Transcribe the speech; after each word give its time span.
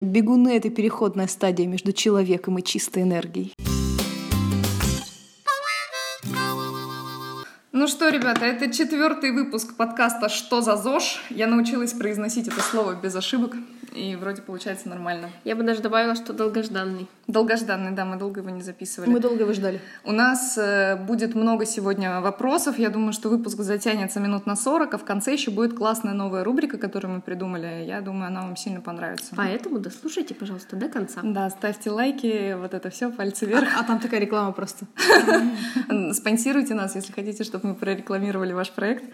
Бегуны— 0.00 0.48
это 0.56 0.70
переходная 0.70 1.26
стадия 1.26 1.66
между 1.66 1.92
человеком 1.92 2.56
и 2.56 2.62
чистой 2.62 3.02
энергией. 3.02 3.52
Ну 7.72 7.86
что, 7.86 8.08
ребята, 8.08 8.46
это 8.46 8.72
четвертый 8.72 9.30
выпуск 9.30 9.76
подкаста 9.76 10.30
«Что 10.30 10.62
за 10.62 10.76
ЗОЖ?». 10.76 11.20
Я 11.28 11.46
научилась 11.46 11.92
произносить 11.92 12.48
это 12.48 12.62
слово 12.62 12.94
без 12.94 13.14
ошибок, 13.14 13.54
и 13.92 14.16
вроде 14.16 14.42
получается 14.42 14.88
нормально. 14.88 15.30
Я 15.44 15.56
бы 15.56 15.62
даже 15.62 15.80
добавила, 15.80 16.14
что 16.14 16.32
долгожданный. 16.32 17.08
Долгожданный, 17.26 17.92
да, 17.92 18.04
мы 18.04 18.16
долго 18.16 18.40
его 18.40 18.50
не 18.50 18.62
записывали. 18.62 19.08
Мы 19.08 19.20
долго 19.20 19.42
его 19.42 19.52
ждали. 19.52 19.80
У 20.04 20.12
нас 20.12 20.56
э, 20.58 20.96
будет 20.96 21.34
много 21.34 21.64
сегодня 21.64 22.20
вопросов. 22.20 22.78
Я 22.78 22.90
думаю, 22.90 23.12
что 23.12 23.28
выпуск 23.28 23.58
затянется 23.60 24.20
минут 24.20 24.46
на 24.46 24.56
40, 24.56 24.94
а 24.94 24.98
в 24.98 25.04
конце 25.04 25.32
еще 25.32 25.50
будет 25.50 25.74
классная 25.74 26.12
новая 26.12 26.44
рубрика, 26.44 26.78
которую 26.78 27.14
мы 27.14 27.20
придумали. 27.20 27.84
Я 27.86 28.00
думаю, 28.00 28.26
она 28.26 28.42
вам 28.42 28.56
сильно 28.56 28.80
понравится. 28.80 29.34
Поэтому 29.36 29.78
дослушайте, 29.78 30.34
пожалуйста, 30.34 30.76
до 30.76 30.88
конца. 30.88 31.20
Да, 31.22 31.50
ставьте 31.50 31.90
лайки, 31.90 32.54
вот 32.54 32.74
это 32.74 32.90
все, 32.90 33.10
пальцы 33.10 33.46
вверх. 33.46 33.68
А, 33.76 33.80
а 33.80 33.84
там 33.84 34.00
такая 34.00 34.20
реклама 34.20 34.52
просто. 34.52 34.86
Спонсируйте 36.12 36.74
нас, 36.74 36.94
если 36.94 37.12
хотите, 37.12 37.44
чтобы 37.44 37.68
мы 37.68 37.74
прорекламировали 37.74 38.52
ваш 38.52 38.70
проект. 38.70 39.04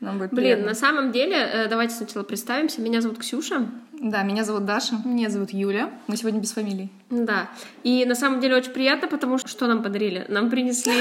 Нам 0.00 0.18
будет 0.18 0.30
Блин, 0.30 0.42
приятно. 0.42 0.66
на 0.66 0.74
самом 0.74 1.12
деле, 1.12 1.36
э, 1.36 1.68
давайте 1.68 1.94
сначала 1.94 2.22
представимся. 2.24 2.80
Меня 2.80 3.00
зовут 3.00 3.18
Ксюша. 3.18 3.66
Да, 4.04 4.22
меня 4.22 4.44
зовут 4.44 4.66
Даша. 4.66 4.96
Меня 5.06 5.30
зовут 5.30 5.50
Юля. 5.54 5.90
Мы 6.08 6.18
сегодня 6.18 6.38
без 6.38 6.52
фамилий. 6.52 6.92
Да. 7.08 7.48
И 7.84 8.04
на 8.04 8.14
самом 8.14 8.38
деле 8.38 8.54
очень 8.56 8.70
приятно, 8.72 9.08
потому 9.08 9.38
что 9.38 9.48
что 9.48 9.66
нам 9.66 9.82
подарили? 9.82 10.26
Нам 10.28 10.50
принесли 10.50 10.92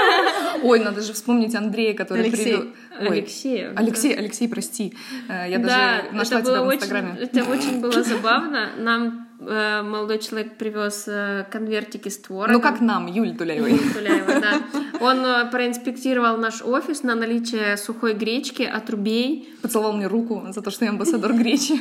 Ой, 0.62 0.80
надо 0.80 1.02
же 1.02 1.12
вспомнить 1.12 1.54
Андрея, 1.54 1.92
который 1.92 2.24
Алексей. 2.24 2.56
Ой, 2.56 2.72
Алексея. 3.00 3.74
Алексей, 3.76 4.14
Алексей, 4.14 4.48
прости. 4.48 4.94
Э, 5.28 5.44
Я 5.50 5.58
да, 5.58 5.66
даже 5.66 6.16
нашла 6.16 6.40
тебя 6.40 6.62
в 6.62 6.74
Инстаграме. 6.74 7.18
это 7.20 7.44
очень 7.44 7.82
было 7.82 8.02
забавно. 8.02 8.70
Нам 8.78 9.28
э, 9.46 9.82
молодой 9.82 10.18
человек 10.18 10.56
привез 10.56 11.04
э, 11.06 11.44
конвертики 11.50 12.08
с 12.08 12.18
творогом. 12.18 12.52
Ну 12.54 12.60
как 12.60 12.80
нам, 12.80 13.06
Юль 13.06 13.36
Туляевой. 13.36 13.78
Туляева, 13.94 14.40
да. 14.40 14.62
Он 15.00 15.18
э, 15.24 15.50
проинспектировал 15.50 16.36
наш 16.36 16.62
офис 16.62 17.02
на 17.02 17.14
наличие 17.14 17.76
сухой 17.76 18.14
гречки, 18.14 18.62
отрубей. 18.62 19.48
Поцеловал 19.62 19.92
мне 19.94 20.06
руку 20.06 20.42
за 20.50 20.62
то, 20.62 20.70
что 20.70 20.84
я 20.84 20.90
амбассадор 20.90 21.32
гречи. 21.34 21.80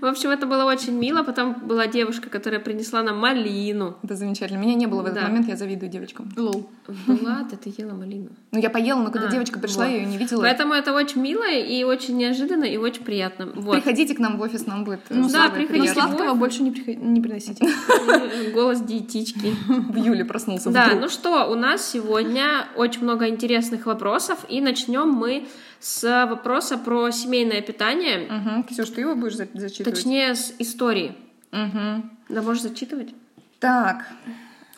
В 0.00 0.04
общем, 0.06 0.30
это 0.30 0.46
было 0.46 0.64
очень 0.64 0.94
мило. 0.98 1.22
Потом 1.22 1.54
была 1.66 1.86
девушка, 1.86 2.30
которая 2.30 2.60
принесла 2.60 3.02
нам 3.02 3.18
малину. 3.18 3.96
Это 4.02 4.16
замечательно. 4.16 4.58
Меня 4.58 4.74
не 4.74 4.86
было 4.86 5.02
в 5.02 5.06
этот 5.06 5.20
Да. 5.22 5.28
момент, 5.28 5.48
я 5.48 5.56
завидую 5.56 5.90
девочкам. 5.90 6.32
Лол. 6.36 6.68
Влад, 6.86 7.48
ты 7.60 7.72
ела 7.76 7.92
малину. 7.92 8.30
Ну, 8.52 8.58
я 8.58 8.70
поела, 8.70 9.00
но 9.02 9.10
когда 9.10 9.28
А, 9.28 9.30
девочка 9.30 9.58
пришла, 9.58 9.84
вот. 9.84 9.90
я 9.90 9.96
ее 9.98 10.06
не 10.06 10.16
видела. 10.16 10.40
Поэтому 10.40 10.74
это 10.74 10.92
очень 10.94 11.20
мило 11.20 11.48
и 11.50 11.84
очень 11.84 12.16
неожиданно 12.16 12.64
и 12.64 12.76
очень 12.76 13.04
приятно. 13.04 13.48
Вот. 13.54 13.74
Приходите 13.76 14.14
к 14.14 14.18
нам 14.18 14.38
в 14.38 14.40
офис, 14.42 14.66
нам 14.66 14.84
будет 14.84 15.00
Ну, 15.10 15.28
да, 15.28 15.48
приходите. 15.50 15.88
Но 15.88 15.94
сладкого 15.94 16.34
больше 16.34 16.59
не, 16.62 16.70
приход- 16.70 16.96
не 17.02 17.20
приносите. 17.20 17.66
Голос 18.54 18.80
диетички. 18.80 19.54
В 19.68 19.96
июле 19.98 20.24
проснулся 20.24 20.70
Да, 20.70 20.86
вдруг. 20.86 21.00
ну 21.02 21.08
что, 21.08 21.46
у 21.50 21.54
нас 21.54 21.90
сегодня 21.90 22.66
очень 22.76 23.02
много 23.02 23.28
интересных 23.28 23.86
вопросов, 23.86 24.44
и 24.48 24.60
начнем 24.60 25.08
мы 25.08 25.46
с 25.80 26.26
вопроса 26.28 26.78
про 26.78 27.10
семейное 27.10 27.60
питание, 27.62 28.28
Мгм. 28.30 28.64
Ксюш, 28.64 28.90
ты 28.90 29.00
его 29.02 29.14
будешь 29.14 29.36
за- 29.36 29.48
зачитывать? 29.54 29.94
точнее 29.98 30.34
с 30.34 30.52
истории. 30.58 31.14
Да, 31.52 32.42
можешь 32.42 32.62
зачитывать? 32.62 33.14
Так, 33.58 34.06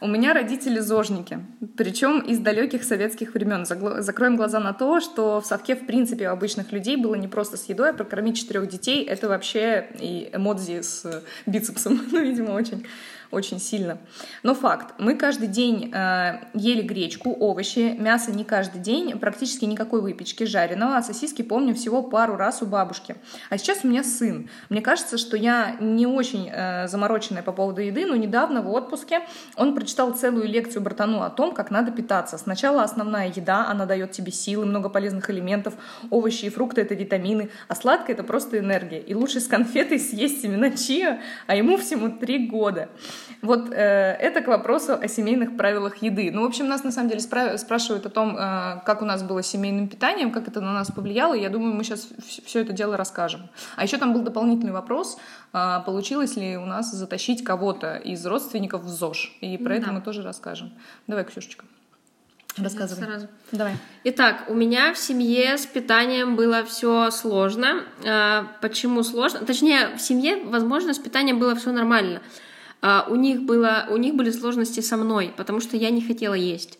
у 0.03 0.09
меня 0.09 0.35
родители 0.35 0.81
зожники, 0.81 1.39
причем 1.77 2.19
из 2.19 2.41
далеких 2.41 2.83
советских 2.83 3.35
времен. 3.35 3.65
Закроем 3.65 4.37
глаза 4.37 4.59
на 4.59 4.73
то, 4.73 5.01
что 5.01 5.41
в 5.41 5.47
совке, 5.47 5.77
в 5.77 5.87
принципе, 5.87 6.29
у 6.29 6.33
обычных 6.33 6.73
людей 6.73 6.97
было 6.97 7.15
не 7.15 7.29
просто 7.29 7.57
с 7.57 7.69
едой, 7.69 7.91
а 7.91 7.93
прокормить 7.93 8.37
четырех 8.37 8.69
детей. 8.69 9.05
Это 9.05 9.29
вообще 9.29 9.87
и 10.01 10.29
эмодзи 10.33 10.83
с 10.83 11.23
бицепсом, 11.47 12.01
ну, 12.11 12.21
видимо, 12.21 12.51
очень 12.51 12.85
очень 13.33 13.59
сильно. 13.59 13.99
Но 14.43 14.55
факт. 14.55 14.95
Мы 14.99 15.17
каждый 15.17 15.49
день 15.49 15.91
э, 15.93 16.41
ели 16.55 16.83
гречку, 16.83 17.35
овощи, 17.41 17.97
мясо 17.99 18.31
не 18.31 18.45
каждый 18.45 18.81
день, 18.81 19.19
практически 19.19 19.65
никакой 19.65 20.03
выпечки 20.03 20.45
жареного, 20.45 20.99
а 20.99 21.03
сосиски 21.03 21.43
помню 21.43 21.75
всего 21.75 22.03
пару 22.03 22.37
раз 22.37 22.63
у 22.63 22.67
бабушки. 22.67 23.17
А 23.51 23.59
сейчас 23.59 23.81
у 23.83 23.89
меня 23.89 24.05
сын. 24.05 24.51
Мне 24.69 24.83
кажется, 24.83 25.19
что 25.19 25.37
я 25.37 25.77
не 25.81 26.07
очень 26.07 26.51
э, 26.53 26.87
замороченная 26.89 27.43
по 27.43 27.53
поводу 27.53 27.81
еды, 27.81 28.07
но 28.07 28.15
недавно 28.17 28.63
в 28.63 28.71
отпуске 28.71 29.23
он 29.57 29.75
прочитал 29.75 30.13
целую 30.13 30.47
лекцию 30.47 30.83
братану 30.83 31.23
о 31.23 31.31
том, 31.31 31.55
как 31.55 31.71
надо 31.71 31.91
питаться. 31.91 32.37
Сначала 32.37 32.83
основная 32.83 33.29
еда, 33.29 33.67
она 33.69 33.87
дает 33.87 34.13
тебе 34.13 34.31
силы, 34.31 34.67
много 34.67 34.89
полезных 34.89 35.31
элементов, 35.31 35.75
овощи 36.11 36.45
и 36.45 36.51
фрукты— 36.51 36.81
это 36.83 36.95
витамины, 36.95 37.51
а 37.69 37.75
сладкое— 37.75 38.15
это 38.17 38.25
просто 38.25 38.59
энергия. 38.59 39.01
И 39.01 39.15
лучше 39.15 39.41
с 39.41 39.47
конфетой 39.47 39.99
съесть 39.99 40.43
семена 40.43 40.71
чиа, 40.71 41.21
а 41.47 41.57
ему 41.57 41.79
всему 41.79 42.11
три 42.11 42.47
года. 42.47 42.89
Вот 43.43 43.71
э, 43.73 43.75
это 44.21 44.41
к 44.41 44.49
вопросу 44.49 44.95
о 44.95 45.09
семейных 45.09 45.57
правилах 45.57 45.97
еды. 46.03 46.31
Ну, 46.33 46.43
в 46.43 46.45
общем, 46.47 46.69
нас 46.69 46.85
на 46.85 46.93
самом 46.93 47.09
деле 47.09 47.21
спра- 47.21 47.57
спрашивают 47.59 48.07
о 48.07 48.11
том, 48.11 48.37
э, 48.37 48.81
как 48.85 49.03
у 49.03 49.05
нас 49.05 49.23
было 49.23 49.43
с 49.43 49.47
семейным 49.47 49.89
питанием, 49.89 50.31
как 50.31 50.49
это 50.49 50.61
на 50.61 50.73
нас 50.73 50.91
повлияло. 50.91 51.35
Я 51.35 51.49
думаю, 51.49 51.75
мы 51.75 51.85
сейчас 51.85 52.09
все 52.45 52.61
это 52.61 52.73
дело 52.73 52.97
расскажем. 52.97 53.49
А 53.77 53.83
еще 53.83 53.99
там 53.99 54.13
был 54.15 54.23
дополнительный 54.23 54.73
вопрос, 54.73 55.19
э, 55.53 55.79
получилось 55.85 56.37
ли 56.37 56.57
у 56.57 56.65
нас 56.67 56.93
затащить 56.93 57.43
кого-то 57.45 57.97
из 57.97 58.25
родственников 58.27 58.83
в 58.83 58.89
ЗОЖ. 58.89 59.33
И 59.41 59.59
про 59.59 59.77
это 59.77 59.87
Да. 59.87 59.93
мы 59.93 60.01
тоже 60.01 60.23
расскажем. 60.23 60.73
Давай, 61.07 61.25
Ксюшечка, 61.25 61.65
рассказывай. 62.57 63.05
Сразу. 63.05 63.29
Давай. 63.51 63.73
Итак, 64.05 64.45
у 64.49 64.55
меня 64.55 64.93
в 64.93 64.99
семье 64.99 65.57
с 65.57 65.67
питанием 65.67 66.37
было 66.37 66.65
все 66.65 67.11
сложно. 67.11 67.85
А, 68.07 68.47
Почему 68.61 69.03
сложно? 69.03 69.41
Точнее, 69.41 69.89
в 69.97 70.01
семье, 70.01 70.37
возможно, 70.45 70.93
с 70.95 70.99
питанием 70.99 71.39
было 71.39 71.55
все 71.55 71.73
нормально. 71.73 72.21
А, 72.83 73.07
У 73.09 73.15
них, 73.15 73.43
было, 73.43 73.87
у 73.91 73.97
них 73.97 74.15
были 74.15 74.31
сложности 74.33 74.81
со 74.81 74.97
мной, 74.97 75.33
потому 75.37 75.61
что 75.61 75.77
я 75.77 75.91
не 75.91 76.03
хотела 76.03 76.35
есть. 76.35 76.79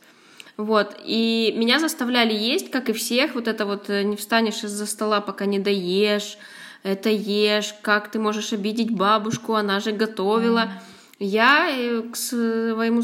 Вот, 0.57 0.97
и 1.05 1.55
меня 1.57 1.79
заставляли 1.79 2.35
есть, 2.35 2.71
как 2.71 2.91
и 2.91 2.93
всех, 2.93 3.35
вот 3.35 3.49
это 3.49 3.65
вот 3.65 3.89
э, 3.89 4.03
не 4.03 4.17
встанешь 4.17 4.65
из-за 4.65 4.85
стола, 4.87 5.21
пока 5.21 5.47
не 5.47 5.59
доешь, 5.59 6.37
это 6.83 7.09
ешь, 7.09 7.75
как 7.81 8.11
ты 8.11 8.19
можешь 8.19 8.53
обидеть 8.53 8.91
бабушку, 8.91 9.55
она 9.55 9.81
же 9.81 9.93
готовила. 9.93 10.71
Я, 11.19 11.71
э, 11.71 12.03
к 12.03 12.17
своему 12.17 13.03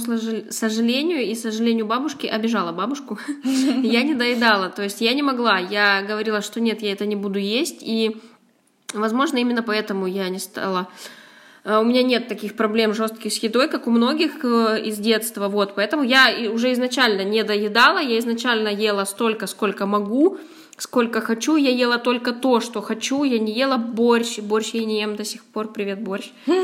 сожалению 0.51 1.25
и 1.25 1.35
сожалению 1.35 1.87
бабушки, 1.87 2.27
обижала 2.27 2.73
бабушку. 2.73 3.19
Я 3.45 4.03
не 4.03 4.15
доедала, 4.15 4.69
то 4.69 4.83
есть 4.83 5.01
я 5.01 5.15
не 5.15 5.23
могла. 5.23 5.59
Я 5.59 6.03
говорила, 6.03 6.43
что 6.43 6.61
нет, 6.61 6.83
я 6.83 6.93
это 6.93 7.07
не 7.07 7.17
буду 7.17 7.39
есть, 7.39 7.79
и, 7.81 8.21
возможно, 8.93 9.39
именно 9.39 9.63
поэтому 9.63 10.07
я 10.07 10.29
не 10.29 10.39
стала 10.39 10.89
у 11.65 11.85
меня 11.85 12.03
нет 12.03 12.29
таких 12.29 12.55
проблем 12.55 12.95
жестких 12.95 13.33
с 13.33 13.39
едой, 13.39 13.69
как 13.69 13.87
у 13.87 13.91
многих 13.91 14.45
э, 14.45 14.81
из 14.85 14.99
детства, 14.99 15.49
вот, 15.49 15.75
поэтому 15.75 16.03
я 16.03 16.29
уже 16.51 16.73
изначально 16.73 17.25
не 17.25 17.43
доедала, 17.45 17.99
я 17.99 18.19
изначально 18.19 18.69
ела 18.69 19.05
столько, 19.05 19.47
сколько 19.47 19.87
могу, 19.87 20.39
сколько 20.79 21.21
хочу, 21.21 21.57
я 21.57 21.71
ела 21.71 21.99
только 21.99 22.33
то, 22.33 22.61
что 22.61 22.81
хочу, 22.81 23.25
я 23.25 23.39
не 23.39 23.53
ела 23.53 23.77
борщ, 23.77 24.39
борщ 24.39 24.71
я 24.73 24.85
не 24.85 25.01
ем 25.01 25.17
до 25.17 25.25
сих 25.25 25.45
пор, 25.45 25.69
привет, 25.73 26.01
борщ. 26.01 26.31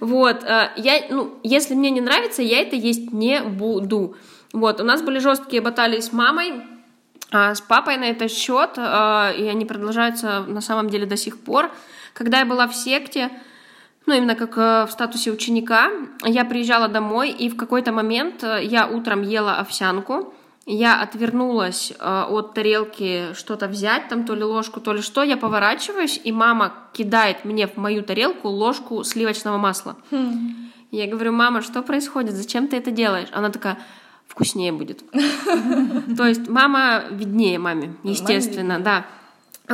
Вот, 0.00 0.44
э, 0.44 0.70
я, 0.76 1.06
ну, 1.10 1.34
если 1.42 1.74
мне 1.74 1.90
не 1.90 2.00
нравится, 2.00 2.42
я 2.42 2.60
это 2.60 2.76
есть 2.76 3.12
не 3.12 3.40
буду. 3.42 4.16
Вот, 4.52 4.80
у 4.80 4.84
нас 4.84 5.02
были 5.02 5.18
жесткие 5.18 5.62
баталии 5.62 6.00
с 6.00 6.12
мамой, 6.12 6.62
а 7.30 7.54
с 7.54 7.60
папой 7.60 7.96
на 7.96 8.04
этот 8.04 8.30
счет, 8.30 8.72
э, 8.76 9.34
и 9.38 9.46
они 9.48 9.64
продолжаются 9.64 10.40
на 10.40 10.60
самом 10.60 10.88
деле 10.90 11.06
до 11.06 11.16
сих 11.16 11.40
пор. 11.40 11.70
Когда 12.12 12.40
я 12.40 12.44
была 12.44 12.68
в 12.68 12.74
секте, 12.74 13.30
ну, 14.06 14.14
именно 14.14 14.34
как 14.34 14.58
э, 14.58 14.86
в 14.86 14.90
статусе 14.90 15.30
ученика, 15.30 15.90
я 16.24 16.44
приезжала 16.44 16.88
домой, 16.88 17.30
и 17.30 17.48
в 17.48 17.56
какой-то 17.56 17.92
момент 17.92 18.42
э, 18.42 18.64
я 18.64 18.86
утром 18.86 19.22
ела 19.22 19.56
овсянку, 19.56 20.34
я 20.66 21.00
отвернулась 21.00 21.92
э, 21.98 22.24
от 22.28 22.54
тарелки 22.54 23.32
что-то 23.34 23.68
взять, 23.68 24.08
там 24.08 24.24
то 24.24 24.34
ли 24.34 24.44
ложку, 24.44 24.80
то 24.80 24.92
ли 24.92 25.02
что, 25.02 25.22
я 25.22 25.36
поворачиваюсь, 25.36 26.20
и 26.22 26.32
мама 26.32 26.72
кидает 26.92 27.44
мне 27.44 27.66
в 27.66 27.76
мою 27.76 28.02
тарелку 28.02 28.48
ложку 28.48 29.04
сливочного 29.04 29.58
масла. 29.58 29.96
Я 30.90 31.06
говорю, 31.06 31.32
мама, 31.32 31.62
что 31.62 31.82
происходит, 31.82 32.34
зачем 32.34 32.68
ты 32.68 32.76
это 32.76 32.90
делаешь? 32.90 33.28
Она 33.32 33.48
такая, 33.48 33.78
вкуснее 34.26 34.72
будет. 34.72 35.02
То 36.16 36.26
есть 36.26 36.48
мама 36.48 37.04
виднее 37.10 37.58
маме, 37.58 37.94
естественно, 38.02 38.78
да. 38.78 39.06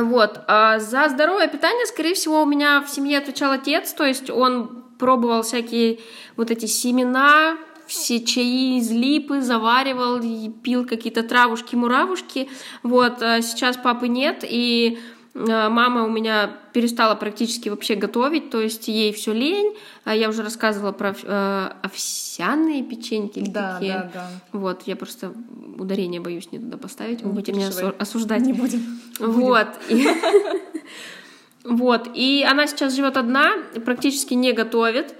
Вот. 0.03 0.41
А 0.47 0.79
за 0.79 1.09
здоровое 1.09 1.47
питание, 1.47 1.85
скорее 1.85 2.13
всего, 2.13 2.41
у 2.41 2.45
меня 2.45 2.81
в 2.81 2.89
семье 2.89 3.17
отвечал 3.17 3.51
отец, 3.51 3.93
то 3.93 4.05
есть 4.05 4.29
он 4.29 4.83
пробовал 4.97 5.41
всякие 5.43 5.99
вот 6.35 6.51
эти 6.51 6.65
семена, 6.65 7.57
все 7.87 8.23
чаи 8.23 8.77
из 8.77 8.91
липы, 8.91 9.41
заваривал, 9.41 10.21
пил 10.61 10.85
какие-то 10.85 11.23
травушки-муравушки. 11.23 12.49
Вот. 12.83 13.21
А 13.21 13.41
сейчас 13.41 13.77
папы 13.77 14.07
нет, 14.07 14.43
и 14.43 14.99
мама 15.35 16.03
у 16.05 16.09
меня 16.09 16.57
перестала 16.73 17.15
практически 17.15 17.69
вообще 17.69 17.95
готовить, 17.95 18.49
то 18.49 18.59
есть 18.59 18.87
ей 18.87 19.13
все 19.13 19.33
лень. 19.33 19.75
А 20.03 20.15
Я 20.15 20.29
уже 20.29 20.43
рассказывала 20.43 20.91
про 20.91 21.15
э, 21.21 21.69
овсяные 21.83 22.83
печеньки 22.83 23.39
или 23.39 23.49
Да, 23.49 23.73
какие. 23.73 23.91
да, 23.91 24.11
да. 24.13 24.29
Вот, 24.51 24.83
я 24.85 24.95
просто 24.95 25.33
ударение 25.77 26.19
боюсь 26.19 26.51
не 26.51 26.59
туда 26.59 26.77
поставить. 26.77 27.21
Вы 27.21 27.31
будете 27.31 27.53
меня 27.53 27.69
осуждать. 27.97 28.41
Не 28.41 28.53
будем. 28.53 28.99
Вот. 29.19 29.67
Вот, 31.65 32.09
и 32.13 32.45
она 32.49 32.67
сейчас 32.67 32.95
живет 32.95 33.17
одна, 33.17 33.51
практически 33.85 34.33
не 34.33 34.53
готовит. 34.53 35.13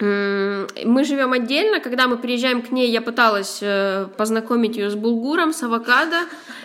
Мы 0.00 1.04
живем 1.04 1.32
отдельно. 1.32 1.78
Когда 1.78 2.08
мы 2.08 2.18
приезжаем 2.18 2.62
к 2.62 2.72
ней, 2.72 2.90
я 2.90 3.00
пыталась 3.00 3.58
э, 3.62 4.08
познакомить 4.16 4.76
ее 4.76 4.90
с 4.90 4.96
булгуром, 4.96 5.52
с 5.52 5.62
авокадо. 5.62 6.16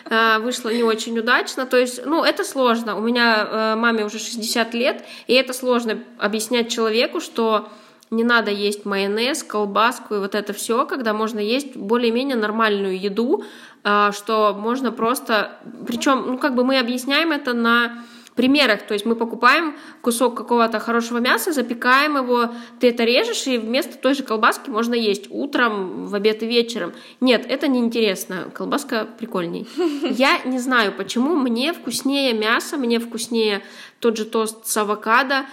Э, 0.05 0.39
вышло 0.39 0.69
не 0.69 0.81
очень 0.81 1.17
удачно. 1.19 1.67
То 1.67 1.77
есть, 1.77 2.03
ну, 2.05 2.23
это 2.23 2.43
сложно. 2.43 2.97
У 2.97 3.01
меня 3.01 3.47
э, 3.47 3.75
маме 3.75 4.03
уже 4.03 4.17
60 4.17 4.73
лет, 4.73 5.05
и 5.27 5.33
это 5.33 5.53
сложно 5.53 5.99
объяснять 6.17 6.71
человеку, 6.71 7.19
что 7.19 7.69
не 8.09 8.23
надо 8.23 8.49
есть 8.49 8.85
майонез, 8.85 9.43
колбаску 9.43 10.15
и 10.15 10.17
вот 10.17 10.33
это 10.33 10.51
все, 10.51 10.87
когда 10.87 11.13
можно 11.13 11.37
есть 11.37 11.75
более-менее 11.75 12.37
нормальную 12.37 12.99
еду, 12.99 13.43
что 13.83 14.57
можно 14.57 14.91
просто... 14.91 15.51
Причем, 15.85 16.23
ну, 16.25 16.39
как 16.39 16.55
бы 16.55 16.63
мы 16.63 16.79
объясняем 16.79 17.31
это 17.31 17.53
на 17.53 18.03
примерах. 18.39 18.83
То 18.83 18.93
есть 18.93 19.05
мы 19.05 19.17
покупаем 19.17 19.75
кусок 20.01 20.37
какого-то 20.37 20.79
хорошего 20.79 21.17
мяса, 21.17 21.51
запекаем 21.51 22.15
его, 22.15 22.53
ты 22.79 22.87
это 22.87 23.03
режешь, 23.03 23.47
и 23.47 23.57
вместо 23.57 23.97
той 23.97 24.13
же 24.13 24.23
колбаски 24.23 24.69
можно 24.69 24.93
есть 24.93 25.27
утром, 25.29 26.05
в 26.05 26.15
обед 26.15 26.41
и 26.41 26.45
вечером. 26.45 26.93
Нет, 27.19 27.45
это 27.49 27.67
неинтересно. 27.67 28.49
Колбаска 28.53 29.09
прикольней. 29.17 29.67
Я 30.09 30.39
не 30.45 30.57
знаю, 30.57 30.93
почему 30.93 31.35
мне 31.35 31.73
вкуснее 31.73 32.31
мясо, 32.31 32.77
мне 32.77 32.99
вкуснее 32.99 33.61
тот 33.99 34.15
же 34.15 34.23
тост 34.23 34.65
с 34.65 34.77
авокадо. 34.77 35.45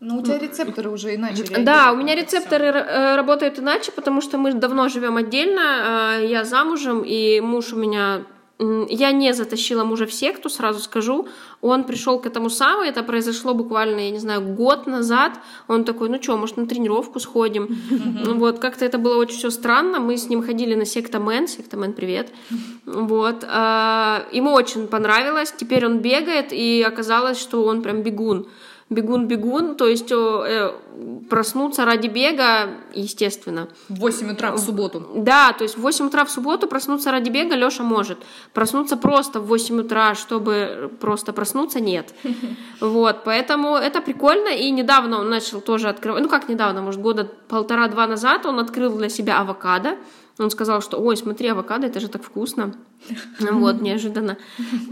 Ну, 0.00 0.20
у 0.20 0.22
тебя 0.22 0.38
рецепторы 0.38 0.88
уже 0.88 1.14
иначе 1.14 1.42
реагируют. 1.42 1.66
Да, 1.66 1.92
у 1.92 1.96
меня 1.96 2.14
рецепторы 2.14 2.68
э, 2.68 3.16
работают 3.16 3.58
иначе, 3.58 3.92
потому 3.92 4.22
что 4.22 4.38
мы 4.38 4.54
давно 4.54 4.88
живем 4.88 5.18
отдельно. 5.18 6.16
Э, 6.20 6.26
я 6.26 6.44
замужем, 6.44 7.02
и 7.04 7.40
муж 7.40 7.74
у 7.74 7.76
меня 7.76 8.22
я 8.88 9.12
не 9.12 9.32
затащила 9.34 9.84
мужа 9.84 10.06
в 10.06 10.12
секту, 10.12 10.50
сразу 10.50 10.80
скажу. 10.80 11.28
Он 11.60 11.84
пришел 11.84 12.18
к 12.18 12.26
этому 12.26 12.50
самому, 12.50 12.82
это 12.82 13.02
произошло 13.02 13.54
буквально, 13.54 14.00
я 14.00 14.10
не 14.10 14.18
знаю, 14.18 14.40
год 14.40 14.86
назад. 14.86 15.32
Он 15.68 15.84
такой, 15.84 16.08
ну 16.08 16.20
что, 16.20 16.36
может, 16.36 16.56
на 16.56 16.66
тренировку 16.66 17.20
сходим? 17.20 17.78
Вот, 18.38 18.58
как-то 18.58 18.84
это 18.84 18.98
было 18.98 19.16
очень 19.16 19.36
все 19.36 19.50
странно. 19.50 20.00
Мы 20.00 20.16
с 20.16 20.28
ним 20.28 20.42
ходили 20.42 20.74
на 20.74 20.84
сектамен, 20.84 21.46
сектамен, 21.46 21.92
привет. 21.92 22.32
Вот, 22.84 23.44
а, 23.48 24.26
ему 24.32 24.52
очень 24.52 24.88
понравилось. 24.88 25.54
Теперь 25.56 25.86
он 25.86 25.98
бегает, 25.98 26.52
и 26.52 26.82
оказалось, 26.82 27.38
что 27.38 27.64
он 27.64 27.82
прям 27.82 28.02
бегун 28.02 28.46
бегун-бегун, 28.90 29.74
то 29.74 29.86
есть 29.86 30.10
э, 30.10 30.72
проснуться 31.28 31.84
ради 31.84 32.08
бега, 32.08 32.70
естественно. 32.94 33.68
В 33.88 34.00
8 34.00 34.32
утра 34.32 34.52
в 34.52 34.58
субботу. 34.58 35.06
Да, 35.14 35.52
то 35.52 35.64
есть 35.64 35.76
в 35.76 35.80
8 35.82 36.06
утра 36.06 36.24
в 36.24 36.30
субботу 36.30 36.66
проснуться 36.66 37.10
ради 37.10 37.28
бега 37.28 37.54
Лёша 37.54 37.82
может. 37.82 38.18
Проснуться 38.54 38.96
просто 38.96 39.40
в 39.40 39.46
8 39.46 39.80
утра, 39.80 40.14
чтобы 40.14 40.90
просто 41.00 41.32
проснуться, 41.32 41.80
нет. 41.80 42.14
Вот, 42.80 43.24
поэтому 43.24 43.74
это 43.74 44.00
прикольно, 44.00 44.48
и 44.48 44.70
недавно 44.70 45.18
он 45.18 45.28
начал 45.28 45.60
тоже 45.60 45.88
открывать, 45.88 46.22
ну 46.22 46.28
как 46.28 46.48
недавно, 46.48 46.80
может, 46.80 47.00
года 47.00 47.28
полтора-два 47.48 48.06
назад 48.06 48.46
он 48.46 48.60
открыл 48.60 48.96
для 48.96 49.08
себя 49.08 49.40
авокадо, 49.40 49.96
он 50.38 50.50
сказал, 50.50 50.80
что, 50.80 50.98
ой, 50.98 51.16
смотри, 51.16 51.48
авокадо, 51.48 51.86
это 51.86 52.00
же 52.00 52.08
так 52.08 52.22
вкусно. 52.22 52.74
Вот, 53.40 53.80
неожиданно. 53.80 54.36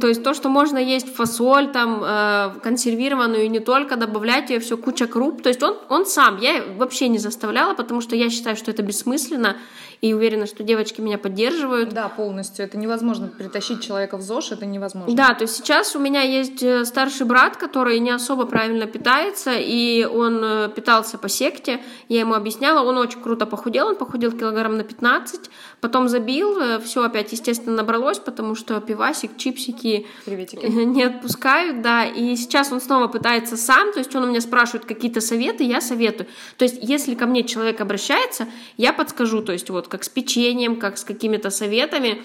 То 0.00 0.08
есть 0.08 0.22
то, 0.22 0.34
что 0.34 0.48
можно 0.48 0.78
есть 0.78 1.14
фасоль, 1.14 1.70
там, 1.72 2.02
э, 2.04 2.60
консервированную, 2.62 3.44
и 3.44 3.48
не 3.48 3.60
только, 3.60 3.96
добавлять 3.96 4.50
ее 4.50 4.58
все, 4.60 4.76
куча 4.76 5.06
круп. 5.06 5.42
То 5.42 5.48
есть 5.48 5.62
он, 5.62 5.76
он 5.88 6.06
сам, 6.06 6.38
я 6.38 6.64
вообще 6.76 7.08
не 7.08 7.18
заставляла, 7.18 7.74
потому 7.74 8.00
что 8.00 8.16
я 8.16 8.30
считаю, 8.30 8.56
что 8.56 8.70
это 8.70 8.82
бессмысленно, 8.82 9.56
и 10.00 10.12
уверена, 10.14 10.46
что 10.46 10.62
девочки 10.62 11.00
меня 11.00 11.18
поддерживают. 11.18 11.90
Да, 11.90 12.08
полностью. 12.08 12.64
Это 12.64 12.76
невозможно 12.76 13.28
притащить 13.28 13.82
человека 13.82 14.16
в 14.16 14.22
ЗОЖ, 14.22 14.52
это 14.52 14.66
невозможно. 14.66 15.14
Да, 15.14 15.34
то 15.34 15.42
есть 15.42 15.56
сейчас 15.56 15.96
у 15.96 15.98
меня 15.98 16.22
есть 16.22 16.62
э, 16.62 16.84
старший 16.84 17.26
брат, 17.26 17.56
который 17.56 17.98
не 17.98 18.10
особо 18.10 18.46
правильно 18.46 18.86
питается, 18.86 19.52
и 19.54 20.04
он 20.04 20.40
э, 20.42 20.68
питался 20.74 21.18
по 21.18 21.28
секте. 21.28 21.80
Я 22.08 22.20
ему 22.20 22.34
объясняла, 22.34 22.86
он 22.86 22.98
очень 22.98 23.20
круто 23.22 23.46
похудел, 23.46 23.88
он 23.88 23.96
похудел 23.96 24.32
килограмм 24.32 24.76
на 24.76 24.84
15, 24.84 25.50
потом 25.80 26.08
забил, 26.08 26.58
э, 26.58 26.80
все 26.80 27.02
опять, 27.02 27.32
естественно, 27.32 27.76
набралось, 27.76 28.18
потому 28.18 28.54
что 28.54 28.80
пивасик, 28.80 29.36
чипсики 29.36 30.06
Приветики. 30.24 30.64
не 30.66 31.04
отпускают, 31.04 31.82
да, 31.82 32.04
и 32.04 32.36
сейчас 32.36 32.72
он 32.72 32.80
снова 32.80 33.08
пытается 33.08 33.56
сам, 33.56 33.92
то 33.92 33.98
есть 33.98 34.14
он 34.14 34.24
у 34.24 34.26
меня 34.28 34.40
спрашивает 34.40 34.84
какие-то 34.84 35.20
советы, 35.20 35.64
я 35.64 35.80
советую. 35.80 36.28
То 36.56 36.64
есть 36.64 36.78
если 36.80 37.14
ко 37.14 37.26
мне 37.26 37.44
человек 37.44 37.80
обращается, 37.80 38.46
я 38.76 38.92
подскажу, 38.92 39.42
то 39.42 39.52
есть 39.52 39.70
вот 39.70 39.85
вот 39.86 39.88
как 39.88 40.04
с 40.04 40.08
печеньем, 40.08 40.76
как 40.76 40.98
с 40.98 41.04
какими-то 41.04 41.50
советами. 41.50 42.22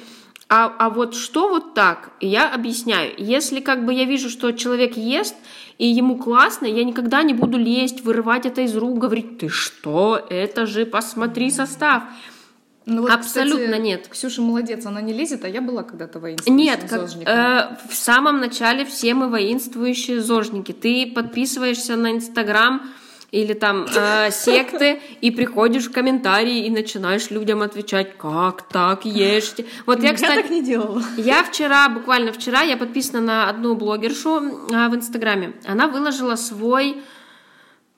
А, 0.49 0.73
а 0.79 0.89
вот 0.89 1.15
что 1.15 1.47
вот 1.47 1.73
так? 1.73 2.11
Я 2.19 2.53
объясняю. 2.53 3.13
Если 3.17 3.61
как 3.61 3.85
бы 3.85 3.93
я 3.93 4.03
вижу, 4.03 4.29
что 4.29 4.51
человек 4.51 4.97
ест, 4.97 5.35
и 5.77 5.87
ему 5.87 6.17
классно, 6.17 6.65
я 6.65 6.83
никогда 6.83 7.23
не 7.23 7.33
буду 7.33 7.57
лезть, 7.57 8.03
вырывать 8.03 8.45
это 8.45 8.61
из 8.61 8.75
рук, 8.75 8.97
говорить, 8.97 9.37
ты 9.37 9.47
что, 9.47 10.25
это 10.29 10.65
же 10.65 10.85
посмотри 10.85 11.51
состав. 11.51 12.03
Ну, 12.85 13.03
вот, 13.03 13.11
Абсолютно 13.11 13.65
кстати, 13.65 13.81
нет. 13.81 14.07
Ксюша 14.09 14.41
молодец, 14.41 14.85
она 14.85 15.01
не 15.01 15.13
лезет, 15.13 15.45
а 15.45 15.47
я 15.47 15.61
была 15.61 15.83
когда-то 15.83 16.19
воинствующим 16.19 16.57
Нет, 16.57 16.83
как, 16.89 17.09
э, 17.25 17.77
в 17.89 17.93
самом 17.93 18.39
начале 18.39 18.85
все 18.85 19.13
мы 19.13 19.29
воинствующие 19.29 20.19
зожники. 20.19 20.71
Ты 20.71 21.11
подписываешься 21.15 21.95
на 21.95 22.11
Инстаграм, 22.11 22.81
или 23.31 23.53
там 23.53 23.85
э, 23.85 24.29
секты, 24.31 25.01
и 25.21 25.31
приходишь 25.31 25.87
в 25.87 25.91
комментарии 25.91 26.65
и 26.65 26.69
начинаешь 26.69 27.31
людям 27.31 27.61
отвечать, 27.61 28.17
как 28.17 28.63
так 28.63 29.05
ешьте. 29.05 29.65
Вот 29.85 30.03
я, 30.03 30.13
кстати, 30.13 30.35
я 30.35 30.41
так 30.41 30.51
не 30.51 30.61
делала. 30.61 31.01
Я 31.17 31.43
вчера, 31.43 31.87
буквально 31.87 32.33
вчера, 32.33 32.61
я 32.61 32.75
подписана 32.75 33.21
на 33.21 33.49
одну 33.49 33.75
блогершу 33.75 34.37
э, 34.39 34.89
в 34.89 34.95
Инстаграме. 34.95 35.53
Она 35.65 35.87
выложила 35.87 36.35
свой, 36.35 37.01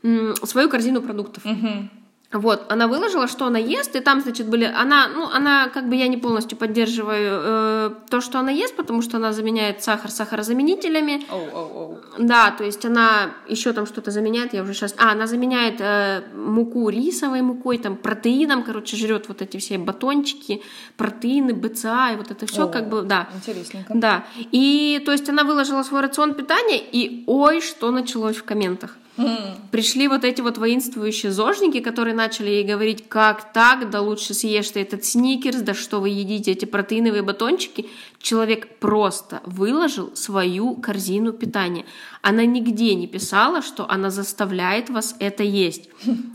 э, 0.04 0.34
свою 0.44 0.70
корзину 0.70 1.02
продуктов. 1.02 1.44
Угу. 1.46 1.90
Вот, 2.34 2.66
она 2.70 2.88
выложила, 2.88 3.28
что 3.28 3.46
она 3.46 3.60
ест, 3.60 3.96
и 3.96 4.00
там, 4.00 4.22
значит, 4.22 4.48
были, 4.48 4.66
она, 4.66 5.08
ну, 5.08 5.30
она, 5.30 5.70
как 5.70 5.88
бы 5.88 5.96
я 5.96 6.08
не 6.08 6.18
полностью 6.18 6.58
поддерживаю 6.58 7.42
э, 7.44 7.92
то, 8.10 8.22
что 8.22 8.40
она 8.40 8.52
ест, 8.52 8.76
потому 8.76 9.04
что 9.04 9.18
она 9.18 9.34
заменяет 9.34 9.84
сахар 9.84 10.10
сахарозаменителями. 10.10 11.24
Oh, 11.30 11.52
oh, 11.54 11.72
oh. 11.76 12.26
Да, 12.26 12.52
то 12.52 12.64
есть 12.64 12.84
она 12.86 13.32
еще 13.48 13.72
там 13.74 13.86
что-то 13.86 14.10
заменяет, 14.10 14.54
я 14.54 14.64
уже 14.64 14.74
сейчас, 14.74 14.96
а, 14.98 15.12
она 15.12 15.28
заменяет 15.28 15.80
э, 15.80 16.24
муку 16.34 16.90
рисовой 16.90 17.42
мукой, 17.42 17.78
там, 17.78 17.96
протеином, 17.96 18.64
короче, 18.64 18.98
жрет 18.98 19.28
вот 19.28 19.42
эти 19.44 19.58
все 19.58 19.78
батончики, 19.78 20.62
протеины, 20.98 21.54
БЦА 21.54 22.14
и 22.14 22.16
вот 22.18 22.32
это 22.32 22.48
все, 22.48 22.64
oh, 22.64 22.72
как 22.72 22.90
бы, 22.90 23.04
да. 23.04 23.30
Интересненько. 23.36 23.94
Да, 23.94 24.26
и, 24.36 25.02
то 25.06 25.12
есть 25.12 25.30
она 25.30 25.44
выложила 25.44 25.84
свой 25.84 26.02
рацион 26.02 26.34
питания, 26.34 26.80
и 26.80 27.24
ой, 27.28 27.62
что 27.62 27.92
началось 27.92 28.38
в 28.38 28.44
комментах. 28.44 28.98
Пришли 29.72 30.08
вот 30.08 30.24
эти 30.24 30.42
вот 30.42 30.58
воинствующие 30.58 31.32
зожники, 31.32 31.80
которые 31.82 32.16
начали 32.16 32.50
ей 32.50 32.64
говорить, 32.64 33.08
как 33.08 33.54
так, 33.54 33.90
да 33.92 34.02
лучше 34.02 34.34
съешь 34.34 34.70
ты 34.72 34.82
этот 34.82 35.06
сникерс, 35.06 35.58
да 35.58 35.74
что 35.74 36.00
вы 36.00 36.10
едите 36.10 36.52
эти 36.52 36.66
протеиновые 36.66 37.22
батончики. 37.22 37.88
Человек 38.20 38.80
просто 38.80 39.42
выложил 39.46 40.16
свою 40.16 40.76
корзину 40.76 41.32
питания. 41.32 41.86
Она 42.26 42.46
нигде 42.46 42.96
не 42.96 43.06
писала, 43.06 43.62
что 43.62 43.86
она 43.90 44.10
заставляет 44.10 44.90
вас 44.90 45.14
это 45.20 45.44
есть. 45.44 45.90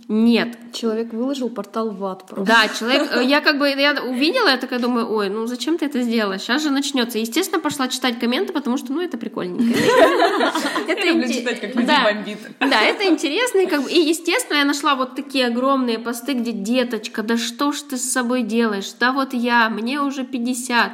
Нет. 0.09 0.59
Человек 0.75 1.15
выложил 1.15 1.49
портал 1.49 1.91
в 1.91 2.05
ад 2.05 2.27
просто. 2.27 2.45
Да, 2.45 2.69
человек, 2.69 3.11
э, 3.11 3.25
я 3.25 3.41
как 3.41 3.59
бы, 3.59 3.67
я 3.71 3.97
увидела, 4.05 4.49
я 4.49 4.59
такая 4.59 4.81
думаю, 4.81 5.11
ой, 5.11 5.31
ну 5.31 5.47
зачем 5.47 5.79
ты 5.79 5.87
это 5.87 6.03
сделала? 6.03 6.39
Сейчас 6.39 6.63
же 6.63 6.69
начнется. 6.69 7.19
Естественно, 7.19 7.59
пошла 7.59 7.89
читать 7.89 8.19
комменты, 8.19 8.53
потому 8.53 8.77
что, 8.77 8.93
ну, 8.93 9.01
это 9.01 9.17
прикольненько. 9.17 9.79
Это 10.89 11.07
люблю 11.07 11.27
читать, 11.27 11.59
как 11.59 11.75
люди 11.75 11.91
бомбит. 12.05 12.39
Да, 12.61 12.83
это 12.83 13.07
интересно. 13.07 13.61
И, 13.61 13.67
как 13.67 13.83
бы, 13.83 13.91
и, 13.91 13.99
естественно, 13.99 14.59
я 14.59 14.67
нашла 14.67 14.95
вот 14.95 15.17
такие 15.17 15.47
огромные 15.47 15.99
посты, 15.99 16.35
где 16.35 16.53
деточка, 16.53 17.23
да 17.23 17.39
что 17.39 17.73
ж 17.73 17.81
ты 17.81 17.97
с 17.97 18.13
собой 18.13 18.43
делаешь? 18.43 18.93
Да 19.01 19.13
вот 19.13 19.33
я, 19.33 19.71
мне 19.71 20.03
уже 20.03 20.25
50. 20.25 20.93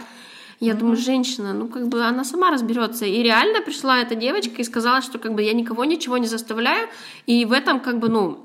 Я 0.64 0.72
mm-hmm. 0.72 0.78
думаю, 0.78 0.96
женщина, 0.96 1.52
ну 1.52 1.68
как 1.68 1.88
бы 1.88 2.02
она 2.02 2.24
сама 2.24 2.50
разберется. 2.50 3.04
И 3.04 3.22
реально 3.22 3.60
пришла 3.60 4.00
эта 4.00 4.14
девочка 4.14 4.62
и 4.62 4.64
сказала, 4.64 5.02
что 5.02 5.18
как 5.18 5.34
бы 5.34 5.42
я 5.42 5.52
никого 5.52 5.84
ничего 5.84 6.16
не 6.16 6.26
заставляю. 6.26 6.88
И 7.26 7.44
в 7.44 7.52
этом 7.52 7.80
как 7.80 7.98
бы, 7.98 8.08
ну, 8.08 8.38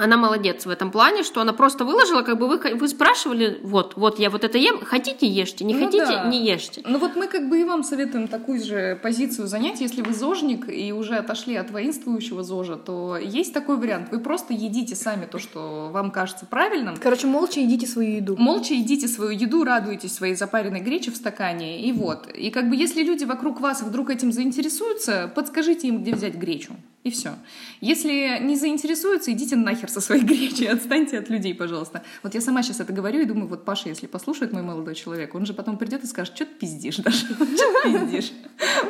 она 0.00 0.16
молодец 0.16 0.66
в 0.66 0.70
этом 0.70 0.90
плане, 0.90 1.22
что 1.22 1.40
она 1.40 1.52
просто 1.52 1.84
выложила, 1.84 2.22
как 2.22 2.38
бы 2.38 2.48
вы, 2.48 2.58
вы 2.74 2.88
спрашивали, 2.88 3.60
вот, 3.62 3.96
вот 3.96 4.18
я 4.18 4.30
вот 4.30 4.44
это 4.44 4.56
ем, 4.56 4.80
хотите 4.82 5.26
ешьте, 5.26 5.64
не 5.64 5.74
ну 5.74 5.84
хотите 5.84 6.06
да. 6.06 6.24
не 6.24 6.44
ешьте. 6.44 6.82
Ну 6.86 6.98
вот 6.98 7.16
мы 7.16 7.26
как 7.26 7.48
бы 7.48 7.60
и 7.60 7.64
вам 7.64 7.82
советуем 7.82 8.26
такую 8.26 8.64
же 8.64 8.98
позицию 9.02 9.46
занять, 9.46 9.80
если 9.80 10.00
вы 10.00 10.14
зожник 10.14 10.68
и 10.68 10.92
уже 10.92 11.16
отошли 11.16 11.54
от 11.56 11.70
воинствующего 11.70 12.42
зожа, 12.42 12.76
то 12.76 13.16
есть 13.16 13.52
такой 13.52 13.76
вариант, 13.76 14.08
вы 14.10 14.20
просто 14.20 14.54
едите 14.54 14.96
сами 14.96 15.26
то, 15.26 15.38
что 15.38 15.90
вам 15.92 16.10
кажется 16.10 16.46
правильным. 16.46 16.96
Короче, 16.96 17.26
молча 17.26 17.60
едите 17.60 17.86
свою 17.86 18.16
еду. 18.16 18.36
Молча 18.38 18.74
едите 18.74 19.06
свою 19.06 19.32
еду, 19.32 19.64
радуйтесь 19.64 20.14
своей 20.14 20.34
запаренной 20.34 20.80
гречи 20.80 21.10
в 21.10 21.16
стакане, 21.16 21.82
и 21.82 21.92
вот. 21.92 22.26
И 22.28 22.50
как 22.50 22.70
бы 22.70 22.76
если 22.76 23.02
люди 23.02 23.24
вокруг 23.24 23.60
вас 23.60 23.82
вдруг 23.82 24.08
этим 24.08 24.32
заинтересуются, 24.32 25.30
подскажите 25.34 25.88
им, 25.88 26.02
где 26.02 26.14
взять 26.14 26.34
гречу. 26.36 26.72
И 27.02 27.10
все. 27.10 27.38
Если 27.80 28.38
не 28.42 28.56
заинтересуются, 28.56 29.32
идите 29.32 29.56
нахер 29.56 29.88
со 29.88 30.02
своей 30.02 30.22
гречей, 30.22 30.68
отстаньте 30.70 31.18
от 31.18 31.30
людей, 31.30 31.54
пожалуйста. 31.54 32.02
Вот 32.22 32.34
я 32.34 32.42
сама 32.42 32.62
сейчас 32.62 32.80
это 32.80 32.92
говорю 32.92 33.20
и 33.20 33.24
думаю, 33.24 33.48
вот 33.48 33.64
Паша, 33.64 33.88
если 33.88 34.06
послушает 34.06 34.52
мой 34.52 34.62
молодой 34.62 34.94
человек, 34.94 35.34
он 35.34 35.46
же 35.46 35.54
потом 35.54 35.78
придет 35.78 36.04
и 36.04 36.06
скажет, 36.06 36.36
что 36.36 36.44
ты 36.44 36.52
пиздишь 36.54 36.96
даже, 36.96 37.16
что 37.24 37.34
ты 37.34 37.92
пиздишь. 37.92 38.32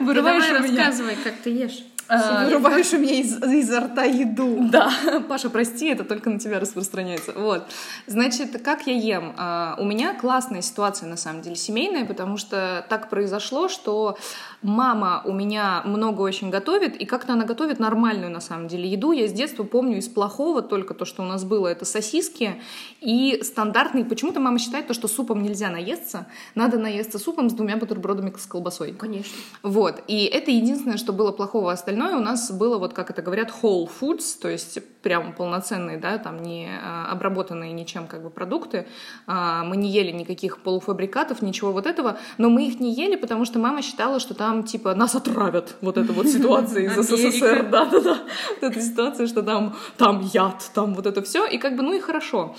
Вырываешь 0.01 0.43
меня. 0.49 0.59
рассказывай, 0.59 1.17
как 1.23 1.35
ты 1.37 1.51
ешь. 1.51 1.85
А, 2.11 2.45
Вырываешь 2.45 2.93
у 2.93 2.99
меня 2.99 3.15
из, 3.15 3.41
изо 3.43 3.81
рта 3.81 4.05
еду. 4.05 4.59
Да, 4.71 4.91
Паша, 5.29 5.51
прости, 5.51 5.87
это 5.87 6.05
только 6.05 6.31
на 6.31 6.39
тебя 6.39 6.59
распространяется. 6.59 7.33
Вот. 7.35 7.67
Значит, 8.07 8.61
как 8.63 8.87
я 8.87 8.95
ем? 8.95 9.35
А, 9.37 9.77
у 9.79 9.85
меня 9.85 10.15
классная 10.15 10.63
ситуация, 10.63 11.09
на 11.09 11.17
самом 11.17 11.43
деле, 11.43 11.57
семейная, 11.57 12.05
потому 12.05 12.37
что 12.37 12.85
так 12.89 13.11
произошло, 13.11 13.69
что 13.69 14.17
мама 14.63 15.23
у 15.25 15.33
меня 15.33 15.83
много 15.85 16.23
очень 16.23 16.51
готовит, 16.51 16.97
и 16.97 17.07
как-то 17.07 17.35
она 17.35 17.45
готовит 17.45 17.79
нормальную, 17.79 18.31
на 18.31 18.41
самом 18.41 18.69
деле, 18.69 18.89
еду. 18.89 19.13
Я 19.13 19.29
с 19.29 19.33
детства 19.33 19.63
помню 19.63 19.99
из 19.99 20.09
плохого 20.09 20.63
только 20.63 20.95
то, 20.95 21.05
что 21.05 21.23
у 21.23 21.27
нас 21.27 21.45
было, 21.45 21.69
это 21.69 21.85
сосиски 21.85 22.61
и 23.01 23.41
стандартный. 23.43 24.05
Почему-то 24.05 24.41
мама 24.41 24.59
считает 24.59 24.89
то, 24.89 24.95
что 24.95 25.07
супом 25.09 25.43
нельзя 25.43 25.71
наесться. 25.71 26.27
Надо 26.55 26.79
наесться 26.79 27.19
супом 27.19 27.51
с 27.51 27.53
двумя 27.53 27.77
бутербродами 27.77 28.33
с 28.37 28.47
колбасой. 28.47 28.93
Конечно. 28.93 29.33
Вот. 29.63 30.03
И 30.09 30.25
это 30.25 30.51
единственное, 30.51 30.97
что 30.97 31.13
было 31.13 31.33
плохого. 31.33 31.73
Остальное 31.73 32.00
остальное 32.01 32.21
у 32.21 32.25
нас 32.25 32.51
было, 32.51 32.79
вот 32.79 32.95
как 32.95 33.11
это 33.11 33.23
говорят, 33.23 33.53
whole 33.63 33.89
foods, 34.01 34.41
то 34.41 34.49
есть 34.49 34.79
прям 35.03 35.33
полноценные, 35.33 35.99
да, 35.99 36.19
там 36.19 36.43
не 36.43 36.69
а, 36.83 37.11
обработанные 37.11 37.73
ничем 37.73 38.07
как 38.07 38.23
бы 38.23 38.31
продукты. 38.31 38.87
А, 39.27 39.65
мы 39.65 39.77
не 39.77 39.89
ели 39.89 40.13
никаких 40.13 40.59
полуфабрикатов, 40.63 41.43
ничего 41.43 41.73
вот 41.73 41.87
этого, 41.87 42.19
но 42.39 42.49
мы 42.49 42.67
их 42.67 42.81
не 42.81 42.95
ели, 42.95 43.17
потому 43.17 43.45
что 43.45 43.59
мама 43.59 43.83
считала, 43.83 44.21
что 44.21 44.35
там 44.35 44.65
типа 44.65 44.95
нас 44.95 45.15
отравят. 45.15 45.77
Вот 45.81 45.97
эта 45.97 46.13
вот 46.13 46.27
ситуация 46.27 46.85
из 46.85 46.97
СССР, 46.97 47.69
да-да-да. 47.71 48.19
Вот 48.61 48.71
эта 48.71 48.81
ситуация, 48.81 49.27
что 49.27 49.43
там, 49.43 49.75
там 49.97 50.21
яд, 50.33 50.71
там 50.75 50.95
вот 50.95 51.07
это 51.07 51.23
все. 51.23 51.47
И 51.47 51.59
как 51.59 51.77
бы, 51.77 51.83
ну 51.83 51.93
и 51.93 52.01
хорошо. 52.01 52.55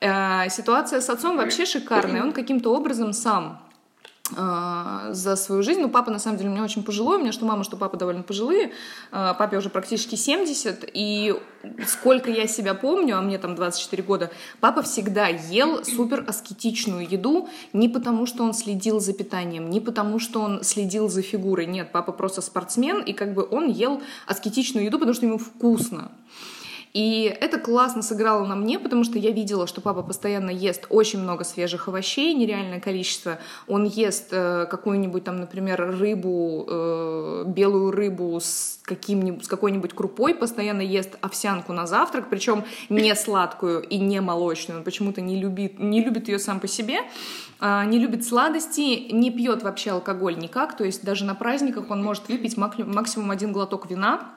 Э, 0.00 0.48
ситуация 0.50 1.00
с 1.00 1.10
отцом 1.10 1.36
вообще 1.36 1.64
шикарная. 1.64 2.22
Он 2.22 2.32
каким-то 2.32 2.74
образом 2.74 3.12
сам 3.12 3.63
а, 4.36 5.12
за 5.12 5.36
свою 5.36 5.62
жизнь. 5.62 5.80
Ну, 5.80 5.88
папа, 5.88 6.10
на 6.10 6.18
самом 6.18 6.38
деле, 6.38 6.50
у 6.50 6.52
меня 6.52 6.64
очень 6.64 6.82
пожилой. 6.82 7.16
У 7.16 7.20
меня 7.20 7.32
что 7.32 7.44
мама, 7.44 7.64
что 7.64 7.76
папа 7.76 7.96
довольно 7.96 8.22
пожилые. 8.22 8.72
А, 9.12 9.34
папе 9.34 9.56
уже 9.58 9.70
практически 9.70 10.14
70. 10.14 10.90
И 10.92 11.34
сколько 11.86 12.30
я 12.30 12.46
себя 12.46 12.74
помню, 12.74 13.18
а 13.18 13.20
мне 13.20 13.38
там 13.38 13.54
24 13.54 14.02
года, 14.02 14.30
папа 14.60 14.82
всегда 14.82 15.26
ел 15.28 15.84
супер 15.84 16.24
аскетичную 16.26 17.08
еду. 17.08 17.48
Не 17.72 17.88
потому, 17.88 18.26
что 18.26 18.42
он 18.44 18.54
следил 18.54 19.00
за 19.00 19.12
питанием, 19.12 19.70
не 19.70 19.80
потому, 19.80 20.18
что 20.18 20.40
он 20.40 20.62
следил 20.64 21.08
за 21.08 21.22
фигурой. 21.22 21.66
Нет, 21.66 21.92
папа 21.92 22.12
просто 22.12 22.42
спортсмен, 22.42 23.02
и 23.02 23.12
как 23.12 23.34
бы 23.34 23.46
он 23.50 23.68
ел 23.68 24.02
аскетичную 24.26 24.86
еду, 24.86 24.98
потому 24.98 25.14
что 25.14 25.26
ему 25.26 25.38
вкусно. 25.38 26.10
И 26.94 27.24
это 27.40 27.58
классно 27.58 28.02
сыграло 28.02 28.46
на 28.46 28.54
мне, 28.54 28.78
потому 28.78 29.02
что 29.02 29.18
я 29.18 29.32
видела, 29.32 29.66
что 29.66 29.80
папа 29.80 30.04
постоянно 30.04 30.50
ест 30.50 30.86
очень 30.90 31.18
много 31.18 31.42
свежих 31.42 31.88
овощей, 31.88 32.32
нереальное 32.34 32.78
количество. 32.78 33.40
Он 33.66 33.84
ест 33.84 34.28
э, 34.30 34.66
какую-нибудь 34.70 35.24
там, 35.24 35.40
например, 35.40 35.98
рыбу, 35.98 36.64
э, 36.68 37.44
белую 37.48 37.90
рыбу 37.90 38.38
с, 38.40 38.78
каким-нибудь, 38.84 39.44
с 39.44 39.48
какой-нибудь 39.48 39.92
крупой, 39.92 40.36
постоянно 40.36 40.82
ест 40.82 41.16
овсянку 41.20 41.72
на 41.72 41.88
завтрак, 41.88 42.30
причем 42.30 42.62
не 42.88 43.12
сладкую 43.16 43.82
и 43.82 43.98
не 43.98 44.20
молочную. 44.20 44.78
Он 44.78 44.84
почему-то 44.84 45.20
не 45.20 45.34
любит, 45.34 45.80
не 45.80 46.00
любит 46.00 46.28
ее 46.28 46.38
сам 46.38 46.60
по 46.60 46.68
себе, 46.68 47.00
э, 47.60 47.84
не 47.86 47.98
любит 47.98 48.24
сладости, 48.24 49.12
не 49.12 49.32
пьет 49.32 49.64
вообще 49.64 49.90
алкоголь 49.90 50.38
никак, 50.38 50.76
то 50.76 50.84
есть 50.84 51.04
даже 51.04 51.24
на 51.24 51.34
праздниках 51.34 51.90
он 51.90 52.04
может 52.04 52.28
выпить 52.28 52.56
максимум 52.56 53.32
один 53.32 53.50
глоток 53.50 53.90
вина, 53.90 54.30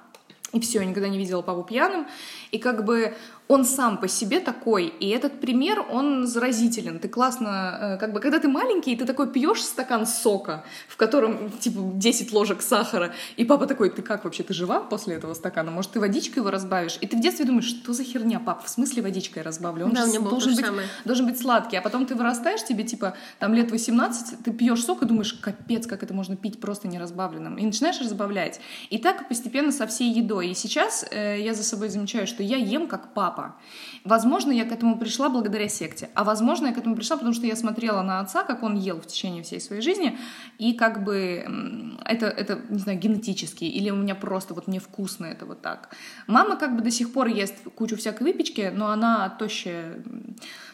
и 0.54 0.62
все, 0.62 0.80
я 0.80 0.86
никогда 0.86 1.10
не 1.10 1.18
видела 1.18 1.42
папу 1.42 1.64
пьяным. 1.64 2.08
И 2.52 2.58
как 2.58 2.86
бы 2.86 3.16
он 3.48 3.64
сам 3.64 3.98
по 3.98 4.08
себе 4.08 4.40
такой, 4.40 4.88
и 4.88 5.08
этот 5.10 5.40
пример, 5.40 5.86
он 5.90 6.28
заразителен. 6.28 7.00
Ты 7.00 7.08
классно, 7.08 7.78
э, 7.80 7.98
как 7.98 8.12
бы, 8.12 8.20
когда 8.20 8.40
ты 8.40 8.48
маленький, 8.48 8.96
ты 8.96 9.06
такой 9.06 9.32
пьешь 9.32 9.64
стакан 9.64 10.06
сока, 10.06 10.66
в 10.90 10.98
котором, 10.98 11.50
типа, 11.52 11.80
10 11.94 12.34
ложек 12.34 12.62
сахара, 12.62 13.14
и 13.38 13.46
папа 13.46 13.66
такой, 13.66 13.90
ты 13.90 14.02
как 14.02 14.26
вообще, 14.26 14.44
ты 14.44 14.54
жива 14.54 14.82
после 14.82 15.16
этого 15.16 15.34
стакана? 15.34 15.72
Может, 15.72 15.92
ты 15.92 16.00
водичкой 16.00 16.42
его 16.42 16.52
разбавишь? 16.52 16.98
И 17.00 17.08
ты 17.08 17.16
в 17.16 17.22
детстве 17.22 17.46
думаешь, 17.46 17.68
что 17.68 17.94
за 17.94 18.04
херня, 18.04 18.40
пап, 18.40 18.66
в 18.66 18.70
смысле 18.70 19.02
водичкой 19.02 19.44
разбавлю? 19.44 19.86
Он 19.86 19.94
да, 19.94 20.06
же 20.06 20.20
должен, 20.20 20.56
быть, 20.56 20.66
самое. 20.66 20.88
должен 21.06 21.26
быть 21.26 21.40
сладкий. 21.40 21.78
А 21.78 21.82
потом 21.82 22.06
ты 22.06 22.16
вырастаешь, 22.16 22.64
тебе, 22.66 22.84
типа, 22.84 23.16
там 23.40 23.54
лет 23.54 23.72
18, 23.72 24.44
ты 24.44 24.52
пьешь 24.52 24.84
сок 24.84 25.04
и 25.04 25.06
думаешь, 25.06 25.34
капец, 25.34 25.88
как 25.88 26.04
это 26.04 26.14
можно 26.14 26.36
пить 26.36 26.60
просто 26.60 26.90
неразбавленным. 26.90 27.58
И 27.58 27.66
начинаешь 27.66 28.02
разбавлять. 28.02 28.60
И 28.90 28.98
так 28.98 29.30
постепенно 29.30 29.72
со 29.72 29.88
всей 29.88 30.12
едой. 30.12 30.50
И 30.50 30.54
сейчас 30.54 31.06
э, 31.12 31.40
я 31.40 31.54
за 31.54 31.64
собой 31.64 31.88
замечаю, 31.90 32.28
что 32.28 32.37
я 32.44 32.58
ем 32.58 32.88
как 32.88 33.14
папа. 33.14 33.56
Возможно, 34.04 34.52
я 34.52 34.66
к 34.66 34.72
этому 34.72 34.98
пришла 34.98 35.30
благодаря 35.30 35.68
секте, 35.68 36.10
а 36.14 36.24
возможно, 36.24 36.68
я 36.68 36.74
к 36.74 36.78
этому 36.78 36.96
пришла, 36.96 37.18
потому 37.18 37.34
что 37.34 37.46
я 37.48 37.56
смотрела 37.56 38.02
на 38.02 38.20
отца, 38.20 38.44
как 38.44 38.64
он 38.64 38.76
ел 38.76 39.00
в 39.00 39.08
течение 39.08 39.44
всей 39.44 39.60
своей 39.60 39.82
жизни, 39.82 40.18
и 40.58 40.74
как 40.74 41.04
бы 41.04 41.98
это, 42.06 42.28
это 42.28 42.60
не 42.70 42.80
знаю, 42.80 43.00
генетически, 43.00 43.66
или 43.66 43.90
у 43.90 43.96
меня 43.96 44.16
просто 44.16 44.54
вот 44.54 44.68
мне 44.68 44.80
вкусно 44.80 45.26
это 45.26 45.46
вот 45.46 45.62
так. 45.62 45.96
Мама 46.28 46.56
как 46.56 46.76
бы 46.76 46.82
до 46.82 46.92
сих 46.92 47.14
пор 47.14 47.28
ест 47.28 47.56
кучу 47.76 47.98
всякой 47.98 48.24
выпечки, 48.24 48.72
но 48.74 48.90
она 48.90 49.30
тощая 49.30 50.02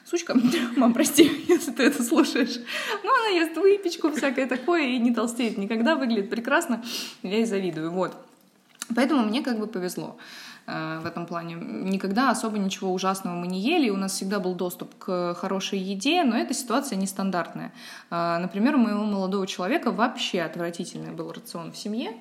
сучка, 0.05 0.35
мам, 0.75 0.93
прости, 0.93 1.23
если 1.47 1.71
ты 1.71 1.83
это 1.83 2.03
слушаешь, 2.03 2.59
но 3.03 3.13
она 3.13 3.27
ест 3.27 3.55
выпечку 3.57 4.11
всякое 4.11 4.47
такое 4.47 4.87
и 4.89 4.99
не 4.99 5.13
толстеет 5.13 5.57
никогда, 5.57 5.95
выглядит 5.95 6.29
прекрасно, 6.29 6.83
я 7.23 7.37
ей 7.37 7.45
завидую, 7.45 7.91
вот. 7.91 8.15
Поэтому 8.95 9.23
мне 9.23 9.41
как 9.41 9.59
бы 9.59 9.67
повезло. 9.67 10.17
Э, 10.65 10.99
в 10.99 11.05
этом 11.05 11.25
плане. 11.25 11.55
Никогда 11.55 12.31
особо 12.31 12.57
ничего 12.57 12.93
ужасного 12.93 13.35
мы 13.35 13.47
не 13.47 13.59
ели, 13.59 13.89
у 13.89 13.97
нас 13.97 14.13
всегда 14.13 14.39
был 14.39 14.55
доступ 14.55 14.95
к 14.97 15.33
хорошей 15.35 15.79
еде, 15.79 16.23
но 16.23 16.37
эта 16.37 16.53
ситуация 16.53 16.95
нестандартная. 16.95 17.73
Э, 18.09 18.37
например, 18.39 18.75
у 18.75 18.79
моего 18.79 19.03
молодого 19.03 19.45
человека 19.45 19.91
вообще 19.91 20.41
отвратительный 20.41 21.11
был 21.11 21.33
рацион 21.33 21.73
в 21.73 21.77
семье. 21.77 22.11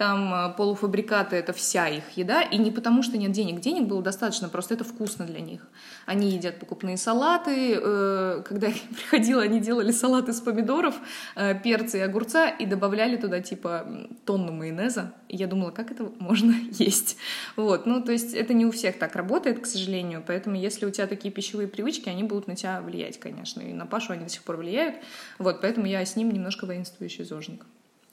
Там 0.00 0.32
э, 0.32 0.54
полуфабрикаты— 0.56 1.36
это 1.36 1.52
вся 1.52 1.86
их 1.86 2.16
еда, 2.16 2.40
и 2.40 2.56
не 2.56 2.70
потому, 2.70 3.02
что 3.02 3.18
нет 3.18 3.32
денег. 3.32 3.60
Денег 3.60 3.86
было 3.86 4.00
достаточно, 4.00 4.48
просто 4.48 4.72
это 4.72 4.82
вкусно 4.82 5.26
для 5.26 5.40
них. 5.40 5.60
Они 6.06 6.30
едят 6.30 6.58
покупные 6.58 6.96
салаты. 6.96 7.78
Э, 7.78 8.42
когда 8.42 8.68
я 8.68 8.74
приходила, 8.96 9.42
они 9.42 9.60
делали 9.60 9.90
салаты 9.90 10.30
из 10.30 10.40
помидоров, 10.40 10.94
э, 11.36 11.54
перца 11.62 11.98
и 11.98 12.00
огурца 12.00 12.48
и 12.48 12.64
добавляли 12.64 13.18
туда 13.18 13.42
типа 13.42 14.08
тонну 14.24 14.52
майонеза. 14.52 15.12
И 15.28 15.36
я 15.36 15.46
думала, 15.46 15.70
как 15.70 15.90
это 15.90 16.10
можно 16.18 16.54
есть? 16.70 17.18
Вот, 17.56 17.84
ну 17.84 18.02
то 18.02 18.12
есть 18.12 18.32
это 18.32 18.54
не 18.54 18.64
у 18.64 18.70
всех 18.70 18.98
так 18.98 19.14
работает, 19.14 19.60
к 19.60 19.66
сожалению, 19.66 20.24
поэтому 20.26 20.56
если 20.56 20.86
у 20.86 20.90
тебя 20.90 21.08
такие 21.08 21.30
пищевые 21.30 21.68
привычки, 21.68 22.08
они 22.08 22.22
будут 22.22 22.46
на 22.46 22.56
тебя 22.56 22.80
влиять, 22.80 23.20
конечно. 23.20 23.60
И 23.60 23.74
на 23.74 23.84
Пашу 23.84 24.14
они 24.14 24.24
до 24.24 24.30
сих 24.30 24.44
пор 24.44 24.56
влияют. 24.56 24.96
Вот, 25.38 25.60
поэтому 25.60 25.84
я 25.84 26.02
с 26.02 26.16
ним 26.16 26.30
немножко 26.30 26.64
воинствующий 26.64 27.24
зожник. 27.24 27.66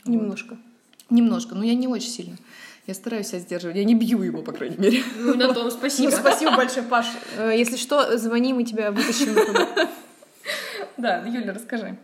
Немножко. 0.03 0.55
Вот. 0.55 0.76
Немножко, 1.09 1.55
но 1.55 1.63
я 1.63 1.73
не 1.73 1.87
очень 1.87 2.09
сильно. 2.09 2.37
Я 2.85 2.93
стараюсь 2.93 3.27
себя 3.27 3.39
сдерживать. 3.39 3.75
Я 3.75 3.83
не 3.83 3.95
бью 3.95 4.21
его, 4.21 4.41
по 4.41 4.53
крайней 4.53 4.77
мере. 4.77 5.03
Ну, 5.17 5.35
на 5.35 5.53
том 5.53 5.69
спасибо. 5.71 6.09
Ну, 6.09 6.17
спасибо 6.17 6.55
большое, 6.55 6.85
Паш. 6.85 7.07
Э, 7.37 7.53
если 7.55 7.75
что, 7.75 8.17
звони, 8.17 8.53
мы 8.53 8.63
тебя 8.63 8.91
вытащим. 8.91 9.35
Да, 10.97 11.23
Юля, 11.27 11.53
расскажи. 11.53 11.97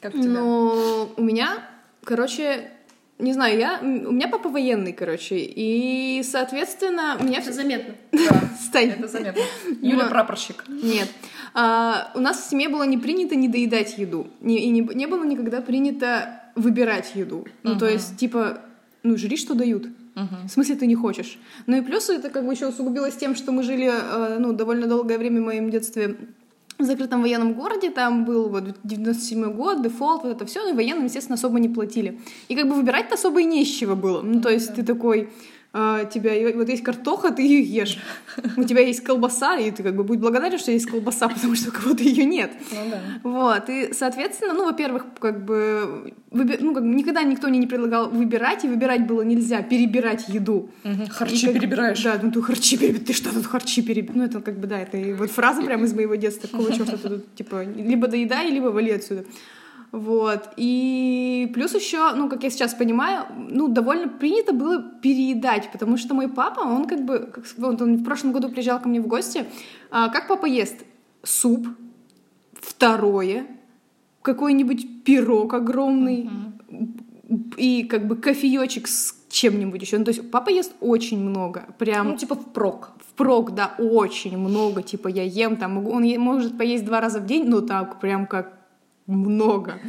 Как 0.00 0.14
у 0.14 0.18
тебя? 0.18 0.30
Ну, 0.30 1.08
у 1.16 1.22
меня, 1.22 1.62
короче, 2.04 2.70
не 3.18 3.32
знаю, 3.32 3.58
я, 3.58 3.78
у 3.80 4.12
меня 4.12 4.28
папа 4.28 4.48
военный, 4.48 4.92
короче, 4.92 5.36
и, 5.38 6.22
соответственно, 6.24 7.16
меня 7.20 7.40
все 7.40 7.52
заметно. 7.52 7.94
Да, 8.12 8.42
Стань. 8.60 8.90
это 8.90 9.08
заметно. 9.08 9.42
Юля 9.80 10.06
прапорщик. 10.06 10.64
Нет. 10.68 11.08
А, 11.52 12.10
у 12.14 12.20
нас 12.20 12.38
в 12.40 12.50
семье 12.50 12.68
было 12.68 12.82
не 12.82 12.98
принято 12.98 13.36
не 13.36 13.48
доедать 13.48 13.96
еду, 13.98 14.26
не, 14.40 14.58
и 14.58 14.70
не, 14.70 14.80
не 14.80 15.06
было 15.06 15.24
никогда 15.24 15.60
принято 15.60 16.43
выбирать 16.54 17.12
еду. 17.14 17.46
Ну, 17.62 17.72
uh-huh. 17.72 17.78
то 17.78 17.88
есть, 17.88 18.16
типа, 18.16 18.60
ну, 19.02 19.16
жри, 19.16 19.36
что 19.36 19.54
дают. 19.54 19.86
Uh-huh. 20.14 20.46
В 20.46 20.50
смысле, 20.50 20.76
ты 20.76 20.86
не 20.86 20.94
хочешь. 20.94 21.38
Ну 21.66 21.76
и 21.76 21.80
плюс 21.80 22.08
это 22.08 22.30
как 22.30 22.46
бы 22.46 22.52
еще 22.52 22.68
усугубилось 22.68 23.16
тем, 23.16 23.34
что 23.34 23.52
мы 23.52 23.62
жили, 23.62 23.90
э, 23.90 24.38
ну, 24.38 24.52
довольно 24.52 24.86
долгое 24.86 25.18
время 25.18 25.40
в 25.40 25.44
моем 25.44 25.70
детстве 25.70 26.16
в 26.78 26.84
закрытом 26.84 27.22
военном 27.22 27.54
городе, 27.54 27.90
там 27.90 28.24
был 28.24 28.48
вот 28.48 28.76
97 28.82 29.52
год, 29.52 29.82
дефолт, 29.82 30.24
вот 30.24 30.36
это 30.36 30.46
все, 30.46 30.68
и 30.68 30.72
военным, 30.72 31.04
естественно, 31.04 31.34
особо 31.34 31.60
не 31.60 31.68
платили. 31.68 32.20
И 32.48 32.56
как 32.56 32.68
бы 32.68 32.74
выбирать-то 32.74 33.14
особо 33.14 33.40
и 33.40 33.44
не 33.44 33.62
из 33.62 33.68
чего 33.68 33.94
было. 33.94 34.22
Ну, 34.22 34.40
то 34.40 34.50
есть 34.50 34.74
ты 34.74 34.82
такой, 34.82 35.30
а, 35.76 36.04
тебя 36.04 36.32
вот 36.54 36.68
есть 36.68 36.84
картоха, 36.84 37.32
ты 37.32 37.42
ее 37.42 37.60
ешь. 37.60 37.98
У 38.56 38.62
тебя 38.62 38.80
есть 38.82 39.02
колбаса, 39.02 39.58
и 39.58 39.72
ты 39.72 39.82
как 39.82 39.96
бы 39.96 40.04
будь 40.04 40.20
благодарен, 40.20 40.56
что 40.56 40.70
есть 40.70 40.86
колбаса, 40.86 41.28
потому 41.34 41.56
что 41.56 41.70
у 41.70 41.72
кого-то 41.72 42.04
ее 42.04 42.24
нет. 42.24 42.52
Ну, 42.70 42.90
да. 42.92 43.00
Вот. 43.24 43.68
И, 43.68 43.92
соответственно, 43.92 44.54
ну, 44.54 44.66
во-первых, 44.66 45.04
как 45.18 45.44
бы, 45.44 46.14
выби... 46.30 46.58
ну, 46.60 46.74
как 46.74 46.84
бы 46.84 46.90
никогда 46.90 47.24
никто 47.24 47.48
мне 47.48 47.58
не 47.58 47.66
предлагал 47.66 48.08
выбирать, 48.08 48.64
и 48.64 48.68
выбирать 48.68 49.04
было 49.08 49.22
нельзя, 49.22 49.62
перебирать 49.62 50.28
еду. 50.28 50.70
Угу. 50.84 51.10
Харчи 51.10 51.50
и, 51.50 51.52
перебираешь. 51.52 52.00
Да, 52.04 52.20
ну 52.22 52.30
ты 52.30 52.40
харчи 52.40 52.76
перебираешь. 52.76 53.06
Ты 53.08 53.12
что 53.12 53.34
тут 53.34 53.46
харчи 53.46 53.82
перебираешь? 53.82 54.16
Ну, 54.16 54.22
это 54.22 54.40
как 54.42 54.60
бы, 54.60 54.68
да, 54.68 54.78
это 54.78 54.96
вот 55.16 55.32
фраза 55.32 55.60
прямо 55.60 55.86
из 55.86 55.92
моего 55.92 56.14
детства. 56.14 56.46
Какого 56.46 56.72
черта 56.72 56.96
ты 56.96 57.08
тут, 57.08 57.34
типа, 57.34 57.64
либо 57.64 58.06
доедай, 58.06 58.48
либо 58.48 58.66
вали 58.66 58.92
отсюда. 58.92 59.24
Вот. 59.94 60.48
И 60.56 61.48
плюс 61.54 61.72
еще, 61.72 62.14
ну, 62.16 62.28
как 62.28 62.42
я 62.42 62.50
сейчас 62.50 62.74
понимаю, 62.74 63.26
ну, 63.36 63.68
довольно 63.68 64.08
принято 64.08 64.52
было 64.52 64.82
переедать, 64.82 65.70
потому 65.70 65.98
что 65.98 66.14
мой 66.14 66.28
папа, 66.28 66.62
он 66.62 66.86
как 66.86 67.04
бы, 67.04 67.30
как, 67.32 67.44
вот 67.58 67.80
он 67.80 67.98
в 67.98 68.02
прошлом 68.02 68.32
году 68.32 68.48
приезжал 68.48 68.80
ко 68.80 68.88
мне 68.88 69.00
в 69.00 69.06
гости, 69.06 69.46
а, 69.92 70.08
как 70.08 70.26
папа 70.26 70.46
ест? 70.46 70.84
Суп, 71.22 71.68
второе, 72.54 73.46
какой-нибудь 74.22 75.04
пирог 75.04 75.54
огромный, 75.54 76.28
uh-huh. 76.68 77.54
и 77.56 77.84
как 77.84 78.08
бы 78.08 78.16
кофеечек 78.16 78.88
с 78.88 79.14
чем-нибудь 79.28 79.80
еще. 79.80 79.98
Ну, 79.98 80.04
то 80.04 80.10
есть 80.10 80.28
папа 80.28 80.50
ест 80.50 80.72
очень 80.80 81.20
много, 81.20 81.66
прям... 81.78 82.08
Ну, 82.08 82.16
типа 82.16 82.34
впрок. 82.34 82.90
Впрок, 82.98 83.54
да, 83.54 83.76
очень 83.78 84.36
много, 84.38 84.82
типа 84.82 85.06
я 85.06 85.22
ем 85.22 85.56
там, 85.56 85.86
он 85.86 86.02
может 86.18 86.58
поесть 86.58 86.84
два 86.84 87.00
раза 87.00 87.20
в 87.20 87.26
день, 87.26 87.44
ну, 87.46 87.62
так, 87.62 88.00
прям 88.00 88.26
как 88.26 88.63
много. 89.06 89.80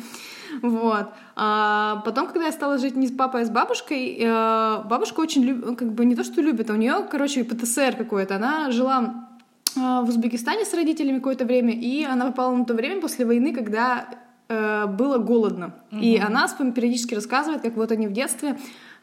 Вот. 0.62 1.08
А 1.36 2.02
потом, 2.06 2.28
когда 2.28 2.46
я 2.46 2.52
стала 2.52 2.78
жить 2.78 2.96
не 2.96 3.08
с 3.08 3.12
папой, 3.12 3.42
а 3.42 3.46
с 3.46 3.50
бабушкой, 3.50 4.18
э, 4.20 4.84
бабушка 4.86 5.20
очень 5.20 5.44
любит, 5.44 5.78
как 5.78 5.94
бы 5.94 6.06
не 6.06 6.16
то, 6.16 6.24
что 6.24 6.42
любит, 6.42 6.70
а 6.70 6.74
у 6.74 6.78
нее, 6.78 7.06
короче, 7.10 7.44
ПТСР 7.44 7.96
какой-то. 7.98 8.36
Она 8.38 8.72
жила 8.72 9.28
э, 9.76 9.80
в 9.80 10.10
Узбекистане 10.10 10.66
с 10.66 10.74
родителями 10.74 11.18
какое-то 11.18 11.46
время, 11.46 11.74
и 11.74 12.04
она 12.04 12.28
попала 12.28 12.56
на 12.56 12.66
то 12.66 12.74
время 12.74 13.02
после 13.02 13.26
войны, 13.26 13.54
когда 13.54 14.08
э, 14.48 14.86
было 14.86 15.18
голодно. 15.18 15.76
Угу. 15.92 16.02
И 16.02 16.18
она 16.18 16.48
периодически 16.48 17.16
рассказывает, 17.16 17.62
как 17.62 17.76
вот 17.76 17.92
они 17.92 18.08
в 18.08 18.14
детстве 18.14 18.58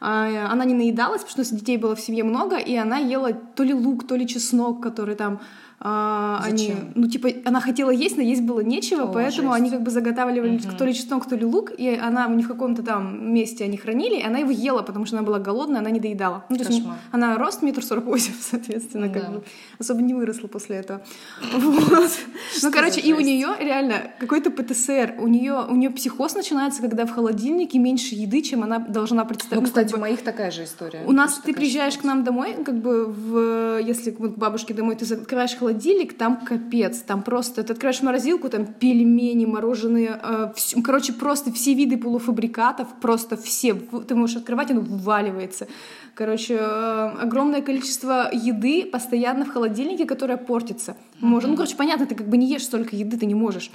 она 0.05 0.65
не 0.65 0.73
наедалась, 0.73 1.23
потому 1.23 1.45
что 1.45 1.55
детей 1.55 1.77
было 1.77 1.95
в 1.95 2.01
семье 2.01 2.25
много, 2.25 2.57
и 2.57 2.75
она 2.75 2.97
ела 2.97 3.31
то 3.31 3.63
ли 3.63 3.73
лук, 3.73 4.05
то 4.05 4.17
ли 4.17 4.27
чеснок, 4.27 4.83
который 4.83 5.15
там 5.15 5.39
а, 5.85 6.39
они, 6.41 6.75
ну, 6.95 7.09
типа, 7.09 7.27
она 7.43 7.59
хотела 7.59 7.89
есть, 7.89 8.15
но 8.15 8.23
есть 8.23 8.41
было 8.41 8.61
нечего, 8.61 9.03
О, 9.03 9.11
поэтому 9.11 9.49
жесть. 9.49 9.61
они 9.61 9.69
как 9.69 9.81
бы 9.81 9.91
заготавливали 9.91 10.55
угу. 10.55 10.77
то 10.77 10.85
ли 10.85 10.93
чеснок, 10.93 11.27
то 11.27 11.35
ли 11.35 11.43
лук, 11.43 11.73
и 11.77 11.89
она 11.89 12.27
у 12.27 12.33
них 12.33 12.45
в 12.45 12.47
каком-то 12.47 12.83
там 12.83 13.33
месте 13.33 13.65
они 13.65 13.75
хранили, 13.75 14.15
и 14.15 14.23
она 14.23 14.37
его 14.37 14.51
ела, 14.51 14.81
потому 14.81 15.05
что 15.05 15.17
она 15.17 15.27
была 15.27 15.39
голодная, 15.39 15.81
она 15.81 15.89
не 15.89 15.99
доедала. 15.99 16.45
Ну, 16.47 16.55
то 16.55 16.63
есть 16.63 16.83
она 17.11 17.37
рост 17.37 17.63
метр 17.63 17.83
сорок 17.83 18.05
восемь, 18.05 18.31
соответственно, 18.39 19.09
да. 19.09 19.19
как 19.19 19.31
бы 19.31 19.43
особо 19.77 20.01
не 20.01 20.13
выросла 20.13 20.47
после 20.47 20.77
этого. 20.77 21.01
Вот. 21.53 22.11
Ну, 22.61 22.71
короче, 22.71 23.01
и 23.01 23.11
у 23.13 23.19
нее 23.19 23.49
реально 23.59 24.11
какой-то 24.19 24.51
ПТСР, 24.51 25.15
у 25.19 25.27
нее 25.27 25.65
у 25.67 25.75
нее 25.75 25.89
психоз 25.89 26.33
начинается, 26.35 26.81
когда 26.81 27.05
в 27.05 27.11
холодильнике 27.11 27.77
меньше 27.77 28.15
еды, 28.15 28.41
чем 28.41 28.63
она 28.63 28.79
должна 28.79 29.25
представить. 29.25 29.61
Ну, 29.61 29.67
кстати, 29.67 29.93
у 29.93 29.97
моих 29.97 30.21
такая 30.21 30.51
же 30.51 30.63
история. 30.63 31.03
У 31.05 31.11
нас 31.11 31.39
ты 31.39 31.53
приезжаешь 31.53 31.97
к 31.97 32.03
нам 32.03 32.23
домой, 32.23 32.55
как 32.63 32.75
бы 32.75 33.05
в, 33.05 33.79
если 33.79 34.11
к 34.11 34.19
бабушке 34.19 34.73
домой, 34.73 34.95
ты 34.95 35.05
закрываешь 35.05 35.55
холодильник, 35.55 35.72
холодильник, 35.73 36.17
там 36.17 36.37
капец, 36.45 37.01
там 37.01 37.23
просто, 37.23 37.63
ты 37.63 37.73
открываешь 37.73 38.01
морозилку, 38.01 38.49
там 38.49 38.65
пельмени, 38.65 39.45
мороженые, 39.45 40.19
э, 40.21 40.51
все, 40.55 40.81
короче, 40.81 41.13
просто 41.13 41.51
все 41.51 41.73
виды 41.73 41.97
полуфабрикатов, 41.97 42.87
просто 43.01 43.35
все, 43.37 43.73
ты 43.73 44.15
можешь 44.15 44.37
открывать, 44.37 44.71
оно 44.71 44.81
вываливается. 44.81 45.67
Короче, 46.15 46.55
э, 46.55 47.09
огромное 47.21 47.61
количество 47.61 48.29
еды 48.31 48.85
постоянно 48.85 49.45
в 49.45 49.49
холодильнике, 49.49 50.05
которая 50.05 50.37
портится. 50.37 50.95
Можно, 51.19 51.49
ну, 51.49 51.55
короче, 51.55 51.75
понятно, 51.75 52.05
ты 52.05 52.15
как 52.15 52.27
бы 52.27 52.37
не 52.37 52.47
ешь 52.47 52.63
столько 52.63 52.95
еды, 52.95 53.17
ты 53.17 53.25
не 53.25 53.35
можешь. 53.35 53.71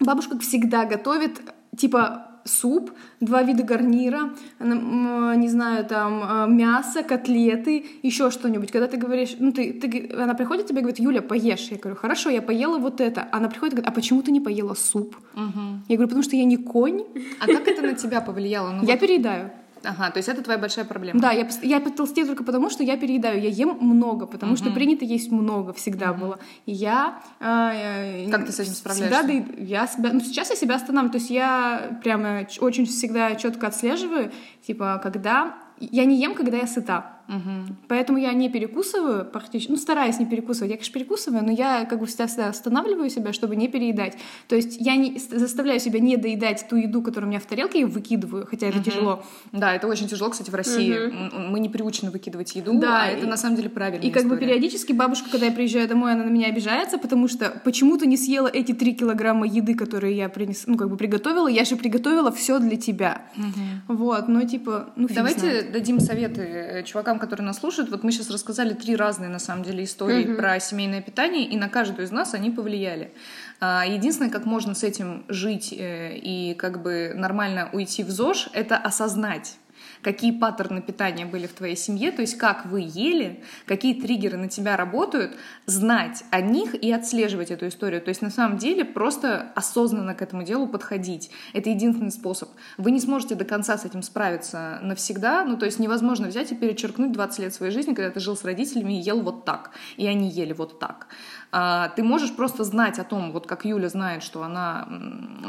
Бабушка 0.00 0.38
всегда 0.38 0.84
готовит, 0.84 1.40
типа, 1.76 2.27
суп, 2.48 2.90
два 3.20 3.42
вида 3.42 3.62
гарнира, 3.62 4.30
не 4.60 5.48
знаю, 5.48 5.84
там 5.84 6.22
а, 6.24 6.46
мясо, 6.46 7.02
котлеты, 7.02 7.84
еще 8.02 8.30
что-нибудь. 8.30 8.70
Когда 8.70 8.86
ты 8.86 8.96
говоришь, 8.96 9.36
ну 9.38 9.52
ты, 9.52 9.72
ты, 9.72 10.10
она 10.14 10.34
приходит 10.34 10.66
тебе 10.66 10.78
и 10.78 10.82
говорит, 10.82 10.98
Юля, 10.98 11.22
поешь. 11.22 11.68
Я 11.70 11.76
говорю, 11.76 11.96
хорошо, 11.96 12.30
я 12.30 12.42
поела 12.42 12.78
вот 12.78 13.00
это. 13.00 13.28
Она 13.32 13.48
приходит 13.48 13.74
и 13.74 13.76
говорит, 13.76 13.92
а 13.92 13.94
почему 13.94 14.22
ты 14.22 14.30
не 14.30 14.40
поела 14.40 14.74
суп? 14.74 15.16
Угу. 15.34 15.60
Я 15.88 15.96
говорю, 15.96 16.08
потому 16.08 16.22
что 16.22 16.36
я 16.36 16.44
не 16.44 16.56
конь. 16.56 17.04
А 17.40 17.46
как 17.46 17.68
это 17.68 17.82
на 17.82 17.94
тебя 17.94 18.20
повлияло? 18.20 18.70
Ну, 18.70 18.84
я 18.84 18.92
вот... 18.92 19.00
переедаю. 19.00 19.50
Ага, 19.84 20.10
то 20.10 20.18
есть 20.18 20.28
это 20.28 20.42
твоя 20.42 20.58
большая 20.58 20.84
проблема. 20.84 21.20
Да, 21.20 21.32
я, 21.32 21.48
я 21.62 21.80
потолстею 21.80 22.26
только 22.26 22.44
потому, 22.44 22.70
что 22.70 22.82
я 22.82 22.96
переедаю. 22.96 23.40
Я 23.40 23.48
ем 23.48 23.78
много, 23.80 24.26
потому 24.26 24.52
угу. 24.52 24.58
что 24.58 24.70
принято 24.70 25.04
есть 25.04 25.30
много 25.30 25.72
всегда 25.72 26.12
угу. 26.12 26.20
было. 26.20 26.38
И 26.66 26.72
я... 26.72 27.20
Э, 27.40 28.30
как 28.30 28.46
ты 28.46 28.52
с 28.52 28.60
этим 28.60 28.72
справляешься? 28.72 29.22
Всегда, 29.22 29.44
да, 29.46 29.62
я 29.62 29.86
себя, 29.86 30.10
ну, 30.12 30.20
сейчас 30.20 30.50
я 30.50 30.56
себя 30.56 30.76
останавливаю. 30.76 31.12
То 31.12 31.18
есть 31.18 31.30
я 31.30 31.98
прямо 32.02 32.46
очень 32.60 32.86
всегда 32.86 33.34
четко 33.34 33.68
отслеживаю, 33.68 34.32
типа, 34.66 35.00
когда... 35.02 35.54
Я 35.80 36.04
не 36.06 36.20
ем, 36.20 36.34
когда 36.34 36.56
я 36.56 36.66
сыта. 36.66 37.17
Угу. 37.28 37.76
Поэтому 37.88 38.18
я 38.18 38.32
не 38.32 38.48
перекусываю 38.48 39.24
практически, 39.24 39.70
ну, 39.70 39.76
стараюсь 39.76 40.18
не 40.18 40.26
перекусывать. 40.26 40.70
Я, 40.70 40.76
конечно, 40.76 40.94
перекусываю, 40.94 41.44
но 41.44 41.52
я 41.52 41.84
как 41.84 42.00
бы 42.00 42.06
всегда, 42.06 42.26
всегда 42.26 42.48
останавливаю 42.48 43.10
себя, 43.10 43.32
чтобы 43.34 43.54
не 43.56 43.68
переедать. 43.68 44.16
То 44.48 44.56
есть 44.56 44.78
я 44.80 44.96
не 44.96 45.18
заставляю 45.18 45.78
себя 45.78 46.00
не 46.00 46.16
доедать 46.16 46.66
ту 46.70 46.76
еду, 46.76 47.02
которая 47.02 47.28
у 47.28 47.30
меня 47.30 47.40
в 47.40 47.44
тарелке, 47.44 47.80
и 47.80 47.84
выкидываю, 47.84 48.46
хотя 48.46 48.68
это 48.68 48.78
угу. 48.78 48.84
тяжело. 48.84 49.24
Да, 49.52 49.74
это 49.74 49.86
очень 49.88 50.08
тяжело, 50.08 50.30
кстати, 50.30 50.50
в 50.50 50.54
России. 50.54 50.92
Угу. 50.92 51.50
Мы 51.50 51.60
не 51.60 51.68
приучены 51.68 52.10
выкидывать 52.10 52.54
еду, 52.56 52.78
да, 52.78 53.02
а 53.02 53.06
это 53.08 53.26
и, 53.26 53.28
на 53.28 53.36
самом 53.36 53.56
деле 53.56 53.68
правильно. 53.68 54.02
И 54.02 54.10
как 54.10 54.22
история. 54.22 54.40
бы 54.40 54.46
периодически 54.46 54.92
бабушка, 54.92 55.28
когда 55.30 55.46
я 55.46 55.52
приезжаю 55.52 55.86
домой, 55.86 56.12
она 56.12 56.24
на 56.24 56.30
меня 56.30 56.48
обижается, 56.48 56.96
потому 56.96 57.28
что 57.28 57.60
почему 57.64 57.98
ты 57.98 58.06
не 58.06 58.16
съела 58.16 58.48
эти 58.48 58.72
три 58.72 58.94
килограмма 58.94 59.46
еды, 59.46 59.74
которые 59.74 60.16
я 60.16 60.30
принес, 60.30 60.64
ну, 60.66 60.76
как 60.78 60.88
бы 60.88 60.96
приготовила, 60.96 61.48
я 61.48 61.64
же 61.64 61.76
приготовила 61.76 62.32
все 62.32 62.58
для 62.58 62.76
тебя. 62.76 63.22
Угу. 63.36 63.96
Вот, 63.96 64.28
но 64.28 64.44
типа, 64.44 64.90
ну, 64.96 65.08
Давайте 65.10 65.40
знает. 65.40 65.72
дадим 65.72 66.00
советы 66.00 66.42
э, 66.42 66.82
которые 67.18 67.46
нас 67.46 67.58
слушают, 67.58 67.90
вот 67.90 68.02
мы 68.02 68.12
сейчас 68.12 68.30
рассказали 68.30 68.74
три 68.74 68.96
разные, 68.96 69.28
на 69.28 69.38
самом 69.38 69.64
деле, 69.64 69.84
истории 69.84 70.26
mm-hmm. 70.26 70.36
про 70.36 70.60
семейное 70.60 71.02
питание, 71.02 71.44
и 71.44 71.56
на 71.56 71.68
каждую 71.68 72.06
из 72.06 72.10
нас 72.10 72.34
они 72.34 72.50
повлияли. 72.50 73.12
А, 73.60 73.84
единственное, 73.86 74.30
как 74.30 74.44
можно 74.44 74.74
с 74.74 74.84
этим 74.84 75.24
жить 75.28 75.72
э, 75.72 76.16
и 76.16 76.54
как 76.54 76.82
бы 76.82 77.12
нормально 77.14 77.68
уйти 77.72 78.02
в 78.04 78.10
ЗОЖ, 78.10 78.50
это 78.52 78.76
осознать, 78.76 79.56
какие 80.02 80.32
паттерны 80.32 80.82
питания 80.82 81.26
были 81.26 81.46
в 81.46 81.52
твоей 81.52 81.76
семье, 81.76 82.12
то 82.12 82.22
есть 82.22 82.36
как 82.36 82.66
вы 82.66 82.80
ели, 82.80 83.42
какие 83.66 84.00
триггеры 84.00 84.36
на 84.36 84.48
тебя 84.48 84.76
работают, 84.76 85.36
знать 85.66 86.24
о 86.30 86.40
них 86.40 86.74
и 86.74 86.92
отслеживать 86.92 87.50
эту 87.50 87.68
историю. 87.68 88.00
То 88.00 88.08
есть 88.10 88.22
на 88.22 88.30
самом 88.30 88.58
деле 88.58 88.84
просто 88.84 89.52
осознанно 89.54 90.14
к 90.14 90.22
этому 90.22 90.42
делу 90.42 90.68
подходить. 90.68 91.30
Это 91.52 91.70
единственный 91.70 92.12
способ. 92.12 92.48
Вы 92.76 92.90
не 92.90 93.00
сможете 93.00 93.34
до 93.34 93.44
конца 93.44 93.78
с 93.78 93.84
этим 93.84 94.02
справиться 94.02 94.78
навсегда, 94.82 95.44
ну 95.44 95.56
то 95.56 95.66
есть 95.66 95.78
невозможно 95.78 96.28
взять 96.28 96.52
и 96.52 96.54
перечеркнуть 96.54 97.12
20 97.12 97.38
лет 97.40 97.54
своей 97.54 97.72
жизни, 97.72 97.94
когда 97.94 98.10
ты 98.10 98.20
жил 98.20 98.36
с 98.36 98.44
родителями 98.44 98.98
и 98.98 99.02
ел 99.02 99.20
вот 99.20 99.44
так, 99.44 99.70
и 99.96 100.06
они 100.06 100.28
ели 100.28 100.52
вот 100.52 100.78
так. 100.78 101.08
А, 101.50 101.88
ты 101.90 102.02
можешь 102.02 102.34
просто 102.34 102.64
знать 102.64 102.98
о 102.98 103.04
том, 103.04 103.32
вот 103.32 103.46
как 103.46 103.64
Юля 103.64 103.88
знает, 103.88 104.22
что 104.22 104.42
она 104.42 104.86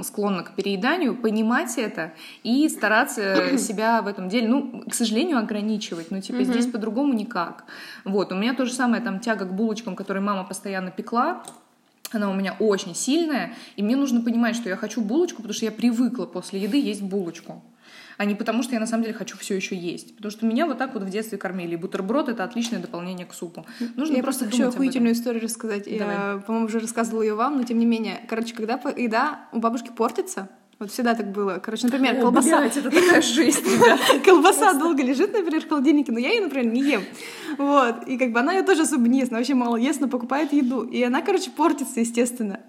склонна 0.03 0.43
к 0.43 0.51
перееданию, 0.51 1.15
понимать 1.15 1.77
это 1.77 2.13
и 2.43 2.69
стараться 2.69 3.57
себя 3.57 4.01
в 4.01 4.07
этом 4.07 4.29
деле, 4.29 4.47
ну, 4.47 4.83
к 4.89 4.93
сожалению, 4.93 5.37
ограничивать. 5.37 6.11
Ну, 6.11 6.21
типа, 6.21 6.43
здесь 6.43 6.67
по-другому 6.67 7.13
никак. 7.13 7.65
Вот, 8.05 8.31
у 8.31 8.35
меня 8.35 8.53
то 8.53 8.65
же 8.65 8.73
самое, 8.73 9.03
там, 9.03 9.19
тяга 9.19 9.45
к 9.45 9.53
булочкам, 9.53 9.95
которые 9.95 10.23
мама 10.23 10.45
постоянно 10.45 10.91
пекла, 10.91 11.43
она 12.11 12.29
у 12.31 12.33
меня 12.33 12.55
очень 12.59 12.95
сильная, 12.95 13.53
и 13.75 13.83
мне 13.83 13.95
нужно 13.95 14.21
понимать, 14.21 14.55
что 14.55 14.69
я 14.69 14.75
хочу 14.75 15.01
булочку, 15.01 15.37
потому 15.37 15.53
что 15.53 15.65
я 15.65 15.71
привыкла 15.71 16.25
после 16.25 16.61
еды 16.61 16.79
есть 16.81 17.03
булочку 17.03 17.61
а 18.19 18.25
не 18.25 18.35
потому, 18.35 18.63
что 18.63 18.73
я 18.73 18.81
на 18.81 18.85
самом 18.85 19.03
деле 19.03 19.15
хочу 19.15 19.37
все 19.37 19.55
еще 19.55 19.77
есть. 19.77 20.13
Потому 20.17 20.29
что 20.29 20.45
меня 20.45 20.65
вот 20.65 20.77
так 20.77 20.93
вот 20.93 21.03
в 21.03 21.09
детстве 21.09 21.37
кормили. 21.37 21.75
И 21.75 21.77
бутерброд— 21.77 22.27
это 22.27 22.43
отличное 22.43 22.81
дополнение 22.81 23.25
к 23.25 23.33
супу. 23.33 23.65
Нужно 23.95 24.17
я 24.17 24.23
просто 24.23 24.43
хочу 24.43 24.67
охуительную 24.67 25.13
историю 25.13 25.41
рассказать. 25.41 25.85
Давай. 25.85 26.15
Я, 26.15 26.43
по-моему, 26.45 26.65
уже 26.67 26.79
рассказывала 26.79 27.21
ее 27.21 27.35
вам, 27.35 27.55
но 27.55 27.63
тем 27.63 27.79
не 27.79 27.85
менее. 27.85 28.19
Короче, 28.27 28.53
когда 28.53 28.73
еда 28.97 29.47
у 29.53 29.59
бабушки 29.59 29.89
портится, 29.95 30.49
вот 30.79 30.91
всегда 30.91 31.15
так 31.15 31.31
было. 31.31 31.61
Короче, 31.63 31.85
например, 31.85 32.17
О, 32.17 32.23
колбаса... 32.23 32.59
Блядь, 32.59 32.75
это 32.75 32.91
такая 32.91 33.21
жизнь, 33.21 33.63
Колбаса 34.25 34.73
долго 34.73 35.01
лежит, 35.01 35.31
например, 35.31 35.61
в 35.61 35.69
холодильнике, 35.69 36.11
но 36.11 36.19
я 36.19 36.31
ее, 36.31 36.41
например, 36.41 36.73
не 36.73 36.83
ем. 36.83 37.03
Вот. 37.57 38.05
И 38.05 38.17
как 38.17 38.33
бы 38.33 38.41
она 38.41 38.51
ее 38.51 38.63
тоже 38.63 38.81
особо 38.81 39.07
не 39.07 39.19
ест, 39.19 39.31
она 39.31 39.39
вообще 39.39 39.53
мало 39.53 39.77
ест, 39.77 40.01
но 40.01 40.09
покупает 40.09 40.51
еду. 40.51 40.81
И 40.81 41.01
она, 41.01 41.21
короче, 41.21 41.51
портится, 41.51 42.01
естественно. 42.01 42.59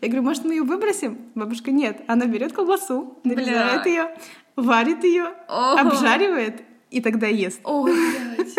Я 0.00 0.08
говорю, 0.08 0.22
может, 0.22 0.44
мы 0.44 0.54
ее 0.54 0.62
выбросим? 0.62 1.18
Бабушка, 1.34 1.70
нет. 1.70 2.02
Она 2.06 2.26
берет 2.26 2.52
колбасу, 2.52 3.18
нарезает 3.24 3.86
ее, 3.86 4.16
варит 4.56 5.04
ее, 5.04 5.32
обжаривает 5.48 6.62
и 6.90 7.00
тогда 7.00 7.26
ест. 7.26 7.60
Ой, 7.64 7.92
блядь. 7.92 8.54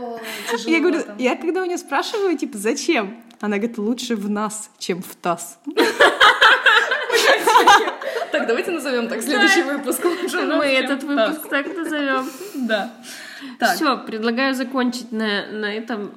О, 0.00 0.18
я 0.66 0.80
говорю, 0.80 1.02
там. 1.02 1.16
я 1.18 1.36
когда 1.36 1.62
у 1.62 1.64
нее 1.64 1.78
спрашиваю, 1.78 2.36
типа, 2.36 2.58
зачем? 2.58 3.22
Она 3.40 3.56
говорит, 3.56 3.78
лучше 3.78 4.16
в 4.16 4.28
нас, 4.28 4.70
чем 4.78 5.02
в 5.02 5.14
таз. 5.16 5.58
Так, 8.32 8.46
давайте 8.46 8.70
назовем 8.70 9.08
так 9.08 9.22
следующий 9.22 9.62
выпуск. 9.62 10.04
Мы 10.04 10.64
этот 10.66 11.02
выпуск 11.02 11.48
так 11.48 11.66
назовем. 11.76 12.30
Да. 12.54 12.92
Все, 13.74 13.98
предлагаю 13.98 14.54
закончить 14.54 15.10
на, 15.10 15.46
на 15.50 15.74
этом 15.74 16.12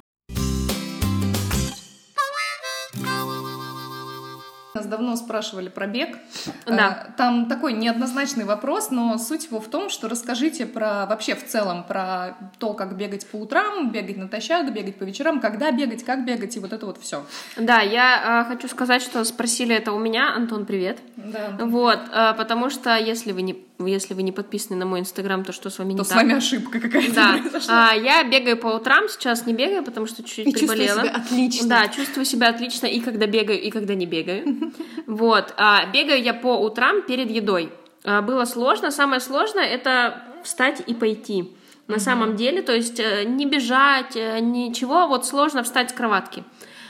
Нас 4.76 4.86
давно 4.86 5.14
спрашивали 5.14 5.68
про 5.68 5.86
бег. 5.86 6.18
Да. 6.66 7.06
Э, 7.06 7.12
Там 7.16 7.46
такой 7.46 7.74
неоднозначный 7.74 8.44
вопрос, 8.44 8.90
но 8.90 9.16
суть 9.18 9.44
его 9.44 9.60
в 9.60 9.68
том, 9.68 9.88
что 9.88 10.08
расскажите 10.08 10.66
про 10.66 11.06
вообще 11.06 11.36
в 11.36 11.46
целом 11.46 11.84
про 11.84 12.36
то, 12.58 12.74
как 12.74 12.96
бегать 12.96 13.24
по 13.24 13.36
утрам, 13.36 13.92
бегать 13.92 14.16
натощак, 14.16 14.74
бегать 14.74 14.96
по 14.96 15.04
вечерам, 15.04 15.38
когда 15.38 15.70
бегать, 15.70 16.02
как 16.02 16.24
бегать 16.24 16.56
и 16.56 16.58
вот 16.58 16.72
это 16.72 16.86
вот 16.86 17.00
все. 17.00 17.24
Да, 17.56 17.82
я 17.82 18.42
э, 18.48 18.48
хочу 18.52 18.66
сказать, 18.66 19.00
что 19.00 19.22
спросили 19.22 19.76
это 19.76 19.92
у 19.92 19.98
меня. 20.00 20.34
Антон, 20.34 20.66
привет. 20.66 20.98
Да. 21.14 21.56
Вот, 21.60 22.00
э, 22.12 22.34
потому 22.36 22.68
что 22.68 22.96
если 22.96 23.30
вы 23.30 23.42
не 23.42 23.64
если 23.80 24.14
вы 24.14 24.22
не 24.22 24.30
подписаны 24.32 24.76
на 24.76 24.86
мой 24.86 25.00
инстаграм, 25.00 25.44
то 25.44 25.52
что 25.52 25.68
с 25.68 25.78
вами 25.78 25.92
не 25.92 25.98
То 25.98 26.04
с 26.04 26.08
так? 26.08 26.18
вами 26.18 26.34
ошибка 26.36 26.78
какая-то 26.80 27.12
Да, 27.14 27.38
произошла. 27.38 27.90
А, 27.90 27.94
я 27.94 28.22
бегаю 28.22 28.56
по 28.56 28.68
утрам, 28.68 29.08
сейчас 29.08 29.46
не 29.46 29.52
бегаю, 29.52 29.82
потому 29.82 30.06
что 30.06 30.22
чуть-чуть 30.22 30.46
И 30.46 30.52
чувствую 30.52 30.78
приболела. 30.78 31.02
себя 31.02 31.10
отлично. 31.16 31.68
Да, 31.68 31.88
чувствую 31.88 32.24
себя 32.24 32.48
отлично 32.50 32.86
и 32.86 33.00
когда 33.00 33.26
бегаю, 33.26 33.60
и 33.60 33.70
когда 33.70 33.94
не 33.94 34.06
бегаю. 34.06 34.72
Вот, 35.06 35.52
а, 35.56 35.86
бегаю 35.86 36.22
я 36.22 36.34
по 36.34 36.56
утрам 36.60 37.02
перед 37.02 37.30
едой. 37.30 37.72
А, 38.04 38.22
Было 38.22 38.44
сложно, 38.44 38.90
самое 38.90 39.20
сложное 39.20 39.64
это 39.64 40.22
встать 40.44 40.82
и 40.86 40.94
пойти. 40.94 41.50
На 41.86 41.98
самом 41.98 42.36
деле, 42.36 42.62
то 42.62 42.72
есть 42.74 42.98
э, 42.98 43.24
не 43.24 43.44
бежать, 43.44 44.16
э, 44.16 44.38
ничего, 44.40 45.06
вот 45.06 45.26
сложно 45.26 45.62
встать 45.62 45.90
с 45.90 45.92
кроватки. 45.92 46.42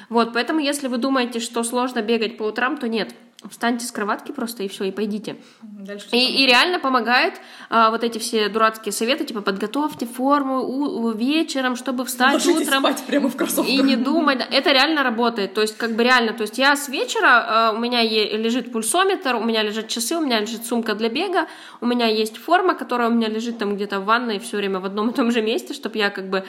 Вот, 0.08 0.32
поэтому 0.32 0.60
если 0.60 0.86
вы 0.86 0.98
думаете, 0.98 1.40
что 1.40 1.64
сложно 1.64 2.00
бегать 2.02 2.36
по 2.36 2.44
утрам, 2.44 2.76
то 2.76 2.86
нет. 2.88 3.12
Встаньте 3.50 3.84
с 3.84 3.92
кроватки 3.92 4.32
просто 4.32 4.62
и 4.62 4.68
все, 4.68 4.84
и 4.84 4.90
пойдите. 4.90 5.36
Дальше 5.62 6.06
И, 6.12 6.42
и 6.42 6.46
реально 6.46 6.80
помогает 6.80 7.34
а, 7.68 7.90
вот 7.90 8.02
эти 8.02 8.18
все 8.18 8.48
дурацкие 8.48 8.92
советы, 8.92 9.24
типа 9.24 9.42
подготовьте 9.42 10.06
форму 10.06 10.60
у- 10.62 11.02
у- 11.06 11.12
вечером, 11.12 11.76
чтобы 11.76 12.04
встать 12.04 12.32
Ложитесь 12.34 12.66
утром. 12.68 12.80
спать 12.80 13.02
прямо 13.06 13.28
в 13.28 13.36
кроссовках. 13.36 13.68
И 13.68 13.82
не 13.82 13.96
думать, 13.96 14.38
это 14.50 14.72
реально 14.72 15.02
работает, 15.02 15.52
то 15.54 15.60
есть 15.60 15.76
как 15.76 15.94
бы 15.94 16.02
реально, 16.04 16.32
то 16.32 16.42
есть 16.42 16.56
я 16.58 16.74
с 16.74 16.88
вечера, 16.88 17.70
э, 17.72 17.76
у 17.76 17.78
меня 17.78 18.00
е- 18.00 18.36
лежит 18.38 18.72
пульсометр, 18.72 19.34
у 19.36 19.44
меня 19.44 19.62
лежат 19.62 19.88
часы, 19.88 20.16
у 20.16 20.20
меня 20.20 20.40
лежит 20.40 20.64
сумка 20.64 20.94
для 20.94 21.08
бега, 21.08 21.46
у 21.80 21.86
меня 21.86 22.06
есть 22.06 22.38
форма, 22.38 22.74
которая 22.74 23.08
у 23.10 23.12
меня 23.12 23.28
лежит 23.28 23.58
там 23.58 23.74
где-то 23.76 24.00
в 24.00 24.04
ванной 24.06 24.38
все 24.38 24.56
время 24.56 24.80
в 24.80 24.84
одном 24.86 25.10
и 25.10 25.12
том 25.12 25.30
же 25.30 25.42
месте, 25.42 25.74
чтобы 25.74 25.98
я 25.98 26.10
как 26.10 26.30
бы 26.30 26.44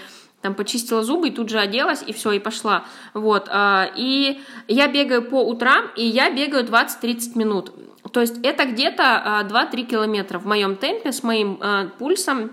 там 0.45 0.53
почистила 0.53 1.01
зубы 1.01 1.29
и 1.29 1.31
тут 1.31 1.49
же 1.49 1.57
оделась, 1.57 2.03
и 2.05 2.13
все, 2.13 2.33
и 2.33 2.39
пошла. 2.39 2.85
Вот. 3.15 3.47
а, 3.49 3.89
И 3.95 4.39
я 4.67 4.87
бегаю 4.87 5.23
по 5.23 5.41
утрам, 5.43 5.85
и 5.95 6.05
я 6.05 6.29
бегаю 6.29 6.63
20-30 6.63 7.35
минут. 7.35 7.71
То 8.11 8.21
есть 8.21 8.35
это 8.43 8.65
где-то 8.65 9.39
а, 9.39 9.43
2-3 9.43 9.85
километра 9.85 10.37
в 10.37 10.45
моем 10.45 10.75
темпе, 10.75 11.11
с 11.11 11.23
моим 11.23 11.57
а, 11.61 11.87
пульсом. 11.97 12.51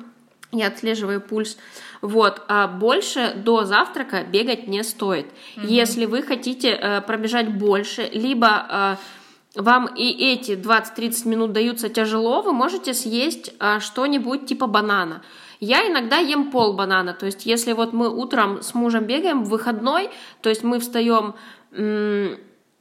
Я 0.52 0.68
отслеживаю 0.68 1.20
пульс. 1.20 1.58
Вот, 2.00 2.40
а 2.48 2.66
больше 2.66 3.34
до 3.36 3.64
завтрака 3.64 4.22
бегать 4.24 4.66
не 4.68 4.82
стоит. 4.84 5.26
Если 5.56 6.06
вы 6.06 6.22
хотите 6.22 7.02
пробежать 7.06 7.54
больше, 7.54 8.08
либо 8.12 8.98
вам 9.54 9.86
и 9.94 10.32
эти 10.32 10.52
20-30 10.52 11.28
минут 11.28 11.52
даются 11.52 11.88
тяжело, 11.88 12.42
вы 12.42 12.52
можете 12.52 12.92
съесть 12.92 13.52
что-нибудь 13.80 14.46
типа 14.46 14.66
банана. 14.66 15.22
Я 15.64 15.86
иногда 15.86 16.16
ем 16.16 16.50
пол 16.50 16.72
банана, 16.72 17.14
то 17.14 17.24
есть 17.24 17.46
если 17.46 17.72
вот 17.72 17.92
мы 17.92 18.08
утром 18.10 18.62
с 18.62 18.74
мужем 18.74 19.04
бегаем 19.04 19.44
в 19.44 19.48
выходной, 19.48 20.10
то 20.40 20.48
есть 20.48 20.64
мы 20.64 20.80
встаем 20.80 21.36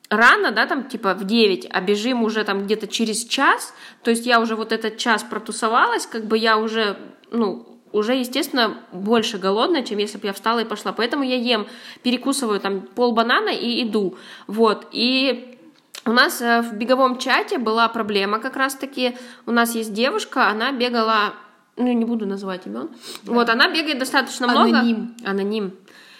рано, 0.10 0.52
да, 0.52 0.66
там 0.66 0.86
типа 0.86 1.14
в 1.14 1.24
9, 1.24 1.68
а 1.70 1.80
бежим 1.82 2.24
уже 2.24 2.44
там 2.44 2.64
где-то 2.64 2.88
через 2.88 3.24
час, 3.24 3.76
то 4.04 4.10
есть 4.10 4.26
я 4.26 4.40
уже 4.40 4.56
вот 4.56 4.72
этот 4.72 4.98
час 4.98 5.22
протусовалась, 5.22 6.08
как 6.08 6.26
бы 6.26 6.40
я 6.40 6.58
уже, 6.58 6.98
ну, 7.30 7.68
уже, 7.92 8.16
естественно, 8.16 8.80
больше 8.92 9.38
голодная, 9.38 9.84
чем 9.84 10.00
если 10.00 10.18
бы 10.18 10.26
я 10.26 10.34
встала 10.34 10.58
и 10.58 10.66
пошла. 10.66 10.92
Поэтому 10.92 11.24
я 11.24 11.36
ем, 11.36 11.68
перекусываю 12.02 12.60
там 12.60 12.82
пол 12.82 13.12
банана 13.14 13.50
и 13.50 13.84
иду. 13.84 14.18
Вот. 14.48 14.88
И 14.92 15.60
у 16.06 16.14
нас 16.14 16.42
э, 16.42 16.62
в 16.62 16.74
беговом 16.74 17.20
чате 17.20 17.60
была 17.60 17.88
проблема 17.90 18.40
как 18.40 18.56
раз-таки. 18.56 19.16
У 19.46 19.52
нас 19.52 19.76
есть 19.76 19.94
девушка, 19.94 20.48
она 20.48 20.72
бегала, 20.72 21.34
ну, 21.78 21.92
не 21.94 22.06
буду 22.06 22.26
называть 22.26 22.68
имен. 22.68 22.90
Вот, 23.24 23.50
она 23.50 23.70
бегает 23.70 24.00
достаточно 24.00 24.48
много. 24.48 24.80
Аноним. 24.80 25.16
Аноним. 25.26 25.74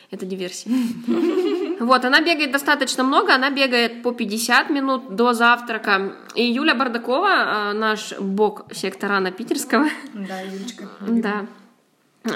Это 0.10 0.26
диверсия. 0.26 0.72
Вот, 1.82 2.06
она 2.06 2.22
бегает 2.22 2.52
достаточно 2.52 3.04
много, 3.04 3.34
она 3.34 3.50
бегает 3.50 4.04
по 4.04 4.12
50 4.12 4.70
минут 4.70 5.16
до 5.16 5.34
завтрака. 5.34 6.14
И 6.36 6.44
Юля 6.44 6.76
Бардакова, 6.76 7.72
э, 7.72 7.74
наш 7.74 8.14
бог 8.20 8.72
сектора 8.72 9.20
на 9.20 9.32
Питерского, 9.32 9.88
Да, 10.14 10.42
Юлечка. 10.42 10.88
да. 11.08 11.48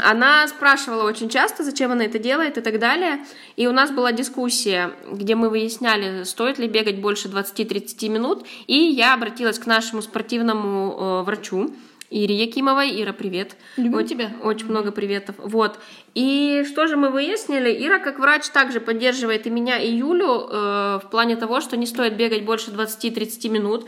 Она 0.04 0.48
спрашивала 0.48 1.04
очень 1.04 1.30
часто, 1.30 1.64
зачем 1.64 1.92
она 1.92 2.06
это 2.06 2.18
делает 2.18 2.58
и 2.58 2.62
так 2.62 2.80
далее. 2.80 3.24
И 3.56 3.68
у 3.68 3.72
нас 3.72 3.92
была 3.92 4.12
дискуссия, 4.12 4.94
где 5.12 5.36
мы 5.36 5.50
выясняли, 5.50 6.24
стоит 6.24 6.58
ли 6.58 6.68
бегать 6.68 7.00
больше 7.00 7.28
20-30 7.28 8.10
минут. 8.10 8.48
И 8.66 8.76
я 8.76 9.14
обратилась 9.14 9.60
к 9.60 9.68
нашему 9.68 10.02
спортивному 10.02 11.22
э, 11.22 11.24
врачу 11.24 11.72
Ире 12.10 12.36
Якимовой. 12.36 13.02
Ира, 13.02 13.14
привет. 13.14 13.56
Любим 13.78 13.96
Очень- 13.96 14.08
тебя. 14.08 14.32
Очень 14.44 14.68
много 14.68 14.92
приветов. 14.92 15.36
Вот. 15.40 15.80
И 16.14 16.64
что 16.68 16.88
же 16.88 16.98
мы 16.98 17.10
выяснили? 17.10 17.86
Ира, 17.86 18.00
как 18.00 18.20
врач, 18.20 18.48
также 18.50 18.80
поддерживает 18.80 19.48
и 19.48 19.50
меня, 19.50 19.78
и 19.80 19.92
Юлю 19.92 20.48
э, 20.50 21.00
в 21.04 21.10
плане 21.10 21.36
того, 21.36 21.62
что 21.62 21.78
не 21.78 21.86
стоит 21.86 22.16
бегать 22.16 22.46
больше 22.46 22.72
20-30 22.72 23.50
минут, 23.50 23.88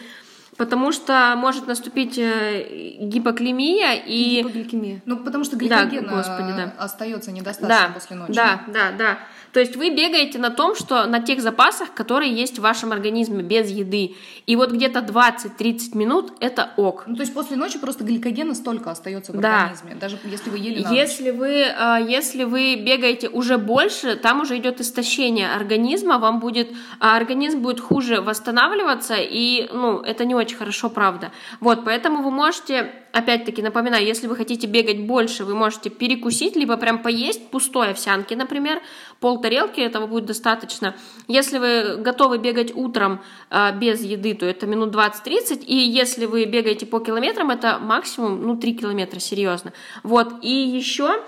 потому 0.58 0.92
что 0.92 1.36
может 1.38 1.68
наступить 1.68 2.18
э, 2.18 2.96
гипоклемия 3.00 3.94
и... 4.06 4.40
Гипогликемия. 4.42 5.02
Ну, 5.06 5.18
потому 5.18 5.44
что 5.44 5.56
Да, 5.56 5.86
гликогена 5.86 6.10
господи, 6.16 6.52
да. 6.58 6.74
остается 6.80 7.32
недостаточно 7.32 7.88
Да, 7.88 7.94
после 7.94 8.16
ночи. 8.16 8.34
да, 8.34 8.62
да, 8.68 8.92
да. 8.98 9.20
То 9.58 9.62
есть 9.62 9.76
вы 9.76 9.90
бегаете 9.90 10.38
на 10.38 10.52
том, 10.52 10.76
что 10.76 11.08
на 11.08 11.20
тех 11.20 11.42
запасах, 11.42 11.92
которые 11.96 12.32
есть 12.32 12.60
в 12.60 12.62
вашем 12.62 12.92
организме 12.92 13.42
без 13.42 13.72
еды. 13.72 14.16
И 14.46 14.56
вот 14.56 14.72
где-то 14.72 15.00
20-30 15.00 15.98
минут 15.98 16.32
это 16.40 16.74
ок. 16.78 17.06
Ну, 17.08 17.16
то 17.16 17.22
есть 17.22 17.34
после 17.34 17.58
ночи 17.58 17.80
просто 17.80 18.04
гликогена 18.04 18.54
столько 18.54 18.92
остается 18.92 19.32
в 19.32 19.40
Да. 19.40 19.62
организме, 19.64 19.96
даже 19.96 20.20
если 20.26 20.52
вы 20.52 20.60
ели 20.60 20.84
на 20.84 20.90
ночь. 20.90 21.00
Если 21.00 21.32
вы, 21.32 21.48
э, 21.48 22.06
если 22.08 22.44
вы 22.44 22.76
бегаете 22.76 23.30
уже 23.30 23.58
больше, 23.58 24.16
там 24.16 24.42
уже 24.42 24.60
идет 24.60 24.80
истощение 24.80 25.52
организма, 25.52 26.20
вам 26.20 26.40
будет, 26.40 26.70
а 27.00 27.18
организм 27.18 27.62
будет 27.62 27.80
хуже 27.80 28.22
восстанавливаться, 28.22 29.16
и, 29.18 29.68
ну, 29.74 30.02
это 30.02 30.24
не 30.26 30.36
очень 30.36 30.58
хорошо, 30.58 30.92
правда. 30.92 31.32
Вот, 31.62 31.84
поэтому 31.84 32.22
вы 32.22 32.30
можете, 32.30 32.94
опять-таки, 33.12 33.64
напоминаю, 33.64 34.06
если 34.06 34.28
вы 34.28 34.36
хотите 34.36 34.68
бегать 34.68 35.00
больше, 35.00 35.46
вы 35.46 35.56
можете 35.56 35.90
перекусить, 35.90 36.56
либо 36.56 36.78
прям 36.78 37.00
поесть 37.00 37.50
пустой 37.50 37.90
овсянки, 37.90 38.36
например, 38.36 38.84
пол 39.20 39.42
тарелки, 39.48 39.80
этого 39.80 40.08
будет 40.08 40.26
достаточно. 40.26 40.94
Если 41.28 41.58
вы 41.58 41.98
готовы 41.98 42.38
бегать 42.38 42.76
утром 42.76 43.22
э, 43.50 43.78
без 43.78 44.04
еды, 44.04 44.34
то 44.34 44.46
это 44.46 44.68
минут 44.68 44.94
20-30, 44.94 45.64
и 45.66 45.76
если 45.76 46.26
вы 46.26 46.46
бегаете 46.46 46.86
по 46.86 47.00
километрам, 47.00 47.50
это 47.50 47.80
максимум, 47.80 48.42
ну, 48.42 48.58
3 48.58 48.76
километра, 48.76 49.20
серьезно. 49.20 49.72
Вот, 50.04 50.34
и 50.42 50.52
еще 50.52 51.24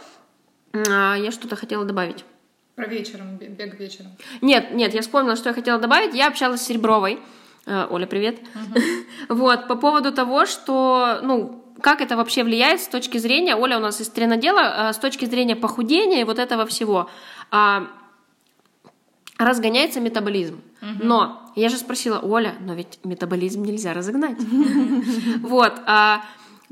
я 0.74 1.32
что-то 1.32 1.56
хотела 1.56 1.84
добавить. 1.86 2.24
Про 2.76 2.88
вечером, 2.88 3.38
бе- 3.38 3.48
бег 3.48 3.80
вечером. 3.80 4.12
Нет, 4.42 4.72
нет, 4.72 4.94
я 4.94 5.02
вспомнила, 5.02 5.36
что 5.36 5.50
я 5.50 5.56
хотела 5.56 5.80
добавить. 5.80 6.14
Я 6.14 6.28
общалась 6.28 6.62
с 6.62 6.66
Серебровой. 6.66 7.20
Э, 7.66 7.88
Оля, 7.90 8.06
привет. 8.08 8.40
Вот, 9.30 9.68
по 9.68 9.76
поводу 9.76 10.12
того, 10.12 10.46
что, 10.46 11.20
ну, 11.22 11.64
как 11.82 12.02
это 12.02 12.16
вообще 12.16 12.44
влияет 12.44 12.80
с 12.82 12.88
точки 12.88 13.18
зрения, 13.18 13.56
Оля 13.56 13.78
у 13.78 13.82
нас 13.82 14.02
из 14.02 14.10
тренодела, 14.10 14.90
э, 14.90 14.94
с 14.94 14.98
точки 14.98 15.26
зрения 15.26 15.56
похудения 15.56 16.22
и 16.22 16.24
вот 16.24 16.40
этого 16.40 16.66
всего. 16.66 17.10
Разгоняется 19.40 20.02
метаболизм. 20.02 20.62
Но 20.82 21.50
я 21.56 21.70
же 21.70 21.78
спросила, 21.78 22.20
Оля, 22.20 22.56
но 22.60 22.74
ведь 22.74 23.00
метаболизм 23.06 23.64
нельзя 23.64 23.94
разогнать. 23.94 24.38
Вот. 25.42 25.74
а, 25.86 26.22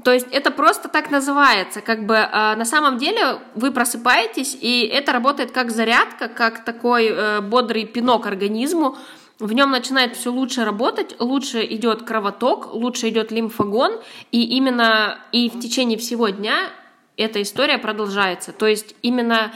То 0.03 0.11
есть 0.11 0.27
это 0.31 0.51
просто 0.51 0.89
так 0.89 1.09
называется. 1.09 1.79
Как 1.81 2.05
бы 2.05 2.17
а, 2.17 2.55
на 2.57 2.65
самом 2.65 2.97
деле 2.97 3.39
вы 3.55 3.71
просыпаетесь, 3.71 4.57
и 4.59 4.81
это 4.81 5.13
работает 5.13 5.51
как 5.51 5.71
зарядка, 5.71 6.27
как 6.27 6.65
такой 6.65 7.07
э, 7.07 7.41
бодрый 7.41 7.85
пинок 7.85 8.25
организму. 8.25 8.97
В 9.39 9.53
нем 9.53 9.71
начинает 9.71 10.17
все 10.17 10.29
лучше 10.29 10.65
работать, 10.65 11.15
лучше 11.19 11.65
идет 11.65 12.03
кровоток, 12.03 12.73
лучше 12.73 13.09
идет 13.09 13.31
лимфогон, 13.31 14.01
и 14.31 14.43
именно 14.57 15.19
и 15.31 15.49
в 15.49 15.59
течение 15.59 15.97
всего 15.97 16.29
дня 16.29 16.69
эта 17.15 17.41
история 17.41 17.77
продолжается. 17.77 18.51
То 18.51 18.67
есть 18.67 18.95
именно 19.01 19.53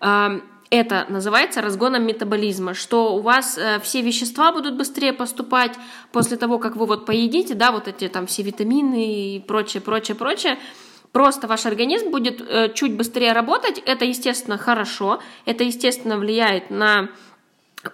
э, 0.00 0.40
это 0.70 1.06
называется 1.08 1.60
разгоном 1.60 2.06
метаболизма, 2.06 2.74
что 2.74 3.14
у 3.14 3.20
вас 3.20 3.58
э, 3.58 3.80
все 3.80 4.02
вещества 4.02 4.52
будут 4.52 4.76
быстрее 4.76 5.12
поступать 5.12 5.72
после 6.12 6.36
того, 6.36 6.58
как 6.58 6.76
вы 6.76 6.86
вот 6.86 7.06
поедите, 7.06 7.54
да, 7.54 7.70
вот 7.70 7.88
эти 7.88 8.08
там 8.08 8.26
все 8.26 8.42
витамины 8.42 9.36
и 9.36 9.40
прочее, 9.40 9.80
прочее, 9.80 10.16
прочее. 10.16 10.58
Просто 11.12 11.46
ваш 11.46 11.64
организм 11.66 12.10
будет 12.10 12.40
э, 12.40 12.72
чуть 12.74 12.96
быстрее 12.96 13.32
работать. 13.32 13.80
Это, 13.86 14.04
естественно, 14.04 14.58
хорошо. 14.58 15.20
Это, 15.44 15.62
естественно, 15.62 16.18
влияет 16.18 16.70
на 16.70 17.08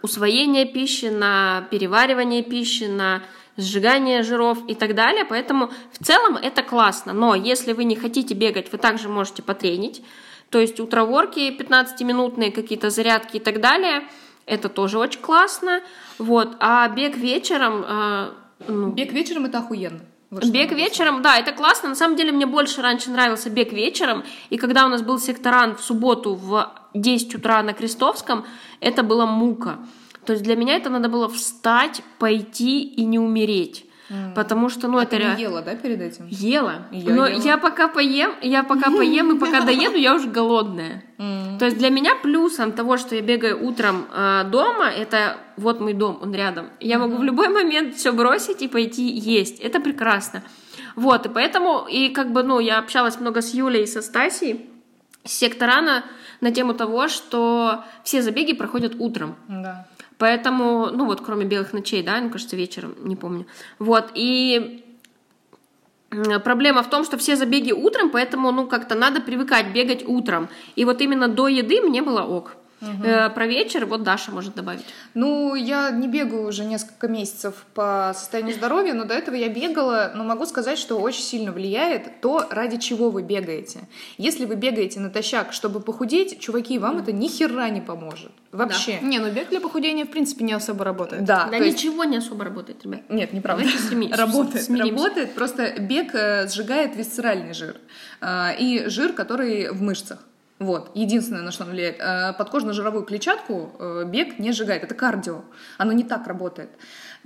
усвоение 0.02 0.64
пищи, 0.64 1.06
на 1.06 1.66
переваривание 1.70 2.42
пищи, 2.42 2.84
на 2.84 3.22
сжигание 3.56 4.22
жиров 4.22 4.58
и 4.68 4.74
так 4.74 4.94
далее. 4.94 5.24
Поэтому 5.24 5.70
в 5.92 6.04
целом 6.04 6.36
это 6.36 6.62
классно. 6.62 7.12
Но 7.12 7.34
если 7.34 7.72
вы 7.72 7.84
не 7.84 7.96
хотите 7.96 8.34
бегать, 8.34 8.72
вы 8.72 8.78
также 8.78 9.08
можете 9.08 9.42
потренить. 9.42 10.02
То 10.50 10.58
есть 10.58 10.80
утраворки 10.80 11.56
15-минутные, 11.56 12.50
какие-то 12.50 12.90
зарядки 12.90 13.36
и 13.36 13.40
так 13.40 13.60
далее. 13.60 14.02
это 14.46 14.68
тоже 14.68 14.98
очень 14.98 15.20
классно. 15.20 15.80
Вот. 16.18 16.56
А 16.58 16.88
бег 16.88 17.16
вечером... 17.16 17.84
э, 17.86 18.30
ну, 18.66 18.90
Бег 18.90 19.12
вечером 19.12 19.44
это 19.44 19.58
охуенно. 19.58 20.00
Вот 20.30 20.44
Бег 20.44 20.72
вечером, 20.72 21.22
да, 21.22 21.38
это 21.38 21.52
классно. 21.52 21.88
На 21.88 21.94
самом 21.94 22.16
деле 22.16 22.32
мне 22.32 22.46
больше 22.46 22.82
раньше 22.82 23.10
нравился 23.10 23.50
бег 23.50 23.72
вечером. 23.72 24.22
И 24.48 24.58
когда 24.58 24.86
у 24.86 24.88
нас 24.88 25.02
был 25.02 25.18
секторан 25.18 25.74
в 25.76 25.82
субботу 25.82 26.34
в 26.34 26.70
10 26.94 27.34
утра 27.34 27.62
на 27.62 27.72
Крестовском, 27.72 28.44
это 28.80 29.02
была 29.02 29.26
мука. 29.26 29.78
То 30.24 30.32
есть 30.32 30.44
для 30.44 30.54
меня 30.56 30.76
это 30.76 30.90
надо 30.90 31.08
было 31.08 31.28
встать, 31.28 32.02
пойти 32.18 32.82
и 32.82 33.04
не 33.04 33.18
умереть. 33.18 33.86
Потому 34.34 34.68
что, 34.68 34.88
ну, 34.88 34.98
А 34.98 35.04
это 35.04 35.16
реально... 35.16 35.38
ела, 35.38 35.62
да, 35.62 35.76
перед 35.76 36.00
этим? 36.00 36.26
Ела. 36.28 36.88
Я 36.90 37.14
Но 37.14 37.26
ела. 37.28 37.40
я 37.40 37.58
пока 37.58 37.86
поем, 37.88 38.32
я 38.42 38.64
пока 38.64 38.90
поем 38.90 39.36
и 39.36 39.38
пока 39.38 39.60
доеду, 39.60 39.96
я 39.96 40.14
уже 40.14 40.28
голодная. 40.28 41.04
То 41.58 41.66
есть 41.66 41.78
для 41.78 41.90
меня 41.90 42.14
плюсом 42.16 42.72
того, 42.72 42.96
что 42.96 43.14
я 43.14 43.20
бегаю 43.20 43.62
утром 43.62 44.06
э, 44.12 44.44
дома, 44.44 44.88
это 44.88 45.36
вот 45.56 45.80
мой 45.80 45.92
дом, 45.92 46.18
он 46.22 46.34
рядом. 46.34 46.70
Я 46.80 46.98
могу 46.98 47.16
в 47.16 47.22
любой 47.22 47.48
момент 47.50 47.94
все 47.94 48.12
бросить 48.12 48.62
и 48.62 48.68
пойти 48.68 49.02
есть. 49.06 49.60
Это 49.60 49.78
прекрасно. 49.80 50.42
Вот, 50.96 51.26
и 51.26 51.28
поэтому, 51.28 51.86
и 51.86 52.08
как 52.08 52.32
бы, 52.32 52.42
ну, 52.42 52.58
я 52.60 52.78
общалась 52.78 53.20
много 53.20 53.42
с 53.42 53.54
Юлей 53.54 53.82
и 53.82 53.86
со 53.86 54.00
Стасией, 54.00 54.70
с 55.24 55.32
секторана 55.32 56.04
на 56.40 56.50
тему 56.50 56.74
того, 56.74 57.08
что 57.08 57.84
все 58.02 58.22
забеги 58.22 58.54
проходят 58.54 58.94
утром. 58.98 59.36
Да. 59.48 59.86
Поэтому, 60.20 60.90
ну 60.92 61.06
вот, 61.06 61.22
кроме 61.22 61.46
белых 61.46 61.72
ночей, 61.72 62.02
да, 62.02 62.20
ну, 62.20 62.28
кажется, 62.28 62.54
вечером, 62.54 62.94
не 63.04 63.16
помню. 63.16 63.46
Вот, 63.78 64.10
и 64.14 64.84
проблема 66.44 66.82
в 66.82 66.90
том, 66.90 67.04
что 67.04 67.16
все 67.16 67.36
забеги 67.36 67.72
утром, 67.72 68.10
поэтому, 68.10 68.52
ну, 68.52 68.66
как-то 68.66 68.94
надо 68.94 69.22
привыкать 69.22 69.72
бегать 69.72 70.06
утром. 70.06 70.50
И 70.76 70.84
вот 70.84 71.00
именно 71.00 71.26
до 71.26 71.48
еды 71.48 71.80
мне 71.80 72.02
было 72.02 72.22
ок. 72.22 72.56
Э, 72.80 73.30
про 73.30 73.46
вечер 73.46 73.86
вот 73.86 74.02
Даша 74.02 74.30
может 74.30 74.54
добавить. 74.54 74.84
Ну, 75.14 75.54
я 75.54 75.90
не 75.90 76.08
бегаю 76.08 76.46
уже 76.46 76.64
несколько 76.64 77.08
месяцев 77.08 77.54
по 77.74 78.12
состоянию 78.16 78.54
здоровья, 78.54 78.94
но 78.94 79.04
до 79.04 79.14
этого 79.14 79.34
я 79.34 79.48
бегала, 79.48 80.12
но 80.14 80.24
могу 80.24 80.46
сказать, 80.46 80.78
что 80.78 80.98
очень 80.98 81.22
сильно 81.22 81.52
влияет 81.52 82.20
то, 82.20 82.46
ради 82.50 82.78
чего 82.78 83.10
вы 83.10 83.22
бегаете. 83.22 83.80
Если 84.18 84.44
вы 84.44 84.54
бегаете 84.56 85.00
натощак, 85.00 85.52
чтобы 85.52 85.80
похудеть, 85.80 86.40
чуваки, 86.40 86.78
вам 86.78 86.98
это 86.98 87.12
ни 87.12 87.28
хера 87.28 87.68
не 87.68 87.80
поможет. 87.80 88.32
Вообще. 88.52 88.98
Не, 89.00 89.18
ну 89.20 89.30
бег 89.30 89.48
для 89.50 89.60
похудения 89.60 90.04
в 90.04 90.10
принципе 90.10 90.44
не 90.44 90.52
особо 90.52 90.84
работает. 90.84 91.24
Да, 91.24 91.44
да 91.44 91.58
то 91.58 91.64
есть- 91.64 91.78
ничего 91.78 92.04
не 92.04 92.16
особо 92.16 92.44
работает, 92.44 92.82
ребят. 92.84 93.02
Нет, 93.08 93.32
неправда. 93.32 93.64
Работает, 94.12 94.64
смиримся. 94.64 94.90
работает. 94.90 95.34
Просто 95.34 95.74
бег 95.78 96.14
э, 96.14 96.48
сжигает 96.48 96.96
висцеральный 96.96 97.54
жир 97.54 97.76
э, 98.20 98.56
и 98.58 98.88
жир, 98.88 99.12
который 99.12 99.70
в 99.70 99.82
мышцах. 99.82 100.18
Вот, 100.60 100.90
единственное, 100.94 101.40
на 101.40 101.52
что 101.52 101.64
он 101.64 101.70
влияет. 101.70 101.98
Э, 102.00 102.34
Подкожно-жировую 102.38 103.04
клетчатку 103.04 103.72
э, 103.78 104.04
бег 104.06 104.38
не 104.38 104.52
сжигает, 104.52 104.84
это 104.84 104.94
кардио, 104.94 105.40
оно 105.78 105.92
не 105.92 106.04
так 106.04 106.26
работает. 106.26 106.68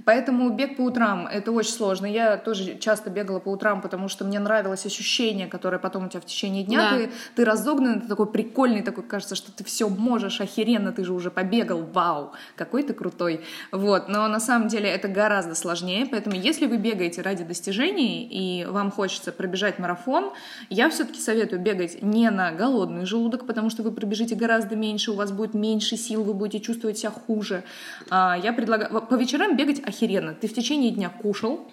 Поэтому 0.05 0.51
бег 0.51 0.77
по 0.77 0.83
утрам 0.83 1.27
это 1.27 1.53
очень 1.53 1.73
сложно. 1.73 2.07
Я 2.07 2.37
тоже 2.37 2.77
часто 2.79 3.11
бегала 3.11 3.39
по 3.39 3.49
утрам, 3.49 3.81
потому 3.81 4.09
что 4.09 4.25
мне 4.25 4.39
нравилось 4.39 4.85
ощущение, 4.87 5.47
которое 5.47 5.79
потом 5.79 6.07
у 6.07 6.09
тебя 6.09 6.21
в 6.21 6.27
течение 6.27 6.65
дня. 6.65 6.91
Да. 6.91 6.97
Ты, 6.97 7.11
ты 7.37 7.45
разогнан, 7.45 8.01
ты 8.01 8.09
такой 8.09 8.27
прикольный, 8.27 8.83
такой 8.83 9.05
кажется, 9.05 9.35
что 9.35 9.53
ты 9.53 9.63
все 9.65 9.89
можешь, 9.89 10.41
охеренно, 10.41 10.93
ты 10.93 11.05
же 11.05 11.13
уже 11.13 11.31
побегал, 11.31 11.83
вау, 11.83 12.33
какой 12.57 12.83
ты 12.83 12.93
крутой. 12.93 13.43
Вот, 13.71 14.09
но 14.09 14.27
на 14.29 14.41
самом 14.41 14.69
деле 14.69 14.91
это 14.91 15.07
гораздо 15.09 15.55
сложнее, 15.55 16.07
поэтому 16.07 16.37
если 16.37 16.67
вы 16.67 16.77
бегаете 16.77 17.23
ради 17.23 17.45
достижений 17.45 18.27
и 18.31 18.65
вам 18.67 18.91
хочется 18.91 19.33
пробежать 19.33 19.79
марафон, 19.79 20.33
я 20.71 20.91
все-таки 20.91 21.21
советую 21.21 21.63
бегать 21.63 22.03
не 22.03 22.31
на 22.31 22.51
голодный 22.53 23.07
желудок, 23.07 23.47
потому 23.47 23.71
что 23.71 23.83
вы 23.83 23.93
пробежите 23.93 24.35
гораздо 24.35 24.77
меньше, 24.77 25.13
у 25.13 25.15
вас 25.15 25.31
будет 25.31 25.55
меньше 25.55 25.97
сил, 25.97 26.25
вы 26.25 26.35
будете 26.35 26.65
чувствовать 26.65 26.99
себя 26.99 27.11
хуже. 27.11 27.63
А, 28.11 28.37
Я 28.43 28.53
предлагаю 28.53 29.03
по 29.03 29.15
вечерам 29.15 29.57
бегать 29.57 29.84
охеренно. 29.85 30.35
Ты 30.35 30.49
в 30.49 30.55
течение 30.55 30.91
дня 30.91 31.09
кушал, 31.09 31.71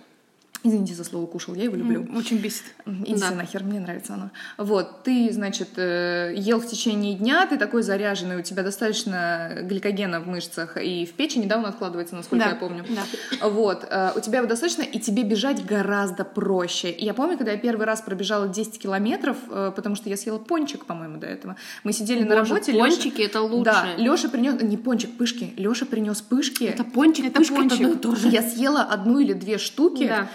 Извините 0.64 0.94
за 0.94 1.04
слово 1.04 1.26
кушал, 1.26 1.56
я 1.56 1.64
его 1.64 1.76
люблю. 1.76 2.08
Очень 2.16 2.38
бесит. 2.38 2.64
Иди 2.86 3.16
Да. 3.20 3.32
нахер, 3.32 3.64
мне 3.64 3.80
нравится 3.80 4.14
оно. 4.14 4.30
Вот, 4.58 5.02
ты, 5.04 5.30
значит, 5.32 5.70
э, 5.78 6.34
ел 6.38 6.60
в 6.60 6.68
течение 6.68 7.16
дня, 7.16 7.48
ты 7.48 7.58
такой 7.58 7.82
заряженный, 7.82 8.38
у 8.38 8.44
тебя 8.44 8.62
достаточно 8.62 9.58
гликогена 9.64 10.20
в 10.20 10.28
мышцах 10.28 10.78
и 10.78 11.08
в 11.08 11.14
печени, 11.14 11.48
да, 11.48 11.58
он 11.58 11.66
откладывается, 11.66 12.16
насколько 12.16 12.46
Да, 12.46 12.52
я 12.52 12.56
помню. 12.56 12.86
да. 12.90 13.50
Вот, 13.50 13.88
э, 13.90 14.12
у 14.16 14.20
тебя 14.20 14.38
его 14.38 14.48
достаточно, 14.48 14.84
и 14.84 15.00
тебе 15.00 15.24
бежать 15.24 15.66
гораздо 15.66 16.24
проще. 16.24 16.92
И 16.92 17.06
я 17.06 17.16
помню, 17.16 17.38
когда 17.38 17.54
я 17.54 17.58
первый 17.58 17.88
раз 17.88 18.02
пробежала 18.02 18.48
10 18.48 18.78
километров, 18.78 19.38
э, 19.50 19.72
потому 19.76 19.96
что 19.96 20.10
я 20.10 20.18
съела 20.18 20.38
пончик, 20.38 20.86
по-моему, 20.86 21.18
до 21.18 21.26
этого. 21.26 21.56
Мы 21.84 21.92
сидели 21.92 22.24
на 22.24 22.36
Боже, 22.38 22.54
работе. 22.54 22.74
пончики 22.74 23.22
это 23.24 23.42
лучше. 23.42 23.64
Да, 23.66 23.96
Леша 23.98 24.30
принес, 24.30 24.62
не 24.62 24.78
пончик, 24.78 25.18
пышки. 25.18 25.54
Леша 25.58 25.88
принес 25.88 26.22
пышки. 26.22 26.66
Это 26.66 26.84
пончик, 26.84 27.26
Это 27.26 27.40
пышка, 27.40 27.56
пончик. 27.56 27.80
одно 27.82 27.94
и 27.94 27.98
то 27.98 28.16
же. 28.16 28.28
Я 28.28 28.44
съела 28.44 28.84
одну 28.84 29.18
или 29.18 29.34
две 29.34 29.58
штуки. 29.58 30.08
Да. 30.08 30.30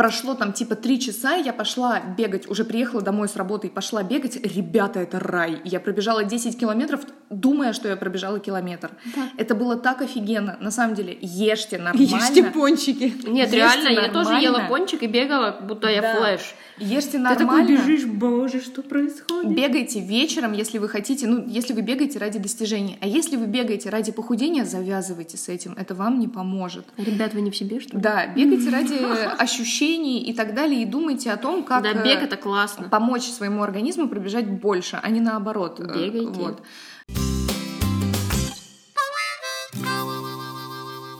Прошло 0.00 0.32
там 0.32 0.54
типа 0.54 0.76
три 0.76 0.98
часа, 0.98 1.34
я 1.34 1.52
пошла 1.52 2.00
бегать, 2.00 2.48
уже 2.48 2.64
приехала 2.64 3.02
домой 3.02 3.28
с 3.28 3.36
работы 3.36 3.66
и 3.66 3.70
пошла 3.70 4.02
бегать. 4.02 4.36
Ребята, 4.36 5.00
это 5.00 5.20
рай. 5.20 5.60
Я 5.64 5.78
пробежала 5.78 6.24
10 6.24 6.58
километров, 6.58 7.00
думая, 7.28 7.74
что 7.74 7.86
я 7.86 7.96
пробежала 7.96 8.40
километр. 8.40 8.92
Это 9.36 9.54
было 9.54 9.76
так 9.76 10.00
офигенно. 10.00 10.56
На 10.58 10.70
самом 10.70 10.94
деле, 10.94 11.18
ешьте 11.20 11.76
нормально. 11.86 12.00
Ешьте 12.16 12.44
пончики. 12.44 13.12
Нет, 13.28 13.48
Ешьте 13.52 13.56
реально, 13.56 13.88
я 13.90 14.08
тоже 14.08 14.30
нормально. 14.30 14.42
ела 14.42 14.68
пончик 14.70 15.02
и 15.02 15.06
бегала, 15.06 15.58
будто 15.60 15.86
я 15.90 16.00
Да. 16.00 16.14
флэш. 16.16 16.54
Ешьте 16.78 17.10
Ты 17.12 17.18
нормально. 17.18 17.66
такой 17.66 17.76
бежишь, 17.76 18.06
боже, 18.06 18.62
что 18.62 18.80
происходит? 18.80 19.54
Бегайте 19.54 20.00
вечером, 20.00 20.54
если 20.54 20.78
вы 20.78 20.88
хотите, 20.88 21.26
ну, 21.26 21.44
если 21.46 21.74
вы 21.74 21.82
бегаете 21.82 22.18
ради 22.18 22.38
достижений. 22.38 22.96
А 23.02 23.06
если 23.06 23.36
вы 23.36 23.44
бегаете 23.44 23.90
ради 23.90 24.12
похудения, 24.12 24.64
завязывайте 24.64 25.36
с 25.36 25.50
этим. 25.50 25.74
Это 25.76 25.94
вам 25.94 26.18
не 26.18 26.26
поможет. 26.26 26.86
Ребят, 26.96 27.34
вы 27.34 27.42
не 27.42 27.50
в 27.50 27.56
себе, 27.56 27.80
что 27.80 27.98
ли? 27.98 28.02
Да, 28.02 28.28
бегайте 28.28 28.70
ради 28.76 28.94
ощущений 29.38 29.89
и 29.96 30.32
так 30.32 30.54
далее, 30.54 30.82
и 30.82 30.84
думайте 30.84 31.32
о 31.32 31.36
том, 31.36 31.64
как 31.64 31.82
Да, 31.82 31.90
э, 31.92 32.04
бег 32.04 32.22
это 32.22 32.36
классно. 32.36 32.88
помочь 32.88 33.24
своему 33.24 33.62
организму 33.62 34.08
пробежать 34.08 34.46
больше, 34.46 34.98
а 35.02 35.08
не 35.10 35.20
наоборот. 35.20 35.80
Э, 35.80 35.84
Бегайте. 35.84 36.26
Вот. 36.40 36.62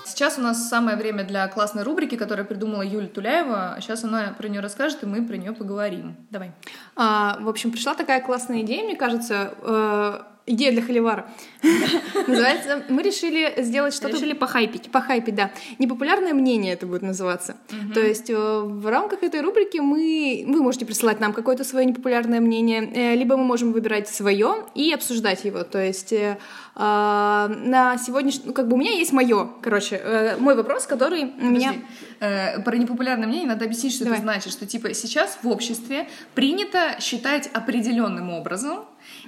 Сейчас 0.05 0.37
у 0.37 0.43
нас 0.43 0.69
самое 0.69 0.99
время 0.99 1.25
для 1.25 1.49
классной 1.49 1.83
рубрики, 1.83 2.15
которую 2.15 2.47
придумала 2.47 2.83
Юля 2.83 3.07
Туляева. 3.07 3.79
Сейчас 3.81 4.05
она 4.05 4.35
про 4.37 4.49
нее 4.49 4.61
расскажет, 4.61 5.03
и 5.03 5.07
мы 5.07 5.27
про 5.27 5.39
нее 5.39 5.53
поговорим. 5.53 6.15
Давай. 6.31 6.53
А, 6.95 7.39
в 7.41 7.49
общем, 7.49 7.73
пришла 7.73 7.95
такая 7.95 8.21
классная 8.21 8.61
идея, 8.61 8.85
мне 8.85 8.97
кажется, 8.97 9.55
э, 9.63 10.21
идея 10.51 10.73
для 10.73 10.83
холивара. 10.83 11.27
Называется, 12.27 12.83
мы 12.89 13.03
решили 13.03 13.63
сделать 13.63 13.95
что-то... 13.95 14.17
Решили 14.17 14.33
похайпить. 14.33 14.91
Похайпить, 14.91 15.35
да. 15.35 15.51
Непопулярное 15.79 16.35
мнение 16.35 16.73
это 16.73 16.87
будет 16.87 17.03
называться. 17.03 17.57
То 17.95 18.01
есть 18.01 18.31
э, 18.31 18.35
в 18.35 18.87
рамках 18.87 19.23
этой 19.23 19.41
рубрики 19.41 19.79
мы, 19.79 20.45
вы 20.47 20.63
можете 20.63 20.87
присылать 20.87 21.21
нам 21.21 21.33
какое-то 21.33 21.65
свое 21.65 21.87
непопулярное 21.87 22.41
мнение, 22.41 22.91
э, 22.95 23.15
либо 23.15 23.37
мы 23.37 23.45
можем 23.45 23.73
выбирать 23.73 24.09
свое 24.09 24.67
и 24.75 24.93
обсуждать 24.93 25.45
его. 25.45 25.63
То 25.65 25.83
есть 25.83 26.13
э, 26.13 26.39
а, 26.75 27.49
на 27.49 27.99
сегодняшний... 27.99 28.47
Ну, 28.47 28.53
как 28.53 28.69
бы 28.69 28.75
у 28.75 28.79
меня 28.79 28.93
есть 28.93 29.13
мое, 29.13 29.49
короче, 29.63 30.37
мой 30.39 30.55
вопрос, 30.55 30.87
который 30.87 31.25
меня... 31.25 31.75
Про 32.21 32.77
непопулярное 32.77 33.27
мнение 33.27 33.49
надо 33.49 33.65
объяснить, 33.65 33.95
что 33.95 34.05
это 34.05 34.21
значит, 34.21 34.53
что 34.53 34.67
типа 34.67 34.93
сейчас 34.93 35.39
в 35.43 35.49
обществе 35.49 36.07
принято 36.35 36.97
считать 37.01 37.49
определенным 37.55 38.29
образом 38.29 38.81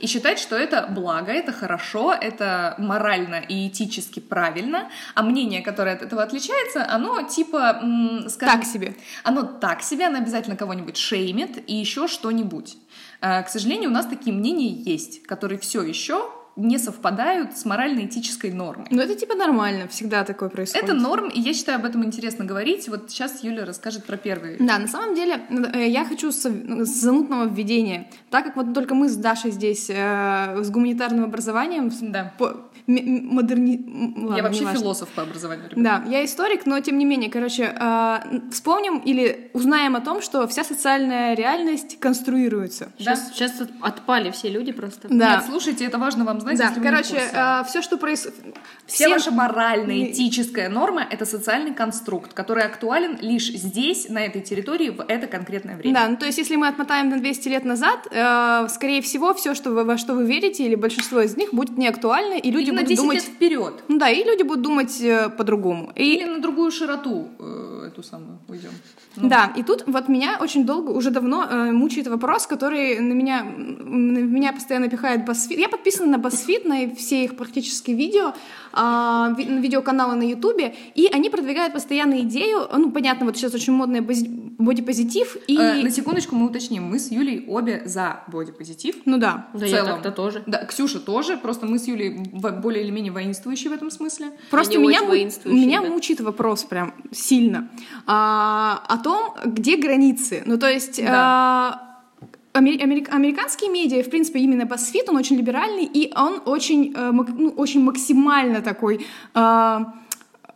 и 0.03 0.07
считать, 0.09 0.39
что 0.41 0.57
это 0.57 0.89
благо, 0.91 1.31
это 1.33 1.53
хорошо, 1.53 2.13
это 2.13 2.75
морально 2.79 3.37
и 3.37 3.69
этически 3.69 4.19
правильно, 4.21 4.91
а 5.15 5.23
мнение, 5.23 5.63
которое 5.63 5.95
от 5.95 6.03
этого 6.03 6.23
отличается, 6.25 6.85
оно 6.89 7.23
типа, 7.23 7.81
скажем, 8.29 8.61
Так 8.61 8.65
себе. 8.65 8.97
оно 9.23 9.43
так 9.45 9.83
себе, 9.83 10.07
оно 10.07 10.19
обязательно 10.19 10.57
кого-нибудь 10.57 10.97
шеймит 10.97 11.63
и 11.71 11.75
еще 11.75 12.09
что-нибудь. 12.09 12.77
Э, 13.21 13.43
К 13.45 13.49
сожалению, 13.49 13.91
у 13.91 13.93
нас 13.93 14.07
такие 14.07 14.35
мнения 14.35 14.71
есть, 14.71 15.23
которые 15.23 15.59
все 15.61 15.83
еще 15.83 16.29
не 16.57 16.79
совпадают 16.79 17.57
с 17.57 17.65
морально-этической 17.65 18.53
нормой. 18.53 18.87
Ну 18.91 19.01
это 19.01 19.15
типа 19.15 19.35
нормально, 19.35 19.89
всегда 19.89 20.23
такое 20.25 20.49
происходит. 20.51 20.85
Это 20.85 20.95
норм, 20.95 21.29
и 21.29 21.41
я 21.41 21.55
считаю, 21.55 21.79
об 21.79 21.85
этом 21.87 22.05
интересно 22.05 22.45
говорить. 22.45 22.89
Вот 22.89 23.11
сейчас 23.11 23.43
Юля 23.43 23.65
расскажет 23.65 24.05
про 24.05 24.17
первый. 24.17 24.57
Да, 24.59 24.79
на 24.79 24.87
самом 24.87 25.15
деле 25.15 25.41
э, 25.75 25.89
я 25.89 26.05
хочу 26.05 26.31
с, 26.31 26.43
с 26.45 27.01
занудного 27.01 27.47
введения. 27.49 28.11
Так 28.31 28.45
как 28.45 28.57
вот 28.57 28.75
только 28.75 28.95
мы 28.95 29.09
с 29.09 29.17
Дашей 29.17 29.51
здесь 29.51 29.89
э, 29.89 30.63
с 30.63 30.71
гуманитарным 30.71 31.25
образованием, 31.25 31.91
Да. 32.13 32.33
по- 32.39 32.61
модерни... 32.87 33.81
ладно, 34.17 34.37
я 34.37 34.43
вообще 34.43 34.67
философ 34.73 35.09
по 35.11 35.23
образованию. 35.23 35.71
ребят. 35.71 36.05
Да, 36.05 36.11
я 36.11 36.25
историк, 36.25 36.67
но 36.67 36.81
тем 36.81 36.99
не 36.99 37.05
менее, 37.05 37.31
короче, 37.31 37.65
э, 37.79 38.19
вспомним 38.51 38.99
или 38.99 39.51
узнаем 39.53 39.97
о 39.97 40.01
том, 40.01 40.21
что 40.23 40.47
вся 40.49 40.65
социальная 40.65 41.35
реальность 41.35 41.99
конструируется. 42.01 42.93
Сейчас, 42.99 43.31
сейчас 43.33 43.61
от- 43.61 43.71
отпали 43.81 44.31
все 44.31 44.49
люди 44.49 44.73
просто. 44.73 45.09
Да. 45.09 45.37
Нет, 45.37 45.45
слушайте, 45.49 45.85
это 45.85 45.99
важно 45.99 46.25
вам 46.25 46.41
знать, 46.41 46.59
Да, 46.59 46.69
если 46.69 46.81
короче, 46.83 47.15
курсе. 47.15 47.65
все, 47.69 47.83
что 47.83 47.97
происходит... 47.99 48.39
Вся 48.87 49.09
ваша 49.09 49.31
моральная, 49.31 50.11
этическая 50.11 50.69
норма— 50.69 51.07
это 51.11 51.25
социальный 51.25 51.73
конструкт, 51.75 52.33
который 52.35 52.65
актуален 52.65 53.19
лишь 53.21 53.49
здесь, 53.49 54.09
на 54.09 54.19
этой 54.19 54.43
территории, 54.43 54.91
в 54.91 55.05
это 55.07 55.27
конкретное 55.27 55.77
время. 55.77 55.95
Да, 55.95 56.09
ну 56.09 56.17
то 56.17 56.27
есть 56.27 56.39
если 56.39 56.57
мы 56.57 56.69
отмотаем 56.69 57.09
на 57.09 57.19
200 57.19 57.49
лет 57.49 57.65
назад, 57.65 58.07
э, 58.11 58.67
скорее 58.69 59.01
всего, 59.03 59.33
все, 59.35 59.55
что 59.55 59.71
вы, 59.71 59.85
во 59.85 59.97
что 59.97 60.15
вы 60.15 60.27
верите, 60.27 60.65
или 60.67 60.75
большинство 60.75 61.21
из 61.21 61.37
них 61.37 61.55
будет 61.55 61.79
не 61.79 61.89
актуально, 61.89 62.35
и 62.35 62.51
люди 62.51 62.72
на 62.73 62.83
будут 62.83 62.89
10 62.89 63.03
думать... 63.03 63.15
лет 63.17 63.25
вперед. 63.25 63.85
Ну 63.89 63.99
да, 63.99 64.11
и 64.11 64.25
люди 64.25 64.43
будут 64.43 64.63
думать 64.63 65.01
э, 65.01 65.29
по-другому. 65.31 65.93
И 65.97 66.15
Или 66.17 66.25
на 66.25 66.39
другую 66.41 66.71
широту 66.71 67.29
э, 67.39 67.89
эту 67.89 68.03
самую 68.03 68.39
уйдем. 68.49 68.71
Ну, 69.17 69.29
Да, 69.29 69.53
и 69.57 69.63
тут 69.63 69.85
вот 69.87 70.09
меня 70.09 70.39
очень 70.41 70.65
долго, 70.65 70.91
уже 70.91 71.11
давно 71.11 71.45
э, 71.45 71.73
мучает 71.73 72.07
вопрос, 72.09 72.47
который 72.47 72.99
на 73.01 73.13
меня, 73.13 73.45
на 73.45 74.19
меня 74.19 74.53
постоянно 74.53 74.89
пихает 74.89 75.29
BuzzFeed. 75.29 75.61
Я 75.61 75.69
подписана 75.69 76.17
на 76.17 76.21
BuzzFeed, 76.21 76.69
на 76.69 76.95
все 76.95 77.25
их 77.25 77.37
практически 77.37 77.91
видео, 77.91 78.33
а, 78.73 79.35
ви- 79.37 79.45
на 79.45 79.61
видеоканалы 79.61 80.15
на 80.15 80.23
Ютубе, 80.23 80.75
и 80.95 81.09
они 81.13 81.29
продвигают 81.31 81.75
постоянно 81.75 82.21
идею, 82.21 82.67
ну, 82.77 82.91
понятно, 82.91 83.27
вот 83.27 83.37
сейчас 83.37 83.55
очень 83.55 83.75
модный 83.75 84.01
бодипозитив, 84.01 85.37
и... 85.47 85.57
Э, 85.59 85.83
на 85.83 85.91
секундочку 85.91 86.37
мы 86.37 86.47
уточним, 86.47 86.85
мы 86.85 86.99
с 86.99 87.11
Юлей 87.11 87.45
обе 87.49 87.83
за 87.85 88.21
бодипозитив. 88.29 88.97
Ну 89.05 89.19
да. 89.19 89.49
Да 89.53 89.59
в 89.59 89.69
я 89.69 89.77
целом. 89.77 89.93
так-то 89.95 90.11
тоже. 90.13 90.43
Да, 90.47 90.65
Ксюша 90.65 91.01
тоже, 91.01 91.37
просто 91.37 91.67
мы 91.67 91.79
с 91.79 91.87
Юлей 91.87 92.11
в- 92.33 92.61
более 92.63 92.83
или 92.85 92.91
менее 92.91 93.13
воинствующие 93.13 93.71
в 93.71 93.75
этом 93.75 93.91
смысле. 93.91 94.27
Просто 94.51 94.79
Они 94.79 94.89
меня, 94.89 95.01
меня 95.45 95.81
да. 95.83 95.89
мучает 95.89 96.21
вопрос 96.21 96.65
прям 96.65 96.95
сильно 97.11 97.69
а, 98.07 98.83
о 98.89 98.97
том, 98.99 99.35
где 99.45 99.77
границы. 99.77 100.43
Ну, 100.47 100.57
то 100.59 100.69
есть... 100.71 101.03
Да. 101.05 101.13
а, 101.13 102.59
амери- 102.59 102.81
америк- 102.83 103.15
американские 103.15 103.71
медиа, 103.71 104.03
в 104.03 104.11
принципе, 104.11 104.41
именно 104.41 104.63
BuzzFeed, 104.63 105.09
он 105.09 105.17
очень 105.17 105.37
либеральный, 105.37 105.85
и 105.85 106.13
он 106.15 106.41
очень, 106.45 106.93
э, 106.97 107.11
ну, 107.13 107.51
очень 107.57 107.83
максимально 107.83 108.61
такой... 108.63 109.07
а, 109.35 109.95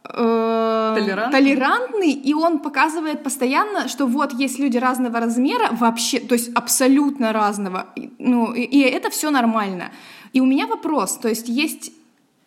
э, 0.05 0.95
Толерантный. 0.99 1.41
толерантный, 1.41 2.13
и 2.13 2.35
он 2.35 2.59
показывает 2.59 3.23
постоянно, 3.23 3.89
что 3.89 4.07
вот 4.07 4.33
есть 4.33 4.59
люди 4.59 4.79
разного 4.79 5.21
размера, 5.21 5.69
вообще, 5.73 6.21
то 6.21 6.35
есть 6.35 6.55
абсолютно 6.55 7.33
разного, 7.33 7.87
ну, 8.19 8.53
и, 8.55 8.63
и 8.63 8.81
это 8.81 9.11
все 9.11 9.31
нормально. 9.31 9.91
И 10.37 10.41
у 10.41 10.45
меня 10.45 10.67
вопрос, 10.67 11.17
то 11.17 11.29
есть 11.29 11.49
есть 11.49 11.93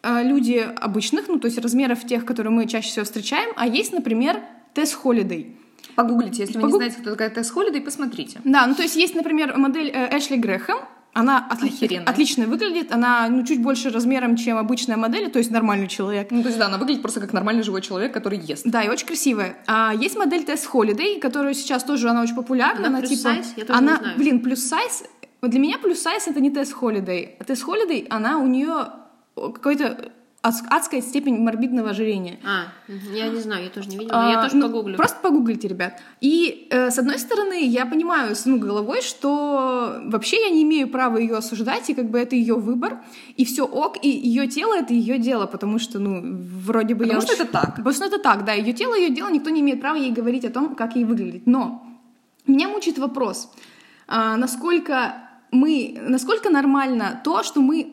э, 0.04 0.22
люди 0.22 0.64
обычных, 0.80 1.28
ну, 1.28 1.40
то 1.40 1.48
есть 1.48 1.58
размеров 1.58 2.06
тех, 2.06 2.24
которые 2.24 2.52
мы 2.52 2.68
чаще 2.68 2.90
всего 2.90 3.04
встречаем, 3.04 3.50
а 3.56 3.66
есть, 3.66 3.94
например, 3.94 4.42
Тесс 4.76 4.94
Холидей. 4.94 5.58
Погуглите, 5.96 6.44
если 6.44 6.60
вы 6.60 6.68
не 6.68 6.74
знаете, 6.74 6.98
кто 7.02 7.10
такая 7.10 7.32
Тесс 7.32 7.50
Холлидей, 7.50 7.82
посмотрите. 7.82 8.42
Да, 8.44 8.68
ну 8.68 8.76
то 8.76 8.84
есть 8.84 8.96
есть, 8.96 9.16
например, 9.16 9.58
модель 9.58 9.90
э, 9.90 10.16
Эшли 10.16 10.38
Грэхэм, 10.38 10.78
она 11.14 11.50
отли- 11.50 12.04
отлично 12.04 12.46
выглядит, 12.46 12.92
она 12.92 13.28
ну, 13.28 13.44
чуть 13.44 13.60
больше 13.64 13.90
размером, 13.90 14.36
чем 14.36 14.60
обычная 14.60 14.96
модель, 14.96 15.32
то 15.32 15.40
есть 15.40 15.50
нормальный 15.50 15.88
человек. 15.88 16.28
Ну, 16.30 16.44
то 16.44 16.50
есть, 16.50 16.60
да, 16.60 16.68
она 16.68 16.78
выглядит 16.78 17.02
просто 17.02 17.20
как 17.20 17.34
нормальный 17.34 17.64
живой 17.64 17.82
человек, 17.82 18.14
который 18.14 18.38
ест. 18.38 18.68
Да, 18.68 18.84
и 18.84 18.90
очень 18.90 19.08
красивая. 19.08 19.58
А 19.66 19.96
есть 19.96 20.16
модель 20.16 20.44
Тесс 20.44 20.64
Холидей, 20.64 21.20
которая 21.20 21.56
сейчас 21.56 21.84
тоже 21.84 22.08
она 22.08 22.22
очень 22.22 22.36
популярна. 22.36 22.86
Она 22.86 23.00
плюс 23.00 23.10
типа, 23.10 23.22
сайз? 23.22 23.54
Я 23.58 23.66
тоже 23.66 23.80
она, 23.80 23.94
не 23.94 23.98
знаю. 23.98 24.18
блин, 24.20 24.40
плюс 24.42 24.60
сайз. 24.60 25.06
Вот 25.42 25.52
для 25.52 25.60
меня 25.60 25.78
плюс 25.78 26.00
сайз 26.00 26.28
это 26.28 26.40
не 26.42 26.52
Тесс 26.52 26.72
Холидей. 26.74 27.36
А 27.40 27.44
Тесс 27.44 27.62
Холидей, 27.62 28.06
она 28.10 28.40
у 28.40 28.48
нее 28.48 28.88
какой-то 29.36 30.12
ад- 30.42 30.64
адская 30.70 31.02
степень 31.02 31.38
морбидного 31.38 31.92
ожирения. 31.92 32.40
А, 32.46 32.74
я 33.14 33.30
не 33.30 33.40
знаю, 33.40 33.64
я 33.64 33.70
тоже 33.70 33.88
не 33.88 33.98
видела, 33.98 34.22
но 34.22 34.32
я 34.32 34.40
А, 34.40 34.44
тоже 34.44 34.58
ну, 34.58 34.68
погуглю. 34.68 34.98
Просто 34.98 35.18
погуглите, 35.22 35.68
ребят. 35.70 36.02
И 36.20 36.68
э, 36.72 36.92
с 36.92 36.98
одной 37.00 37.20
стороны, 37.20 37.66
я 37.66 37.86
понимаю 37.86 38.36
с 38.36 38.46
ну, 38.46 38.60
головой, 38.60 39.02
что 39.02 40.02
вообще 40.08 40.42
я 40.42 40.50
не 40.50 40.64
имею 40.64 40.90
права 40.90 41.18
ее 41.18 41.38
осуждать, 41.38 41.90
и 41.90 41.94
как 41.94 42.10
бы 42.10 42.20
это 42.20 42.36
ее 42.36 42.56
выбор, 42.56 42.98
и 43.38 43.46
все 43.46 43.64
ок, 43.66 43.98
и 44.04 44.10
ее 44.10 44.48
тело 44.48 44.74
это 44.76 44.94
ее 44.94 45.20
дело, 45.20 45.46
потому 45.46 45.80
что, 45.80 46.00
ну, 46.00 46.22
вроде 46.66 46.96
бы 46.96 47.06
Потому 47.06 47.22
я 47.22 47.26
что 47.26 47.34
очень- 47.34 47.44
это 47.44 47.52
так. 47.54 47.76
Потому 47.78 47.94
что 47.96 48.06
это 48.06 48.20
так, 48.20 48.44
да, 48.44 48.52
ее 48.52 48.74
тело, 48.74 48.94
ее 48.94 49.10
дело, 49.10 49.30
никто 49.30 49.50
не 49.52 49.62
имеет 49.62 49.80
права 49.80 49.96
ей 49.96 50.12
говорить 50.12 50.44
о 50.44 50.50
том, 50.50 50.76
как 50.76 50.96
ей 50.98 51.06
выглядеть. 51.06 51.48
Но 51.48 51.82
меня 52.46 52.68
мучает 52.68 52.98
вопрос, 52.98 53.50
а, 54.08 54.36
насколько 54.38 55.14
мы, 55.52 55.98
насколько 56.08 56.50
нормально 56.50 57.22
то, 57.24 57.44
что 57.44 57.62
мы, 57.62 57.88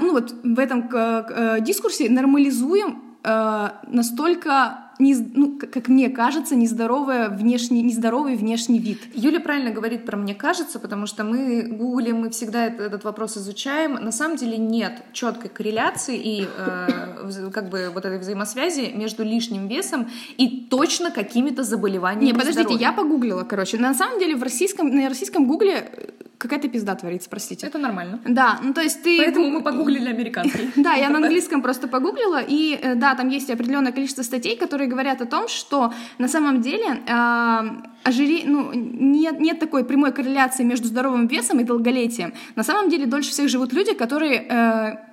ну 0.00 0.12
вот 0.12 0.34
в 0.42 0.58
этом 0.58 0.88
к- 0.88 1.26
э, 1.30 1.60
дискурсе 1.60 2.08
нормализуем 2.10 3.02
э, 3.24 3.68
настолько, 3.86 4.90
нез- 4.98 5.30
ну, 5.34 5.58
как 5.72 5.88
мне 5.88 6.10
кажется, 6.10 6.56
нездоровый 6.56 7.28
внешний, 7.28 7.80
нездоровый 7.82 8.34
внешний 8.36 8.78
вид. 8.80 8.98
Юля 9.14 9.38
правильно 9.40 9.70
говорит 9.70 10.04
про 10.04 10.16
«мне 10.16 10.34
кажется», 10.34 10.78
потому 10.80 11.06
что 11.06 11.22
мы 11.24 11.62
гуглим, 11.62 12.20
мы 12.22 12.30
всегда 12.30 12.66
это- 12.66 12.82
этот 12.82 13.04
вопрос 13.04 13.36
изучаем. 13.36 13.94
На 13.94 14.10
самом 14.12 14.36
деле 14.36 14.58
нет 14.58 15.04
четкой 15.12 15.50
корреляции 15.50 16.16
и 16.20 16.46
э, 16.46 17.50
как 17.52 17.68
бы 17.70 17.90
вот 17.94 18.04
этой 18.04 18.18
взаимосвязи 18.18 18.90
между 18.94 19.22
лишним 19.24 19.68
весом 19.68 20.08
и 20.36 20.66
точно 20.68 21.10
какими-то 21.10 21.62
заболеваниями 21.62 22.26
Не, 22.26 22.32
подождите, 22.32 22.62
здоровья. 22.64 22.86
я 22.88 22.92
погуглила, 22.92 23.44
короче. 23.44 23.78
На 23.78 23.94
самом 23.94 24.18
деле 24.18 24.34
в 24.36 24.42
российском, 24.42 24.88
на 24.94 25.08
российском 25.08 25.46
гугле 25.46 25.74
э, 25.92 26.08
какая-то 26.42 26.68
пизда 26.68 26.94
творится, 26.94 27.30
простите. 27.30 27.66
Это 27.66 27.78
нормально. 27.78 28.18
Да, 28.26 28.58
ну 28.62 28.74
то 28.74 28.82
есть 28.82 29.02
ты... 29.02 29.18
Поэтому 29.18 29.48
мы 29.50 29.62
погуглили 29.62 30.08
американский. 30.08 30.70
Да, 30.82 30.94
я 30.94 31.08
на 31.10 31.18
английском 31.18 31.62
просто 31.62 31.88
погуглила, 31.88 32.40
и 32.42 32.78
э, 32.82 32.94
да, 32.96 33.14
там 33.14 33.28
есть 33.28 33.50
определенное 33.50 33.92
количество 33.92 34.22
статей, 34.22 34.56
которые 34.56 34.88
говорят 34.90 35.22
о 35.22 35.26
том, 35.26 35.48
что 35.48 35.92
на 36.18 36.28
самом 36.28 36.60
деле 36.60 37.02
а, 37.08 37.64
ожире- 38.04 38.42
ну, 38.44 38.72
нет, 38.74 39.40
нет 39.40 39.60
такой 39.60 39.84
прямой 39.84 40.12
корреляции 40.12 40.64
между 40.64 40.88
здоровым 40.88 41.28
весом 41.28 41.60
и 41.60 41.64
долголетием. 41.64 42.32
На 42.56 42.64
самом 42.64 42.90
деле 42.90 43.06
дольше 43.06 43.30
всех 43.30 43.48
живут 43.48 43.72
люди, 43.72 43.94
которые 43.94 44.46
э, 44.48 45.11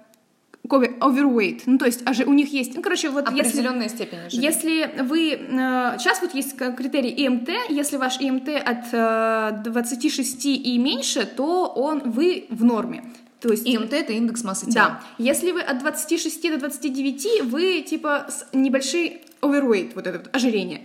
overweight, 0.78 1.64
ну 1.66 1.78
то 1.78 1.86
есть 1.86 2.02
ожи- 2.04 2.26
у 2.26 2.34
них 2.34 2.52
есть, 2.54 2.76
ну 2.76 2.82
короче, 2.82 3.10
вот 3.10 3.30
если... 3.32 3.60
Определенная 3.60 3.90
степень 3.90 4.20
ожирения. 4.20 4.50
Если 4.50 5.04
вы... 5.04 5.32
э, 5.32 5.98
сейчас 5.98 6.22
вот 6.22 6.34
есть 6.34 6.56
критерий 6.56 7.10
ИМТ. 7.26 7.50
Если 7.70 7.98
ваш 7.98 8.20
ИМТ 8.20 8.50
от 8.50 8.94
э, 8.94 9.62
26 9.64 10.46
и 10.46 10.78
меньше, 10.78 11.26
то 11.26 11.68
он, 11.68 12.12
вы 12.12 12.46
в 12.50 12.64
норме. 12.64 13.04
То 13.40 13.50
есть... 13.50 13.66
ИМТ— 13.68 13.94
это 13.94 14.14
индекс 14.14 14.44
массы 14.44 14.66
тела. 14.70 15.00
Да. 15.00 15.04
Если 15.18 15.52
вы 15.52 15.62
от 15.62 15.80
26 15.80 16.52
до 16.52 16.58
29, 16.58 17.44
вы 17.44 17.82
типа 17.82 18.28
с 18.30 18.46
небольшой 18.54 19.22
overweight, 19.42 19.92
вот 19.96 20.08
это 20.08 20.18
вот 20.20 20.30
ожирение. 20.36 20.82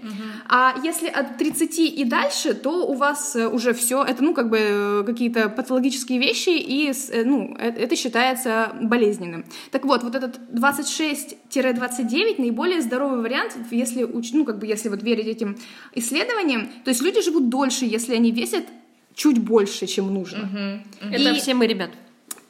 А 0.49 0.75
если 0.83 1.09
от 1.09 1.38
30 1.38 1.79
и 1.79 2.05
дальше, 2.05 2.55
то 2.55 2.87
у 2.87 2.95
вас 2.95 3.35
э, 3.37 3.49
уже 3.49 3.73
все, 3.73 4.05
это, 4.05 4.23
ну, 4.23 4.35
как 4.35 4.49
бы 4.51 4.59
э, 4.61 5.03
какие-то 5.05 5.49
патологические 5.49 6.19
вещи, 6.19 6.51
и, 6.51 6.93
э, 6.93 7.25
ну, 7.25 7.57
это 7.59 7.97
считается 7.97 8.73
болезненным. 8.81 9.45
Так 9.71 9.85
вот, 9.85 10.03
вот 10.03 10.14
этот 10.14 10.38
26-29 10.53 12.38
наиболее 12.38 12.81
здоровый 12.81 13.21
вариант, 13.21 13.57
если, 13.71 14.09
ну, 14.33 14.45
как 14.45 14.59
бы, 14.59 14.67
если 14.67 14.88
вот 14.88 15.03
верить 15.03 15.27
этим 15.27 15.57
исследованиям, 15.95 16.69
то 16.85 16.90
есть 16.90 17.03
люди 17.03 17.23
живут 17.23 17.49
дольше, 17.49 17.85
если 17.87 18.14
они 18.14 18.31
весят 18.31 18.64
чуть 19.14 19.38
больше, 19.38 19.87
чем 19.87 20.12
нужно. 20.12 20.81
Это 21.01 21.31
И- 21.31 21.40
все 21.40 21.55
мы, 21.55 21.67
ребят. 21.67 21.90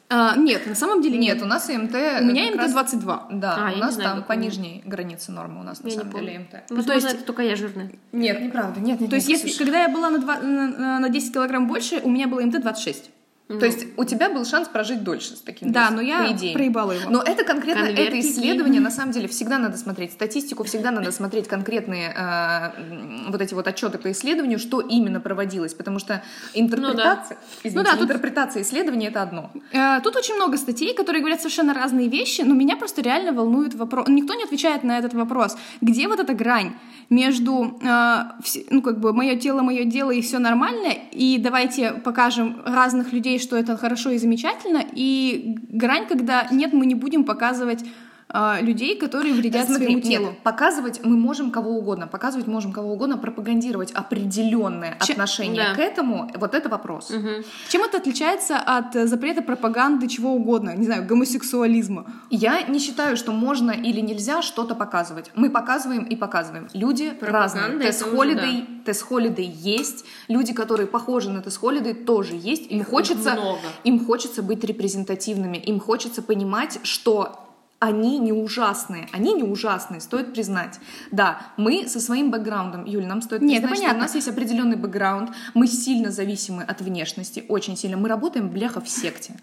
А, 0.07 0.35
нет, 0.37 0.67
на 0.67 0.75
самом 0.75 1.01
деле 1.01 1.17
Нет, 1.17 1.41
у 1.41 1.45
нас 1.45 1.67
ИМТ... 1.69 1.93
У 1.93 2.25
меня 2.25 2.51
МТ 2.51 2.57
раз- 2.57 2.71
22. 2.73 3.27
Да, 3.31 3.55
А, 3.69 3.73
у 3.73 3.77
нас 3.77 3.95
знаю, 3.95 4.09
там 4.17 4.23
по 4.23 4.33
у 4.33 4.35
нижней 4.35 4.83
границе 4.85 5.31
нормы 5.31 5.61
у 5.61 5.63
нас 5.63 5.81
на 5.81 5.87
Я 5.87 5.93
не 5.95 5.99
самом 5.99 6.13
деле 6.13 6.25
помню. 6.33 6.41
ИМТ. 6.41 6.63
Возможно, 6.69 6.83
то 6.87 6.93
есть- 6.93 7.13
это 7.15 7.23
только 7.25 7.41
я 7.41 7.55
жирная. 7.55 7.91
Нет, 8.11 8.39
неправда. 8.41 8.79
Нет, 8.79 9.01
нет, 9.01 9.09
То 9.09 9.15
есть, 9.15 9.27
нет, 9.27 9.37
если, 9.39 9.47
Ксюш. 9.49 9.65
когда 9.65 9.81
я 9.83 9.89
была 9.89 10.11
на, 10.11 10.19
два- 10.19 10.39
на, 10.39 10.99
на 10.99 11.09
10 11.09 11.33
килограмм 11.33 11.67
больше, 11.67 11.99
у 12.03 12.09
меня 12.09 12.27
было 12.27 12.41
МТ 12.41 12.61
26. 12.61 13.09
То 13.47 13.63
есть 13.65 13.85
у 13.95 14.03
тебя 14.05 14.29
был 14.31 14.43
шанс 14.43 14.67
прожить 14.67 15.03
дольше 15.03 15.35
с 15.35 15.41
таким 15.41 15.71
Да, 15.71 15.91
но 15.91 16.01
я 16.01 16.23
по 16.23 16.31
идее. 16.31 16.53
проебала 16.53 16.93
его. 16.93 17.11
Но 17.11 17.21
это 17.21 17.43
конкретно, 17.43 17.83
это 17.85 17.95
Конвертики. 17.95 18.25
исследование, 18.31 18.81
на 18.81 18.89
самом 18.89 19.11
деле, 19.11 19.27
всегда 19.27 19.59
надо 19.59 19.77
смотреть 19.77 20.13
статистику, 20.13 20.63
всегда 20.63 20.89
надо 20.89 21.11
смотреть 21.11 21.47
конкретные 21.47 22.11
э, 22.15 23.29
вот 23.29 23.39
эти 23.41 23.53
вот 23.53 23.67
отчеты 23.67 23.99
по 23.99 24.11
исследованию, 24.11 24.57
что 24.57 24.81
именно 24.81 25.19
проводилось, 25.19 25.75
потому 25.75 25.99
что 25.99 26.23
интерпретация, 26.55 27.37
извините, 27.63 27.77
Ну 27.77 27.83
да, 27.83 27.91
тут- 27.91 28.09
интерпретация 28.09 28.63
исследования 28.63 29.07
это 29.09 29.21
одно. 29.21 29.51
Э, 29.71 29.99
Тут 30.01 30.15
очень 30.15 30.35
много 30.35 30.57
статей, 30.57 30.95
которые 30.95 31.21
говорят 31.21 31.39
совершенно 31.39 31.73
разные 31.73 32.07
вещи, 32.09 32.41
но 32.41 32.55
меня 32.55 32.75
просто 32.77 33.01
реально 33.01 33.31
волнует 33.31 33.75
вопрос. 33.75 34.07
Никто 34.07 34.33
не 34.33 34.43
отвечает 34.43 34.83
на 34.83 34.97
этот 34.97 35.13
вопрос. 35.13 35.55
Где 35.81 36.07
вот 36.07 36.19
эта 36.19 36.33
грань 36.33 36.73
между, 37.09 37.79
э, 37.81 38.23
ну, 38.69 38.81
как 38.81 38.99
бы, 38.99 39.13
мое 39.13 39.35
тело, 39.35 39.61
мое 39.61 39.85
дело, 39.85 40.11
и 40.11 40.21
все 40.21 40.39
нормально, 40.39 40.93
и 41.11 41.37
давайте 41.37 41.91
покажем 41.93 42.61
разных 42.65 43.13
людей, 43.13 43.39
что 43.39 43.55
это 43.55 43.77
хорошо 43.77 44.11
и 44.11 44.17
замечательно, 44.17 44.83
и 44.93 45.57
грань, 45.69 46.07
когда 46.07 46.47
нет, 46.51 46.73
мы 46.73 46.85
не 46.85 46.95
будем 46.95 47.23
показывать 47.23 47.83
а, 48.27 48.59
людей, 48.59 48.97
которые 48.97 49.33
вредят 49.33 49.67
Смотри, 49.67 49.85
своему 49.85 50.01
нет, 50.01 50.07
телу. 50.07 50.35
показывать 50.43 50.99
мы 51.03 51.15
можем 51.15 51.51
кого 51.51 51.77
угодно, 51.77 52.07
показывать 52.07 52.47
можем 52.47 52.73
кого 52.73 52.93
угодно, 52.93 53.17
пропагандировать 53.17 53.91
определенное 53.91 54.97
Че- 55.05 55.13
отношение 55.13 55.63
да. 55.69 55.75
к 55.75 55.79
этому, 55.79 56.31
вот 56.35 56.55
это 56.55 56.67
вопрос. 56.67 57.11
Чем 57.69 57.83
это 57.83 57.97
отличается 57.97 58.57
от 58.57 58.95
э, 58.95 59.05
запрета 59.05 59.41
пропаганды 59.43 60.07
чего 60.07 60.33
угодно? 60.33 60.75
Не 60.75 60.85
знаю, 60.85 61.05
гомосексуализма. 61.05 62.05
Я 62.31 62.63
не 62.63 62.79
считаю, 62.79 63.15
что 63.15 63.31
можно 63.31 63.71
или 63.71 64.01
нельзя 64.01 64.41
что-то 64.41 64.73
показывать. 64.73 65.31
Мы 65.35 65.51
показываем 65.51 66.03
и 66.03 66.15
показываем. 66.15 66.67
Люди 66.73 67.11
Пропаганда 67.11 67.59
разные. 67.59 67.87
Тесс 67.87 68.01
это 68.01 68.07
уже 68.07 68.17
Холидей, 68.17 68.65
Тесс 68.85 69.01
Холидей 69.01 69.45
есть. 69.47 70.05
Люди, 70.27 70.53
которые 70.53 70.87
похожи 70.87 71.29
на 71.29 71.41
Тесс 71.43 71.57
Холидей, 71.57 71.93
тоже 71.93 72.35
есть. 72.35 72.71
Им 72.71 72.83
хочется, 72.83 73.33
много. 73.33 73.59
им 73.83 74.03
хочется 74.03 74.41
быть 74.41 74.63
репрезентативными. 74.63 75.57
Им 75.57 75.79
хочется 75.79 76.23
понимать, 76.23 76.79
что 76.83 77.44
они 77.79 78.19
не 78.19 78.31
ужасные. 78.31 79.07
Они 79.11 79.33
не 79.33 79.43
ужасные, 79.43 79.99
стоит 79.99 80.33
признать. 80.33 80.79
Да, 81.11 81.41
мы 81.57 81.87
со 81.87 81.99
своим 81.99 82.31
бэкграундом, 82.31 82.85
Юль, 82.85 83.05
нам 83.05 83.21
стоит 83.21 83.41
Нет, 83.41 83.59
это 83.59 83.67
признать, 83.67 83.77
что 83.77 83.85
у 83.85 83.87
понятно. 83.87 84.01
нас 84.03 84.15
есть 84.15 84.27
определенный 84.27 84.77
бэкграунд. 84.77 85.31
Мы 85.53 85.67
сильно 85.67 86.09
зависимы 86.09 86.63
от 86.63 86.81
внешности, 86.81 87.43
очень 87.49 87.77
сильно. 87.77 87.97
Мы 87.97 88.07
работаем, 88.07 88.49
бляха, 88.49 88.81
в 88.81 88.89
секте. 88.89 89.35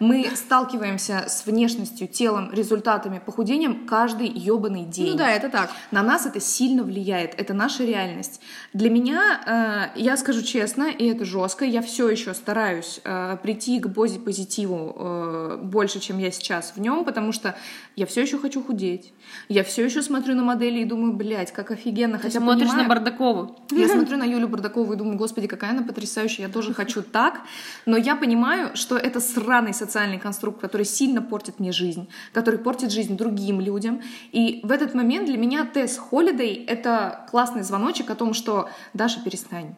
Мы 0.00 0.28
сталкиваемся 0.34 1.26
с 1.28 1.46
внешностью, 1.46 2.08
телом, 2.08 2.52
результатами, 2.52 3.20
похудением 3.24 3.86
каждый 3.86 4.26
ебаный 4.26 4.84
день. 4.84 5.12
Ну 5.12 5.16
да, 5.16 5.30
это 5.30 5.48
так. 5.48 5.70
На 5.92 6.02
нас 6.02 6.26
это 6.26 6.40
сильно 6.40 6.82
влияет, 6.82 7.40
это 7.40 7.54
наша 7.54 7.84
реальность. 7.84 8.40
Для 8.72 8.90
меня, 8.90 9.92
э, 9.94 10.00
я 10.00 10.16
скажу 10.16 10.42
честно, 10.42 10.90
и 10.90 11.06
это 11.06 11.24
жестко, 11.24 11.64
я 11.64 11.82
все 11.82 12.08
еще 12.08 12.34
стараюсь 12.34 13.00
э, 13.04 13.36
прийти 13.44 13.78
к 13.78 13.86
боди-позитиву 13.86 14.96
э, 14.98 15.58
больше, 15.62 16.00
чем 16.00 16.18
я 16.18 16.32
сейчас 16.32 16.72
в 16.74 16.80
нем, 16.80 17.04
потому 17.04 17.30
что 17.30 17.51
я 17.96 18.06
все 18.06 18.22
еще 18.22 18.38
хочу 18.38 18.62
худеть. 18.62 19.12
Я 19.48 19.64
все 19.64 19.84
еще 19.84 20.02
смотрю 20.02 20.34
на 20.34 20.42
модели 20.42 20.80
и 20.80 20.84
думаю, 20.84 21.12
блядь, 21.12 21.52
как 21.52 21.70
офигенно. 21.70 22.16
Ты 22.16 22.24
Хотя 22.24 22.40
смотришь 22.40 22.68
понимаю- 22.68 22.82
на 22.82 22.88
Бардакову. 22.88 23.56
я 23.70 23.88
смотрю 23.88 24.16
на 24.16 24.24
Юлю 24.24 24.48
Бардакову 24.48 24.92
и 24.92 24.96
думаю, 24.96 25.16
господи, 25.18 25.46
какая 25.46 25.70
она 25.72 25.82
потрясающая, 25.82 26.46
я 26.46 26.52
тоже 26.52 26.74
хочу 26.74 27.02
так. 27.02 27.40
Но 27.86 27.96
я 27.96 28.16
понимаю, 28.16 28.76
что 28.76 28.96
это 28.96 29.20
сраный 29.20 29.74
социальный 29.74 30.18
конструкт, 30.18 30.60
который 30.60 30.86
сильно 30.86 31.20
портит 31.22 31.60
мне 31.60 31.72
жизнь, 31.72 32.08
который 32.32 32.58
портит 32.58 32.90
жизнь 32.92 33.16
другим 33.16 33.60
людям. 33.60 34.00
И 34.32 34.60
в 34.62 34.70
этот 34.70 34.94
момент 34.94 35.26
для 35.26 35.36
меня 35.38 35.64
Тесс 35.66 35.98
Холидей— 35.98 36.64
это 36.66 37.26
классный 37.30 37.62
звоночек 37.62 38.10
о 38.10 38.14
том, 38.14 38.34
что 38.34 38.68
Даша, 38.94 39.20
перестань. 39.20 39.74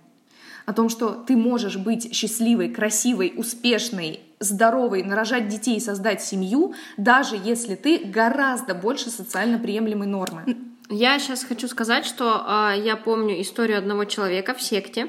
О 0.66 0.72
том, 0.72 0.88
что 0.88 1.10
ты 1.10 1.36
можешь 1.36 1.76
быть 1.76 2.14
счастливой, 2.14 2.68
красивой, 2.70 3.34
успешной, 3.36 4.20
здоровой, 4.40 5.02
нарожать 5.02 5.48
детей 5.48 5.76
и 5.76 5.80
создать 5.80 6.22
семью, 6.22 6.74
даже 6.96 7.36
если 7.36 7.74
ты 7.74 7.98
гораздо 8.04 8.74
больше 8.74 9.10
социально 9.10 9.58
приемлемой 9.58 10.06
нормы. 10.06 10.56
Я 10.90 11.18
сейчас 11.18 11.44
хочу 11.44 11.66
сказать, 11.68 12.04
что 12.04 12.42
а, 12.46 12.74
я 12.74 12.96
помню 12.96 13.40
историю 13.40 13.78
одного 13.78 14.04
человека 14.04 14.54
в 14.54 14.62
секте. 14.62 15.08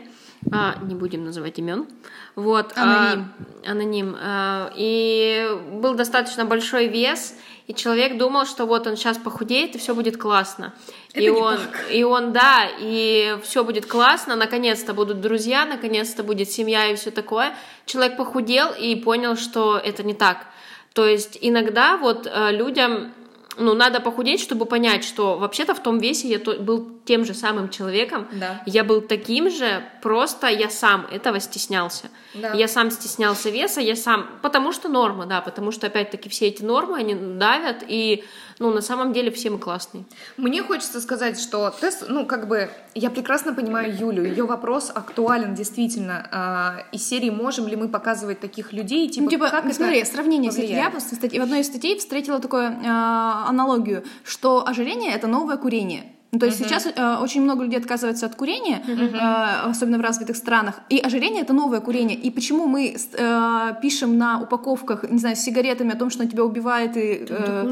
а, 0.52 0.76
не 0.82 0.96
будем 0.96 1.26
называть 1.26 1.60
имен. 1.60 1.88
Вот. 2.36 2.74
а, 2.78 3.14
Аноним. 3.14 3.32
аноним. 3.66 4.16
а, 4.20 4.72
и 4.76 5.50
был 5.74 5.96
достаточно 5.96 6.46
большой 6.46 6.88
вес, 6.88 7.36
и 7.68 7.74
человек 7.74 8.18
думал, 8.18 8.46
что 8.46 8.66
вот 8.66 8.86
он 8.86 8.96
сейчас 8.96 9.18
похудеет, 9.18 9.76
и 9.76 9.80
все 9.80 9.96
будет 9.96 10.18
классно. 10.18 10.74
и 11.14 11.22
не 11.22 11.30
он, 11.30 11.58
и 11.92 12.04
он, 12.04 12.32
да, 12.32 12.70
и 12.80 13.38
все 13.44 13.64
будет 13.64 13.86
классно, 13.88 14.36
наконец-то 14.36 14.94
будут 14.94 15.20
друзья, 15.20 15.66
наконец-то 15.66 16.24
будет 16.24 16.50
семья 16.50 16.88
и 16.88 16.96
все 16.96 17.10
такое. 17.10 17.56
Человек 17.86 18.18
похудел 18.18 18.72
и 18.72 18.96
понял, 18.96 19.36
что 19.36 19.78
это 19.78 20.04
не 20.04 20.14
так. 20.14 20.46
То 20.94 21.06
есть 21.06 21.38
иногда 21.42 21.98
вот 21.98 22.28
э, 22.28 22.52
людям 22.52 23.14
ну, 23.58 23.74
надо 23.74 24.00
похудеть, 24.00 24.42
чтобы 24.42 24.66
понять, 24.66 25.04
что 25.04 25.38
вообще-то 25.38 25.74
в 25.74 25.82
том 25.82 25.98
весе 25.98 26.28
я 26.28 26.40
был 26.40 26.95
тем 27.06 27.24
же 27.24 27.34
самым 27.34 27.70
человеком. 27.70 28.28
Да. 28.34 28.62
Я 28.66 28.84
был 28.84 29.02
таким 29.02 29.50
же, 29.50 29.84
просто 30.02 30.48
я 30.48 30.70
сам 30.70 31.06
этого 31.12 31.40
стеснялся. 31.40 32.10
Да. 32.34 32.54
Я 32.54 32.68
сам 32.68 32.92
стеснялся 32.92 33.50
веса, 33.50 33.80
я 33.80 33.96
сам... 33.96 34.28
Потому 34.42 34.74
что 34.74 34.90
норма, 34.90 35.26
да, 35.26 35.42
потому 35.42 35.72
что, 35.72 35.88
опять-таки, 35.88 36.30
все 36.30 36.48
эти 36.48 36.64
нормы, 36.64 36.98
они 36.98 37.16
давят, 37.16 37.84
и, 37.88 38.24
ну, 38.60 38.72
на 38.72 38.82
самом 38.82 39.14
деле 39.14 39.32
все 39.32 39.50
мы 39.50 39.60
классные. 39.60 40.04
Мне 40.38 40.64
хочется 40.64 41.00
сказать, 41.00 41.40
что 41.40 41.70
тест, 41.70 42.06
ну, 42.10 42.26
как 42.26 42.48
бы, 42.48 42.70
я 42.96 43.10
прекрасно 43.10 43.54
понимаю 43.54 43.96
Юлю, 43.96 44.26
ее 44.26 44.46
вопрос 44.46 44.92
актуален 44.94 45.54
действительно. 45.54 46.28
а, 46.32 46.84
из 46.92 47.08
серии 47.08 47.30
«Можем 47.30 47.68
ли 47.68 47.76
мы 47.76 47.88
показывать 47.88 48.40
таких 48.40 48.74
людей?» 48.74 49.08
Типа, 49.10 49.24
Ну, 49.26 49.30
типа, 49.30 49.50
как 49.50 49.64
ну, 49.64 49.70
это 49.70 49.78
смотри, 49.78 50.04
сравнение. 50.06 50.52
Я 50.68 50.90
просто 50.90 51.16
в 51.16 51.42
одной 51.42 51.62
из 51.62 51.68
статей 51.68 51.98
встретила 51.98 52.40
такую 52.40 52.64
э, 52.64 52.86
аналогию, 52.86 54.04
что 54.24 54.68
ожирение— 54.68 55.12
это 55.16 55.28
новое 55.28 55.58
курение. 55.58 56.15
Ну, 56.36 56.40
то 56.40 56.46
есть 56.48 56.58
сейчас 56.66 56.86
э, 56.86 57.18
очень 57.24 57.42
много 57.42 57.64
людей 57.64 57.80
отказываются 57.80 58.26
от 58.26 58.36
курения, 58.36 58.82
э, 58.88 59.70
особенно 59.70 59.98
в 59.98 60.02
развитых 60.02 60.36
странах. 60.36 60.76
И 60.90 61.00
ожирение 61.00 61.42
это 61.44 61.54
новое 61.54 61.80
курение. 61.80 62.18
И 62.18 62.30
почему 62.32 62.68
мы 62.68 62.96
э, 62.96 63.74
пишем 63.82 64.18
на 64.18 64.42
упаковках, 64.42 65.10
не 65.10 65.18
знаю, 65.20 65.36
с 65.36 65.40
сигаретами 65.40 65.92
о 65.94 65.96
том, 65.96 66.10
что 66.10 66.24
он 66.24 66.30
тебя 66.30 66.44
убивает 66.44 66.98
и 66.98 67.26
э, 67.30 67.64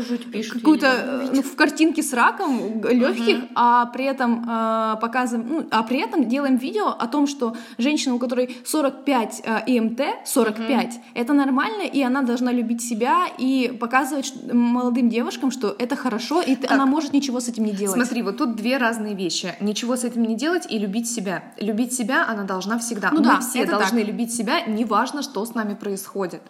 какую-то 0.59 0.87
э, 0.87 1.29
ну, 1.35 1.41
в 1.41 1.55
картинке 1.55 2.01
с 2.01 2.13
раком 2.13 2.81
легких, 2.89 3.37
а 3.55 3.85
при 3.87 4.05
этом 4.05 4.45
э, 4.49 4.95
показываем, 5.01 5.47
ну, 5.49 5.65
а 5.71 5.83
при 5.83 5.99
этом 5.99 6.27
делаем 6.29 6.57
видео 6.57 6.87
о 6.87 7.07
том, 7.07 7.27
что 7.27 7.55
женщина, 7.77 8.15
у 8.15 8.19
которой 8.19 8.57
45 8.65 9.41
э, 9.45 9.59
ИМТ, 9.67 10.01
45, 10.25 10.99
это 11.15 11.33
нормально, 11.33 11.83
и 11.83 12.01
она 12.01 12.21
должна 12.21 12.51
любить 12.51 12.81
себя 12.81 13.27
и 13.37 13.75
показывать 13.79 14.33
молодым 14.51 15.09
девушкам, 15.09 15.51
что 15.51 15.75
это 15.79 15.95
хорошо, 15.95 16.41
и 16.41 16.55
ты- 16.55 16.67
она 16.73 16.85
может 16.85 17.13
ничего 17.13 17.39
с 17.39 17.49
этим 17.49 17.65
не 17.65 17.71
делать. 17.71 17.95
Смотри, 17.95 18.21
вот 18.21 18.37
тут 18.37 18.52
две 18.55 18.77
разные 18.77 19.15
вещи. 19.15 19.55
Ничего 19.59 19.95
с 19.95 20.03
этим 20.03 20.23
не 20.23 20.35
делать 20.35 20.65
и 20.69 20.77
любить 20.77 21.09
себя. 21.09 21.43
Любить 21.59 21.93
себя 21.93 22.25
она 22.27 22.43
должна 22.43 22.77
всегда. 22.79 23.11
Ну 23.11 23.19
Мы 23.19 23.23
да, 23.25 23.39
все 23.39 23.65
должны 23.65 23.99
так. 23.99 24.07
любить 24.07 24.33
себя, 24.33 24.61
неважно, 24.61 25.21
что 25.21 25.45
с 25.45 25.53
нами 25.53 25.73
происходит. 25.73 26.41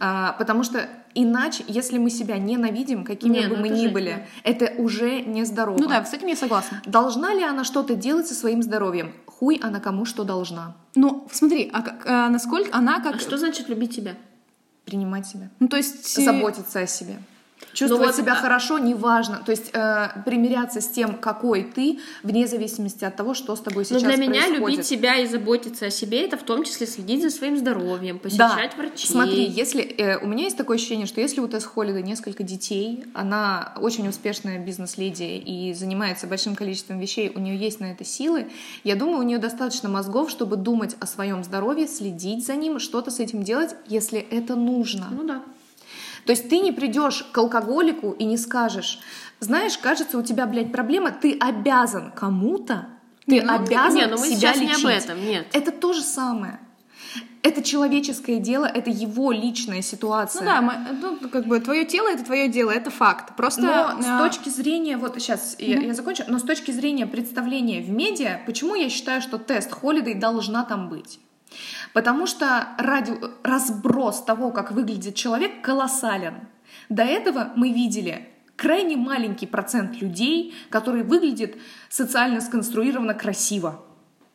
А, 0.00 0.32
потому 0.38 0.62
что 0.62 0.88
иначе, 1.14 1.64
если 1.66 1.98
мы 1.98 2.10
себя 2.10 2.38
ненавидим, 2.38 3.04
какими 3.04 3.38
Не, 3.38 3.48
бы 3.48 3.56
ну 3.56 3.62
мы 3.62 3.68
ни 3.68 3.82
жесть, 3.82 3.92
были, 3.92 4.26
это 4.44 4.72
уже 4.78 5.22
нездорово. 5.22 5.78
Ну 5.78 5.88
да, 5.88 6.04
с 6.04 6.12
этим 6.12 6.28
я 6.28 6.36
согласна. 6.36 6.80
Должна 6.86 7.34
ли 7.34 7.42
она 7.42 7.64
что-то 7.64 7.94
делать 7.96 8.28
со 8.28 8.34
своим 8.34 8.62
здоровьем? 8.62 9.12
Хуй 9.26 9.56
она 9.62 9.80
кому 9.80 10.04
что 10.04 10.24
должна. 10.24 10.76
Ну, 10.94 11.26
смотри, 11.32 11.68
а 11.72 11.82
как, 11.82 12.06
а 12.06 12.28
насколько 12.28 12.76
она 12.76 13.00
как... 13.00 13.16
А 13.16 13.18
что 13.18 13.38
значит 13.38 13.68
любить 13.68 13.94
себя? 13.94 14.14
Принимать 14.84 15.26
себя. 15.26 15.48
Ну, 15.58 15.68
то 15.68 15.76
есть... 15.76 16.16
э, 16.18 16.22
Заботиться 16.22 16.80
о 16.80 16.86
себе. 16.86 17.16
Чувствовать 17.78 18.08
вот, 18.08 18.16
себя 18.16 18.32
а- 18.32 18.36
хорошо, 18.36 18.78
неважно. 18.78 19.40
То 19.46 19.52
есть 19.52 19.70
э, 19.72 20.08
примиряться 20.24 20.80
с 20.80 20.88
тем, 20.88 21.14
какой 21.14 21.62
ты, 21.62 22.00
вне 22.24 22.48
зависимости 22.48 23.04
от 23.04 23.14
того, 23.14 23.34
что 23.34 23.54
с 23.54 23.60
тобой 23.60 23.84
Но 23.88 23.98
сейчас 23.98 24.02
Ну, 24.02 24.08
для 24.08 24.16
меня 24.16 24.40
происходит. 24.40 24.70
любить 24.70 24.86
себя 24.86 25.16
и 25.16 25.26
заботиться 25.26 25.86
о 25.86 25.90
себе, 25.90 26.24
это 26.24 26.36
в 26.36 26.42
том 26.42 26.64
числе 26.64 26.88
следить 26.88 27.22
за 27.22 27.30
своим 27.30 27.56
здоровьем, 27.56 28.18
посещать 28.18 28.76
врачей. 28.76 29.08
Смотри, 29.08 29.44
если 29.44 29.82
э, 29.82 30.18
у 30.18 30.26
меня 30.26 30.44
есть 30.44 30.56
такое 30.56 30.76
ощущение, 30.76 31.06
что 31.06 31.20
если 31.20 31.40
у 31.40 31.46
Тесс 31.46 31.64
Холлида 31.64 32.02
несколько 32.02 32.42
детей, 32.42 33.04
она 33.14 33.74
очень 33.76 34.08
успешная 34.08 34.58
бизнес-леди 34.58 35.22
и 35.22 35.72
занимается 35.72 36.26
большим 36.26 36.56
количеством 36.56 36.98
вещей, 36.98 37.30
у 37.32 37.38
нее 37.38 37.56
есть 37.56 37.78
на 37.78 37.92
это 37.92 38.04
силы, 38.04 38.48
я 38.82 38.96
думаю, 38.96 39.18
у 39.18 39.22
нее 39.22 39.38
достаточно 39.38 39.88
мозгов, 39.88 40.30
чтобы 40.30 40.56
думать 40.56 40.96
о 40.98 41.06
своем 41.06 41.44
здоровье, 41.44 41.86
следить 41.86 42.44
за 42.44 42.56
ним, 42.56 42.80
что-то 42.80 43.12
с 43.12 43.20
этим 43.20 43.44
делать, 43.44 43.76
если 43.86 44.18
это 44.18 44.56
нужно. 44.56 45.08
Ну 45.10 45.22
да. 45.22 45.42
То 46.28 46.32
есть 46.32 46.50
ты 46.50 46.58
не 46.58 46.72
придешь 46.72 47.22
к 47.32 47.38
алкоголику 47.38 48.10
и 48.10 48.26
не 48.26 48.36
скажешь, 48.36 48.98
знаешь, 49.40 49.78
кажется, 49.78 50.18
у 50.18 50.22
тебя, 50.22 50.44
блядь, 50.44 50.70
проблема, 50.70 51.10
ты 51.10 51.32
обязан 51.40 52.10
кому-то, 52.10 52.86
ты 53.26 53.40
Ну, 53.40 53.50
обязан 53.54 53.94
не, 53.94 54.06
ну 54.08 54.18
мы 54.18 54.26
себя 54.26 54.52
сейчас 54.52 54.56
не 54.58 54.66
лечить. 54.66 54.84
об 54.84 54.90
этом, 54.90 55.24
нет. 55.24 55.46
Это 55.54 55.72
то 55.72 55.94
же 55.94 56.02
самое. 56.02 56.60
Это 57.42 57.62
человеческое 57.62 58.40
дело, 58.40 58.66
это 58.66 58.90
его 58.90 59.32
личная 59.32 59.80
ситуация. 59.80 60.42
Ну 60.42 60.46
да, 60.46 60.60
мы- 60.60 60.74
ну, 61.00 61.28
как 61.30 61.46
бы 61.46 61.60
твое 61.60 61.86
тело 61.86 62.08
это 62.08 62.26
твое 62.26 62.48
дело, 62.48 62.72
это 62.72 62.90
факт. 62.90 63.34
Просто 63.34 63.62
Но 63.62 64.02
с 64.02 64.06
а, 64.06 64.18
точки 64.18 64.50
зрения, 64.50 64.98
вот 64.98 65.14
сейчас 65.14 65.56
я, 65.58 65.80
я 65.80 65.94
закончу, 65.94 66.24
но 66.28 66.38
с 66.38 66.42
точки 66.42 66.72
зрения 66.72 67.06
представления 67.06 67.80
в 67.80 67.88
медиа, 67.88 68.42
почему 68.44 68.74
я 68.74 68.90
считаю, 68.90 69.22
что 69.22 69.38
тест 69.38 69.72
Холидей 69.72 70.12
должна 70.12 70.62
там 70.64 70.90
быть? 70.90 71.20
Потому 71.92 72.26
что 72.26 72.68
ради, 72.78 73.12
разброс 73.42 74.22
того, 74.22 74.50
как 74.50 74.72
выглядит 74.72 75.14
человек, 75.14 75.62
колоссален. 75.62 76.48
До 76.88 77.02
этого 77.02 77.52
мы 77.56 77.72
видели 77.72 78.28
крайне 78.56 78.96
маленький 78.96 79.46
процент 79.46 80.00
людей, 80.00 80.54
который 80.70 81.02
выглядит 81.02 81.56
социально 81.88 82.40
сконструированно 82.40 83.14
красиво. 83.14 83.84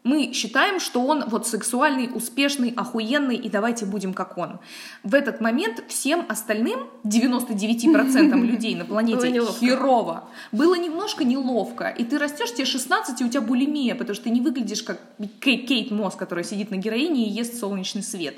Мы 0.04 0.34
считаем, 0.34 0.80
что 0.82 1.06
он 1.06 1.24
вот 1.28 1.48
сексуальный, 1.48 2.10
успешный, 2.14 2.74
охуенный, 2.76 3.38
и 3.38 3.50
давайте 3.50 3.86
будем 3.86 4.14
как 4.14 4.38
он. 4.38 4.60
В 5.04 5.16
этот 5.16 5.40
момент 5.40 5.82
всем 5.88 6.26
остальным, 6.28 6.90
99% 7.06 8.36
людей 8.46 8.76
на 8.76 8.84
планете, 8.86 9.28
херово. 9.60 10.30
Было 10.52 10.76
немножко 10.76 11.24
неловко. 11.24 11.88
И 11.88 12.04
ты 12.04 12.18
растешь, 12.18 12.54
тебе 12.54 12.66
16, 12.66 13.22
и 13.22 13.24
у 13.24 13.30
тебя 13.30 13.42
булимия, 13.42 13.96
потому 13.96 14.16
что 14.16 14.26
ты 14.26 14.30
не 14.30 14.42
выглядишь 14.42 14.84
как 14.84 15.00
Кей- 15.40 15.66
Кейт 15.66 15.92
Мосс, 15.92 16.16
которая 16.16 16.44
сидит 16.44 16.70
на 16.70 16.76
героине 16.76 17.26
и 17.26 17.30
ест 17.30 17.58
солнечный 17.58 18.04
свет. 18.04 18.36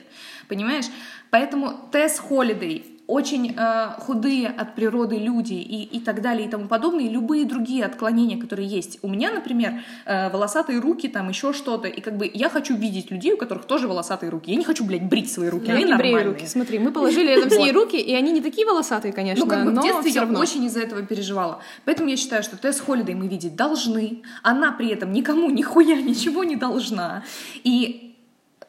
Понимаешь? 0.48 0.86
Поэтому 1.32 1.74
Тесс 1.92 2.20
Холидей 2.20 2.95
очень 3.08 3.54
э, 3.56 3.90
худые 4.00 4.48
от 4.48 4.76
природы 4.76 5.18
люди 5.18 5.54
и, 5.54 5.84
и 5.84 6.00
так 6.00 6.22
далее 6.22 6.48
и 6.48 6.50
тому 6.50 6.68
подобное, 6.68 7.06
и 7.06 7.10
любые 7.10 7.46
другие 7.46 7.86
отклонения, 7.86 8.38
которые 8.38 8.68
есть. 8.68 9.00
У 9.02 9.08
меня, 9.08 9.32
например, 9.32 9.84
э, 10.06 10.30
волосатые 10.30 10.80
руки, 10.80 11.08
там 11.08 11.30
еще 11.30 11.54
что-то, 11.54 11.88
и 11.88 12.02
как 12.02 12.18
бы 12.18 12.30
я 12.34 12.50
хочу 12.50 12.76
видеть 12.76 13.12
людей, 13.12 13.34
у 13.34 13.38
которых 13.38 13.66
тоже 13.66 13.88
волосатые 13.88 14.30
руки. 14.30 14.50
Я 14.52 14.58
не 14.58 14.64
хочу, 14.64 14.84
блядь, 14.86 15.04
брить 15.04 15.32
свои 15.32 15.50
руки, 15.50 15.68
я 15.68 15.76
они 15.76 15.86
не 15.86 15.96
брею 15.96 16.32
руки, 16.32 16.46
смотри, 16.48 16.80
мы 16.80 16.92
положили 16.92 17.28
рядом 17.28 17.50
с 17.50 17.58
ней 17.58 17.72
руки, 17.74 17.98
и 17.98 18.14
они 18.14 18.32
не 18.32 18.42
такие 18.42 18.66
волосатые, 18.66 19.14
конечно, 19.14 19.46
Ну, 19.46 19.50
как 19.52 19.66
бы 19.66 19.72
но 19.72 19.82
в 19.82 19.84
детстве 19.84 20.12
я 20.12 20.22
равно. 20.22 20.40
очень 20.40 20.64
из-за 20.66 20.82
этого 20.82 21.02
переживала. 21.04 21.60
Поэтому 21.86 22.10
я 22.10 22.18
считаю, 22.18 22.42
что 22.44 22.58
Тесс 22.58 22.80
Холидей 22.80 23.14
мы 23.14 23.28
видеть 23.28 23.56
должны. 23.56 24.24
Она 24.42 24.72
при 24.72 24.90
этом 24.90 25.12
никому 25.14 25.50
нихуя 25.52 26.02
ничего 26.02 26.44
не 26.44 26.56
должна. 26.56 27.24
И 27.64 28.05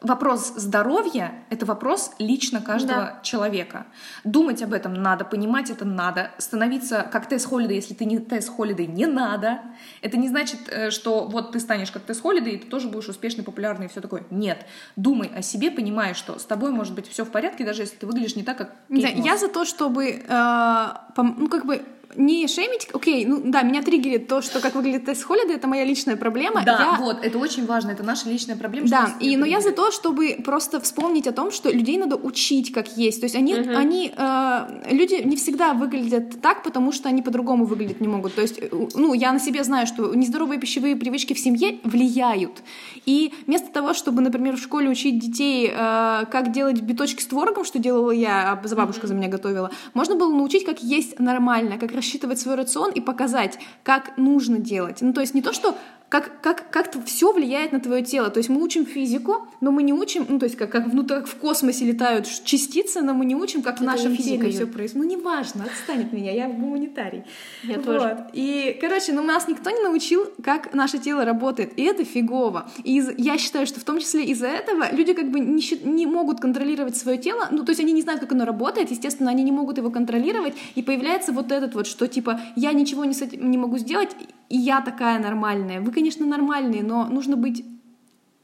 вопрос 0.01 0.53
здоровья— 0.55 1.33
это 1.49 1.65
вопрос 1.65 2.11
лично 2.19 2.61
каждого 2.61 3.19
человека. 3.23 3.87
Думать 4.23 4.61
об 4.61 4.73
этом 4.73 4.93
надо, 4.93 5.25
понимать 5.25 5.69
это 5.69 5.85
надо. 5.85 6.31
Становиться 6.37 7.07
как 7.11 7.27
Тесс 7.27 7.45
Холидей, 7.45 7.75
если 7.75 7.93
ты 7.93 8.05
не 8.05 8.19
Тесс 8.19 8.47
Холидей, 8.49 8.87
не 8.87 9.05
надо. 9.05 9.61
Это 10.01 10.17
не 10.17 10.27
значит, 10.27 10.59
э, 10.69 10.91
что 10.91 11.27
вот 11.27 11.51
ты 11.51 11.59
станешь 11.59 11.91
как 11.91 12.03
Тесс 12.03 12.21
Холидей, 12.21 12.53
и 12.53 12.57
ты 12.57 12.67
тоже 12.67 12.87
будешь 12.87 13.09
успешный, 13.09 13.43
популярный 13.43 13.87
и 13.87 13.89
все 13.89 14.01
такое. 14.01 14.23
Нет. 14.29 14.65
Думай 14.95 15.31
о 15.35 15.41
себе, 15.41 15.71
понимая, 15.71 16.13
что 16.13 16.39
с 16.39 16.45
тобой 16.45 16.71
может 16.71 16.93
быть 16.93 17.07
все 17.07 17.25
в 17.25 17.31
порядке, 17.31 17.65
даже 17.65 17.81
если 17.81 17.97
ты 17.97 18.05
выглядишь 18.05 18.35
не 18.35 18.43
так, 18.43 18.57
как 18.57 18.75
Кейт 18.89 19.01
знаю, 19.01 19.23
я 19.23 19.37
за 19.37 19.47
то, 19.47 19.65
чтобы, 19.65 20.23
э, 20.27 20.87
ну, 21.17 21.49
как 21.49 21.65
бы, 21.65 21.83
не 22.17 22.47
шеймить, 22.47 22.89
окей, 22.93 23.25
ну, 23.25 23.41
да, 23.43 23.61
меня 23.61 23.83
триггерит 23.83 24.27
то, 24.27 24.41
что 24.41 24.59
как 24.59 24.75
выглядит 24.75 25.05
Тесс 25.05 25.23
Холлиday, 25.23 25.53
это 25.55 25.67
моя 25.67 25.85
личная 25.85 26.17
проблема. 26.17 26.63
Да, 26.65 26.97
Я- 26.97 26.97
вот, 26.99 27.23
это 27.23 27.37
очень 27.37 27.65
важно, 27.65 27.91
это 27.91 28.03
наша 28.03 28.29
личная 28.29 28.55
проблема. 28.55 28.87
Да, 28.87 29.13
и, 29.19 29.37
но 29.37 29.45
я 29.45 29.61
за 29.61 29.71
то, 29.71 29.91
чтобы 29.91 30.37
просто 30.43 30.79
вспомнить 30.81 31.27
о 31.27 31.31
том, 31.31 31.51
что 31.51 31.69
людей 31.69 31.97
надо 31.97 32.15
учить, 32.15 32.71
как 32.71 32.97
есть. 32.97 33.21
То 33.21 33.25
есть 33.25 33.35
они, 33.35 33.53
они 33.53 34.11
э, 34.15 34.81
люди 34.91 35.21
не 35.23 35.35
всегда 35.35 35.73
выглядят 35.73 36.41
так, 36.41 36.63
потому 36.63 36.91
что 36.91 37.09
они 37.09 37.21
по-другому 37.21 37.65
выглядеть 37.65 38.01
не 38.01 38.07
могут. 38.07 38.35
То 38.35 38.41
есть, 38.41 38.57
э, 38.59 38.69
ну, 38.95 39.13
я 39.13 39.31
на 39.31 39.39
себе 39.39 39.63
знаю, 39.63 39.85
что 39.85 40.13
нездоровые 40.15 40.59
пищевые 40.59 40.95
привычки 40.95 41.33
в 41.33 41.39
семье 41.39 41.79
влияют. 41.83 42.63
И 43.05 43.33
вместо 43.45 43.71
того, 43.71 43.93
чтобы, 43.93 44.21
например, 44.21 44.57
в 44.57 44.59
школе 44.59 44.89
учить 44.89 45.19
детей, 45.19 45.71
э, 45.71 46.25
как 46.31 46.51
делать 46.51 46.81
биточки 46.81 47.21
с 47.21 47.27
творогом, 47.27 47.63
что 47.63 47.79
делала 47.79 48.11
я, 48.11 48.51
а 48.51 48.75
бабушка 48.75 49.07
за 49.07 49.13
меня 49.13 49.27
готовила, 49.27 49.71
можно 49.93 50.15
было 50.15 50.33
научить, 50.33 50.65
как 50.65 50.81
есть 50.81 51.19
нормально, 51.19 51.77
как 51.77 51.91
рассчитывать 52.07 52.39
свой 52.39 52.55
рацион 52.55 52.91
и 52.91 53.01
показать, 53.01 53.59
как 53.83 54.17
нужно 54.17 54.59
делать. 54.59 55.01
Ну, 55.01 55.11
то 55.11 55.19
есть 55.21 55.33
не 55.33 55.41
то, 55.41 55.51
что 55.51 55.75
как, 56.09 56.41
как, 56.41 56.69
как 56.71 57.05
все 57.05 57.33
влияет 57.33 57.73
на 57.73 57.79
твое 57.81 58.01
тело. 58.01 58.29
То 58.29 58.37
есть 58.37 58.49
мы 58.49 58.61
учим 58.61 58.85
физику, 58.85 59.47
но 59.59 59.71
мы 59.71 59.83
не 59.83 59.93
учим, 59.93 60.25
ну, 60.29 60.39
то 60.39 60.45
есть 60.45 60.55
как, 60.55 60.71
как 60.71 60.87
внутри 60.87 61.17
как 61.17 61.27
в 61.27 61.35
космосе 61.35 61.85
летают 61.85 62.27
частицы, 62.45 63.01
но 63.01 63.13
мы 63.13 63.25
не 63.25 63.35
учим, 63.35 63.61
как 63.61 63.75
в 63.79 63.81
Это 63.81 63.91
нашем 63.91 64.11
не 64.11 64.17
теле 64.17 64.37
физика, 64.37 64.49
все 64.49 64.67
происходит. 64.67 65.09
Ну, 65.09 65.17
неважно, 65.17 65.65
отстань 65.65 66.03
от 66.05 66.13
меня, 66.13 66.31
я 66.31 66.47
гуманитарий. 66.47 67.23
Я 67.63 67.75
Вот. 67.75 67.85
тоже. 67.85 68.27
И, 68.33 68.77
короче, 68.79 69.11
ну, 69.11 69.21
нас 69.21 69.47
никто 69.47 69.69
не 69.69 69.81
научил, 69.81 70.25
как 70.43 70.73
наше 70.73 70.97
тело 70.97 71.25
работает, 71.25 71.77
и 71.77 71.83
это 71.83 72.05
фигово. 72.05 72.69
И 72.83 72.97
из- 72.97 73.11
я 73.17 73.37
считаю, 73.37 73.67
что 73.67 73.79
в 73.79 73.83
том 73.83 73.99
числе 73.99 74.23
из-за 74.25 74.47
этого 74.47 74.85
люди 74.93 75.13
как 75.13 75.29
бы 75.29 75.39
не, 75.41 75.61
не 75.83 76.05
могут 76.05 76.39
контролировать 76.39 76.95
свое 76.95 77.17
тело, 77.17 77.47
ну, 77.51 77.65
то 77.65 77.71
есть 77.71 77.81
они 77.81 77.91
не 77.91 78.01
знают, 78.01 78.21
как 78.21 78.31
оно 78.31 78.45
работает, 78.45 78.91
естественно, 78.91 79.29
они 79.29 79.43
не 79.43 79.51
могут 79.51 79.77
его 79.77 79.89
контролировать, 79.89 80.53
и 80.75 80.81
появляется 80.83 81.33
вот 81.33 81.51
этот 81.51 81.75
вот, 81.75 81.85
что 81.85 82.07
типа 82.07 82.39
я 82.55 82.71
ничего 82.71 83.03
не, 83.03 83.13
с 83.13 83.21
этим 83.21 83.51
не 83.51 83.57
могу 83.57 83.77
сделать, 83.77 84.15
и 84.49 84.57
я 84.57 84.81
такая 84.81 85.19
нормальная. 85.19 85.81
Вы, 85.81 85.91
конечно, 85.91 86.25
нормальные, 86.25 86.83
но 86.83 87.05
нужно 87.05 87.35
быть, 87.35 87.65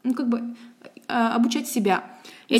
ну, 0.03 0.13
как 0.13 0.27
бы, 0.29 0.55
э, 1.07 1.13
обучать 1.13 1.67
себя, 1.67 2.03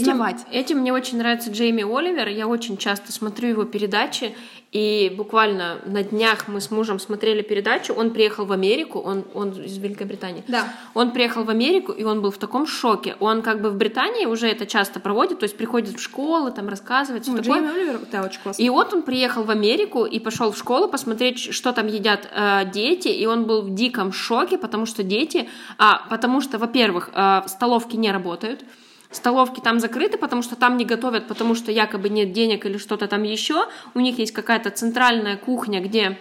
узнавать. 0.01 0.37
этим 0.51 0.79
мне 0.79 0.93
очень 0.93 1.17
нравится 1.17 1.51
Джейми 1.51 1.83
Оливер. 1.83 2.27
Я 2.27 2.47
очень 2.47 2.77
часто 2.77 3.11
смотрю 3.11 3.49
его 3.49 3.63
передачи. 3.65 4.35
И 4.73 5.13
буквально 5.15 5.77
на 5.85 6.03
днях 6.03 6.47
мы 6.47 6.59
с 6.59 6.71
мужем 6.71 6.99
смотрели 6.99 7.43
передачу. 7.43 7.93
Он 7.93 8.09
приехал 8.09 8.45
в 8.45 8.51
Америку, 8.51 8.99
он, 8.99 9.23
он 9.35 9.51
из 9.51 9.77
Великобритании. 9.77 10.43
Да. 10.47 10.67
Он 10.95 11.11
приехал 11.11 11.43
в 11.43 11.49
Америку, 11.51 11.91
и 11.91 12.03
он 12.03 12.23
был 12.23 12.31
в 12.31 12.39
таком 12.39 12.65
шоке. 12.65 13.15
Он 13.19 13.43
как 13.43 13.61
бы 13.61 13.69
в 13.69 13.75
Британии 13.75 14.25
уже 14.25 14.47
это 14.47 14.65
часто 14.65 14.99
проводит, 14.99 15.37
то 15.37 15.43
есть 15.43 15.55
приходит 15.55 15.99
в 15.99 16.01
школы, 16.01 16.49
там 16.49 16.69
рассказывает, 16.69 17.27
Ну, 17.27 17.37
такое. 17.37 17.61
Джейми 17.61 17.69
Оливер, 17.69 17.99
да, 18.11 18.23
очень 18.23 18.41
классно. 18.41 18.63
И 18.63 18.69
вот 18.69 18.91
он 18.95 19.03
приехал 19.03 19.43
в 19.43 19.51
Америку 19.51 20.05
и 20.05 20.17
пошел 20.19 20.51
в 20.51 20.57
школу 20.57 20.87
посмотреть, 20.87 21.53
что 21.53 21.71
там 21.71 21.85
едят 21.85 22.27
э, 22.33 22.63
дети, 22.73 23.09
и 23.09 23.27
он 23.27 23.45
был 23.45 23.61
в 23.61 23.75
диком 23.75 24.11
шоке, 24.11 24.57
потому 24.57 24.87
что 24.87 25.03
дети, 25.03 25.47
а, 25.77 26.01
потому 26.09 26.41
что, 26.41 26.57
во-первых, 26.57 27.11
э, 27.13 27.41
столовки 27.45 27.95
не 27.95 28.11
работают, 28.11 28.63
столовки 29.15 29.59
там 29.59 29.79
закрыты, 29.79 30.17
потому 30.17 30.41
что 30.41 30.55
там 30.55 30.77
не 30.77 30.85
готовят, 30.85 31.27
потому 31.27 31.55
что 31.55 31.71
якобы 31.71 32.09
нет 32.09 32.31
денег 32.31 32.65
или 32.65 32.77
что-то 32.77 33.07
там 33.07 33.23
еще. 33.23 33.65
У 33.93 33.99
них 33.99 34.19
есть 34.19 34.33
какая-то 34.33 34.69
центральная 34.69 35.37
кухня, 35.37 35.81
где 35.81 36.17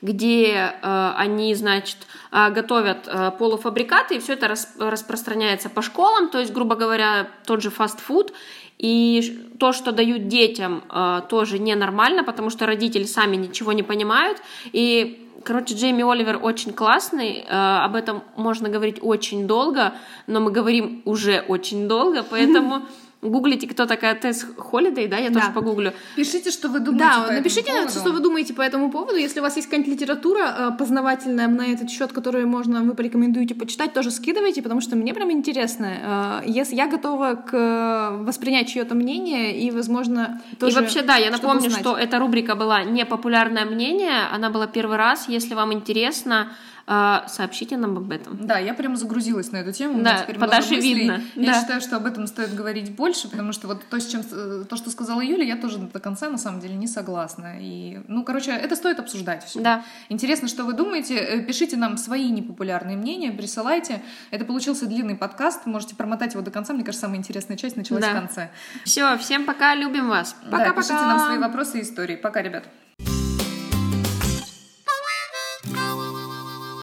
где 0.00 0.46
э, 0.54 1.12
они, 1.16 1.54
значит, 1.56 1.96
э, 2.30 2.50
готовят 2.50 3.08
э, 3.08 3.32
полуфабрикаты, 3.36 4.14
и 4.14 4.18
все 4.20 4.34
это 4.34 4.46
рас- 4.46 4.76
распространяется 4.78 5.68
по 5.68 5.82
школам, 5.82 6.28
то 6.28 6.38
есть, 6.38 6.52
грубо 6.52 6.76
говоря, 6.76 7.28
тот 7.44 7.60
же 7.60 7.70
фастфуд. 7.70 8.32
И 8.78 9.48
то, 9.58 9.72
что 9.72 9.92
дают 9.92 10.28
детям, 10.28 10.84
э, 10.88 11.22
тоже 11.28 11.58
ненормально, 11.58 12.22
потому 12.22 12.50
что 12.50 12.66
родители 12.66 13.04
сами 13.04 13.36
ничего 13.36 13.72
не 13.72 13.82
понимают. 13.82 14.38
И, 14.72 15.23
короче, 15.44 15.74
Джейми 15.74 16.02
Оливер 16.02 16.40
очень 16.42 16.72
классный, 16.72 17.44
э, 17.46 17.84
об 17.84 17.94
этом 17.94 18.22
можно 18.36 18.68
говорить 18.68 18.98
очень 19.00 19.46
долго, 19.46 19.94
но 20.26 20.40
мы 20.40 20.50
говорим 20.50 21.02
уже 21.04 21.44
очень 21.46 21.86
долго, 21.86 22.22
поэтому 22.22 22.82
гуглите, 23.24 23.66
кто 23.66 23.86
такая 23.86 24.14
Тесс 24.14 24.46
Холидей, 24.58 25.08
да, 25.08 25.16
я 25.18 25.28
тоже 25.28 25.46
Да. 25.46 25.52
погуглю. 25.52 25.92
Пишите, 26.16 26.50
что 26.50 26.68
вы 26.68 26.80
думаете 26.80 27.04
по 27.04 27.10
Да, 27.10 27.22
этому 27.24 27.38
напишите, 27.38 27.72
поводу. 27.72 27.90
что 27.90 28.10
вы 28.12 28.20
думаете 28.20 28.54
по 28.54 28.62
этому 28.62 28.90
поводу. 28.90 29.16
Если 29.16 29.40
у 29.40 29.42
вас 29.42 29.56
есть 29.56 29.68
какая-нибудь 29.68 29.92
литература 30.00 30.54
э, 30.58 30.70
познавательная 30.78 31.48
на 31.48 31.66
этот 31.66 31.90
счет, 31.90 32.12
которую 32.12 32.46
можно, 32.48 32.82
вы 32.82 32.94
порекомендуете 32.94 33.54
почитать, 33.54 33.92
тоже 33.92 34.10
скидывайте, 34.10 34.62
потому 34.62 34.80
что 34.80 34.96
мне 34.96 35.14
прям 35.14 35.30
интересно. 35.32 36.40
Э, 36.42 36.42
Если 36.46 36.76
я 36.76 36.86
готова 36.86 37.34
к 37.34 37.54
э, 37.54 38.24
воспринять 38.24 38.68
чье-то 38.68 38.94
мнение 38.94 39.56
и, 39.58 39.70
возможно, 39.70 40.40
тоже 40.60 40.78
и 40.78 40.80
вообще, 40.80 41.02
да, 41.02 41.16
я 41.16 41.30
напомню, 41.30 41.70
что 41.70 41.96
эта 41.96 42.18
рубрика 42.18 42.54
была 42.54 42.84
непопулярное 42.84 43.64
мнение, 43.64 44.26
она 44.32 44.50
была 44.50 44.66
первый 44.66 44.96
раз. 44.96 45.28
Если 45.28 45.54
вам 45.54 45.72
интересно, 45.72 46.48
сообщите 46.86 47.76
нам 47.76 47.96
об 47.96 48.10
этом. 48.10 48.46
Да, 48.46 48.58
я 48.58 48.74
прям 48.74 48.96
загрузилась 48.96 49.50
на 49.52 49.58
эту 49.58 49.72
тему. 49.72 50.02
Да, 50.02 50.18
теперь 50.22 50.38
по 50.38 50.46
Даше 50.46 50.74
видно. 50.76 51.22
Я 51.34 51.52
Да. 51.52 51.60
считаю, 51.60 51.80
что 51.80 51.96
об 51.96 52.06
этом 52.06 52.26
стоит 52.26 52.54
говорить 52.54 52.94
больше, 52.94 53.28
потому 53.30 53.52
что 53.52 53.66
вот 53.68 53.82
то, 53.88 53.98
с 53.98 54.06
чем, 54.06 54.22
э, 54.30 54.64
то, 54.68 54.76
что 54.76 54.90
сказала 54.90 55.20
Юля, 55.22 55.44
я 55.44 55.56
тоже 55.56 55.78
до 55.78 55.98
конца 56.00 56.28
на 56.28 56.38
самом 56.38 56.60
деле 56.60 56.74
не 56.74 56.86
согласна. 56.86 57.54
И, 57.60 58.00
ну, 58.08 58.22
короче, 58.24 58.50
это 58.50 58.76
стоит 58.76 58.98
обсуждать 59.00 59.44
все. 59.44 59.60
Да. 59.60 59.82
Интересно, 60.08 60.48
что 60.48 60.64
вы 60.64 60.72
думаете. 60.74 61.16
Э, 61.16 61.40
Пишите 61.42 61.76
нам 61.76 61.96
свои 61.96 62.30
непопулярные 62.30 62.96
мнения, 62.96 63.30
присылайте. 63.32 64.02
Это 64.30 64.44
получился 64.44 64.86
длинный 64.86 65.16
подкаст. 65.16 65.66
Можете 65.66 65.94
промотать 65.96 66.34
его 66.34 66.42
до 66.42 66.50
конца. 66.50 66.72
Мне 66.74 66.84
кажется, 66.84 67.06
самая 67.06 67.18
интересная 67.18 67.56
часть 67.56 67.76
началась 67.76 68.04
Да. 68.04 68.10
в 68.10 68.14
конце. 68.14 68.50
Все, 68.84 69.16
всем 69.18 69.44
пока, 69.46 69.74
любим 69.74 70.08
вас. 70.08 70.36
Да, 70.44 70.50
Пока-пока. 70.58 70.76
пишите 70.82 70.94
нам 70.94 71.18
свои 71.20 71.38
вопросы 71.38 71.78
и 71.78 71.82
истории. 71.82 72.16
Пока, 72.16 72.42
ребят. 72.42 72.64